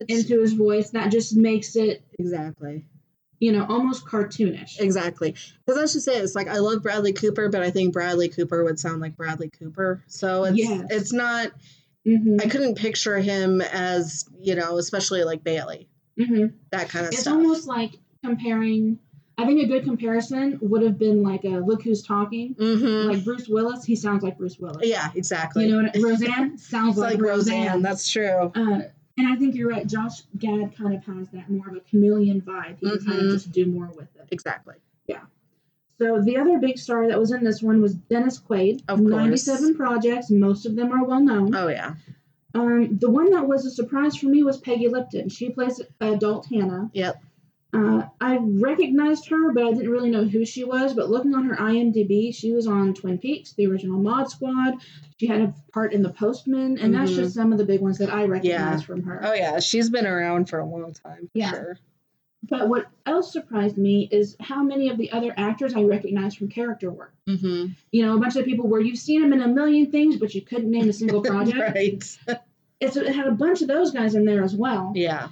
[0.07, 2.85] into his voice that just makes it, Exactly.
[3.39, 4.79] you know, almost cartoonish.
[4.79, 5.31] Exactly.
[5.65, 6.23] Because that's just it.
[6.23, 9.49] It's like I love Bradley Cooper, but I think Bradley Cooper would sound like Bradley
[9.49, 10.03] Cooper.
[10.07, 10.87] So it's Yes.
[10.89, 11.51] it's not
[12.07, 15.87] hmm I couldn't picture him as, you know, especially like Bailey.
[16.17, 17.33] hmm That kind of It's stuff.
[17.33, 18.99] It's almost like comparing.
[19.39, 22.55] I think a good comparison would have been like a Look Who's Talking.
[22.55, 23.09] mm-hmm.
[23.11, 24.87] Like Bruce Willis, he sounds like Bruce Willis.
[24.87, 25.67] yeah, exactly.
[25.67, 27.65] You know, what, Roseanne sounds like, like Roseanne.
[27.65, 27.81] Roseanne.
[27.83, 28.51] That's true.
[28.55, 28.81] Uh,
[29.19, 29.85] and I think you're right.
[29.85, 32.79] Josh Gad kind of has that more of a chameleon vibe.
[32.79, 34.27] He can kind of just do more with it.
[34.31, 34.75] Exactly.
[35.99, 38.83] So the other big star that was in this one was Dennis Quaid.
[38.87, 39.09] Of course.
[39.11, 40.29] 97 projects.
[40.29, 41.55] Most of them are well known.
[41.55, 41.95] Oh yeah.
[42.53, 45.29] Um, the one that was a surprise for me was Peggy Lipton.
[45.29, 46.89] She plays adult Hannah.
[46.93, 47.21] Yep.
[47.73, 50.93] Uh, I recognized her, but I didn't really know who she was.
[50.93, 54.75] But looking on her IMDb, she was on Twin Peaks, the original Mod Squad.
[55.19, 57.15] She had a part in The Postman, and that's Mhm.
[57.15, 59.19] just some of the big ones that I recognize from her.
[59.23, 59.59] Oh yeah.
[59.59, 61.29] She's been around for a long time.
[61.33, 61.51] Yeah.
[61.51, 61.77] Sure.
[62.43, 66.49] But what else surprised me is how many of the other actors I recognize from
[66.49, 67.13] character work.
[67.27, 67.73] Mm-hmm.
[67.91, 70.33] You know, a bunch of people where you've seen them in a million things, but
[70.33, 71.57] you couldn't name a single project.
[71.75, 72.17] right.
[72.79, 74.93] It's, it had a bunch of those guys in there as well.
[74.95, 75.29] Yeah.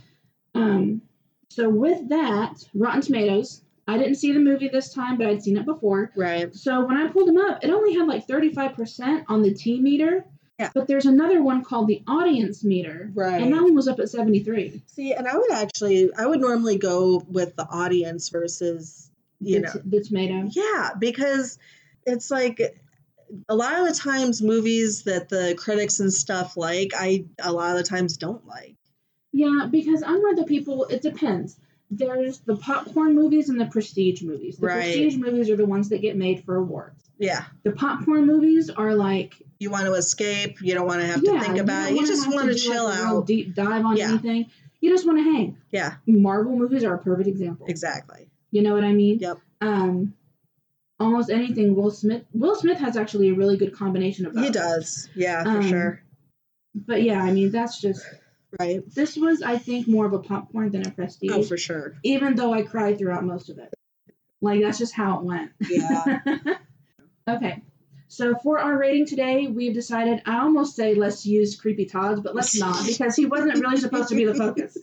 [0.55, 1.03] Um,
[1.49, 3.61] so with that, Rotten Tomatoes.
[3.87, 6.11] I didn't see the movie this time, but I'd seen it before.
[6.15, 6.53] Right.
[6.55, 10.25] So when I pulled them up, it only had like 35% on the T meter.
[10.59, 10.71] Yeah.
[10.73, 13.11] But there's another one called the audience meter.
[13.13, 13.41] Right.
[13.41, 14.81] And that one was up at 73.
[14.87, 19.11] See, and I would actually, I would normally go with the audience versus,
[19.41, 20.47] you the, know, the tomato.
[20.51, 21.59] yeah, because
[22.05, 22.61] it's like
[23.49, 27.71] a lot of the times movies that the critics and stuff like, I a lot
[27.71, 28.75] of the times don't like.
[29.33, 31.57] Yeah, because I'm one of the people, it depends.
[31.91, 34.57] There's the popcorn movies and the prestige movies.
[34.57, 34.83] The Right.
[34.83, 37.04] prestige movies are the ones that get made for awards.
[37.17, 41.21] Yeah, The popcorn movies are like, you want to escape, you don't want to have
[41.23, 41.95] yeah, to think about it.
[41.95, 43.25] You just want to do, chill like, out.
[43.25, 44.09] deep dive on Yeah.
[44.09, 44.47] anything.
[44.81, 45.57] You just want to hang.
[45.71, 47.67] Yeah, Marvel movies are a perfect example.
[47.67, 48.29] exactly.
[48.51, 49.19] You know what I mean?
[49.19, 49.37] Yep.
[49.61, 50.13] Um,
[50.99, 52.23] almost anything Will Smith.
[52.33, 54.45] Will Smith has actually a really good combination of those.
[54.45, 55.09] He does.
[55.15, 56.01] Yeah, for Um, sure.
[56.75, 58.05] But yeah, I mean that's just
[58.59, 58.81] Right.
[58.93, 61.31] this was I think more of a popcorn than a prestige.
[61.33, 61.95] Oh, for sure.
[62.03, 63.73] even though I cried throughout most of it.
[64.41, 65.51] Like that's just how it went.
[65.69, 66.19] Yeah.
[67.27, 67.61] okay.
[68.07, 72.35] So for our rating today, we've decided I almost say let's use Creepy Todd's, but
[72.35, 74.77] let's not because he wasn't really supposed to be the focus.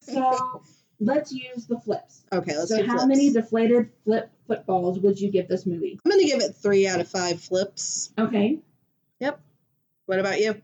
[0.00, 0.62] So
[1.00, 2.22] let's use the flips.
[2.32, 3.06] Okay, let's so how flips.
[3.06, 6.00] many deflated flip footballs would you give this movie?
[6.04, 8.10] I'm going to give it three out of five flips.
[8.18, 8.60] Okay.
[9.20, 9.40] Yep.
[10.06, 10.54] What about you?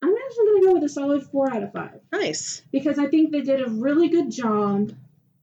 [0.00, 2.00] I'm actually gonna go with a solid four out of five.
[2.12, 2.62] Nice.
[2.70, 4.92] because I think they did a really good job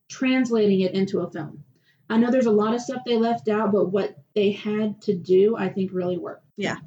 [0.08, 1.66] translating it into a film.
[2.10, 5.16] I know there's a lot of stuff they left out, but what they had to
[5.16, 6.46] do, I think, really worked.
[6.58, 6.78] Yeah.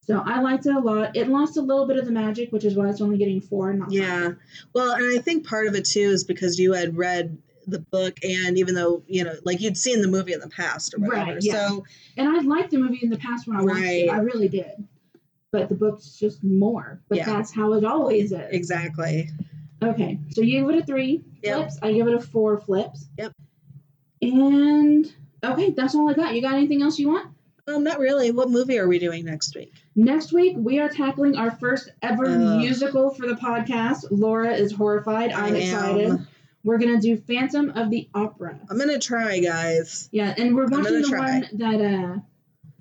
[0.00, 1.16] So I liked it a lot.
[1.16, 3.72] It lost a little bit of the magic, which is why it's only getting four,
[3.74, 4.22] not Yeah.
[4.28, 4.36] five.
[4.74, 8.16] Well, and I think part of it too is because you had read the book,
[8.24, 11.32] and even though you know, like you'd seen the movie in the past or whatever,
[11.34, 11.68] Right, yeah.
[11.68, 11.84] so
[12.16, 14.08] And I liked the movie in the past when I watched it.
[14.08, 14.88] I really did.
[15.50, 17.00] But the book's just more.
[17.08, 17.26] But Yeah.
[17.26, 18.40] that's how it always is.
[18.50, 19.28] exactly.
[19.82, 21.56] Okay, so you give it a three Yep.
[21.56, 21.78] flips.
[21.82, 23.06] I give it a four flips.
[23.18, 23.32] Yep.
[24.22, 25.12] And
[25.44, 26.34] okay, that's all I got.
[26.34, 27.28] You got anything else you want?
[27.66, 28.30] Um, not really.
[28.30, 29.72] What movie are we doing next week?
[29.94, 32.58] Next week we are tackling our first ever Ugh.
[32.58, 34.06] musical for the podcast.
[34.10, 35.32] Laura is horrified.
[35.32, 36.26] I'm excited.
[36.64, 38.58] We're gonna do Phantom of the Opera.
[38.70, 40.08] I'm gonna try, guys.
[40.12, 41.40] Yeah, and we're watching the try.
[41.40, 42.20] one that uh,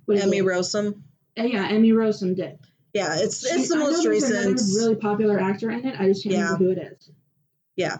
[0.06, 0.42] what is Emmy?
[0.42, 1.02] Rossum.
[1.38, 2.58] Uh, yeah, Emmy Rossum did.
[2.94, 4.60] Yeah, it's She- it's the I most recent.
[4.76, 6.00] really popular actor in it.
[6.00, 6.44] I just can't Yeah.
[6.54, 7.10] remember who it is.
[7.76, 7.98] Yeah,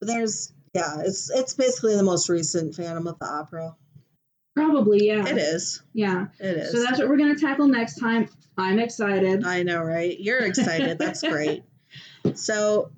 [0.00, 3.76] but there's yeah, it's it's basically the most recent Phantom of the Opera.
[4.54, 5.26] Probably, yeah.
[5.26, 5.82] It is.
[5.92, 6.26] Yeah.
[6.38, 6.72] It is.
[6.72, 8.28] So that's what we're gonna tackle next time.
[8.58, 9.44] I'm excited.
[9.44, 10.18] I know, right?
[10.18, 10.98] You're excited.
[10.98, 11.62] That's great.
[12.34, 12.90] So,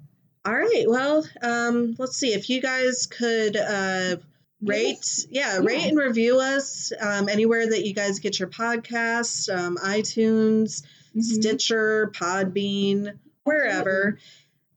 [0.45, 0.85] all right.
[0.87, 4.17] Well, um, let's see if you guys could uh,
[4.61, 5.89] rate, yeah, rate Yeah.
[5.89, 10.83] and review us um, anywhere that you guys get your podcasts, um, iTunes,
[11.17, 11.23] Mhm.
[11.23, 14.19] Stitcher, Podbean, wherever,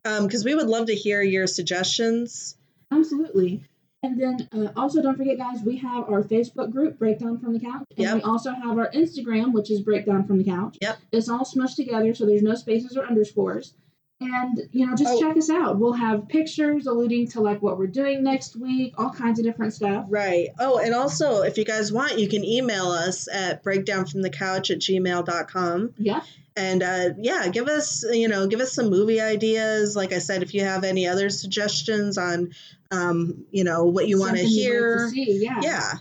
[0.03, 2.55] because we would love to hear your suggestions.
[2.91, 3.63] Absolutely.
[4.05, 7.59] And then uh, also don't forget, guys, we have our Facebook group, Breakdown from the
[7.59, 8.15] Couch, and Yep.
[8.15, 10.77] we also have our Instagram, which is Breakdown from the Couch.
[10.79, 10.97] Yep.
[11.11, 13.73] It's all smushed together, so there's no spaces or underscores.
[14.21, 15.19] And you know, just Oh.
[15.19, 15.77] check us out.
[15.79, 19.73] We'll have pictures alluding to like what we're doing next week, all kinds of different
[19.73, 20.05] stuff.
[20.07, 20.49] Right.
[20.59, 25.93] Oh, and also, if you guys want, you can email us at breakdownfromthecouch at gmail.com.
[25.97, 26.21] Yeah.
[26.57, 29.95] And uh, yeah, give us you know give us some movie ideas.
[29.95, 32.53] Like I said, if you have any other suggestions on
[32.91, 35.59] um, you know what you want to Something you'd like hear, yeah.
[35.61, 35.93] yeah.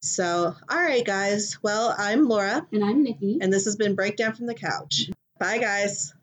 [0.00, 1.58] So all right, guys.
[1.62, 3.38] Well, I'm Laura, And I'm Nikki.
[3.40, 5.10] and this has been Breakdown from the Couch.
[5.40, 6.14] Bye, guys.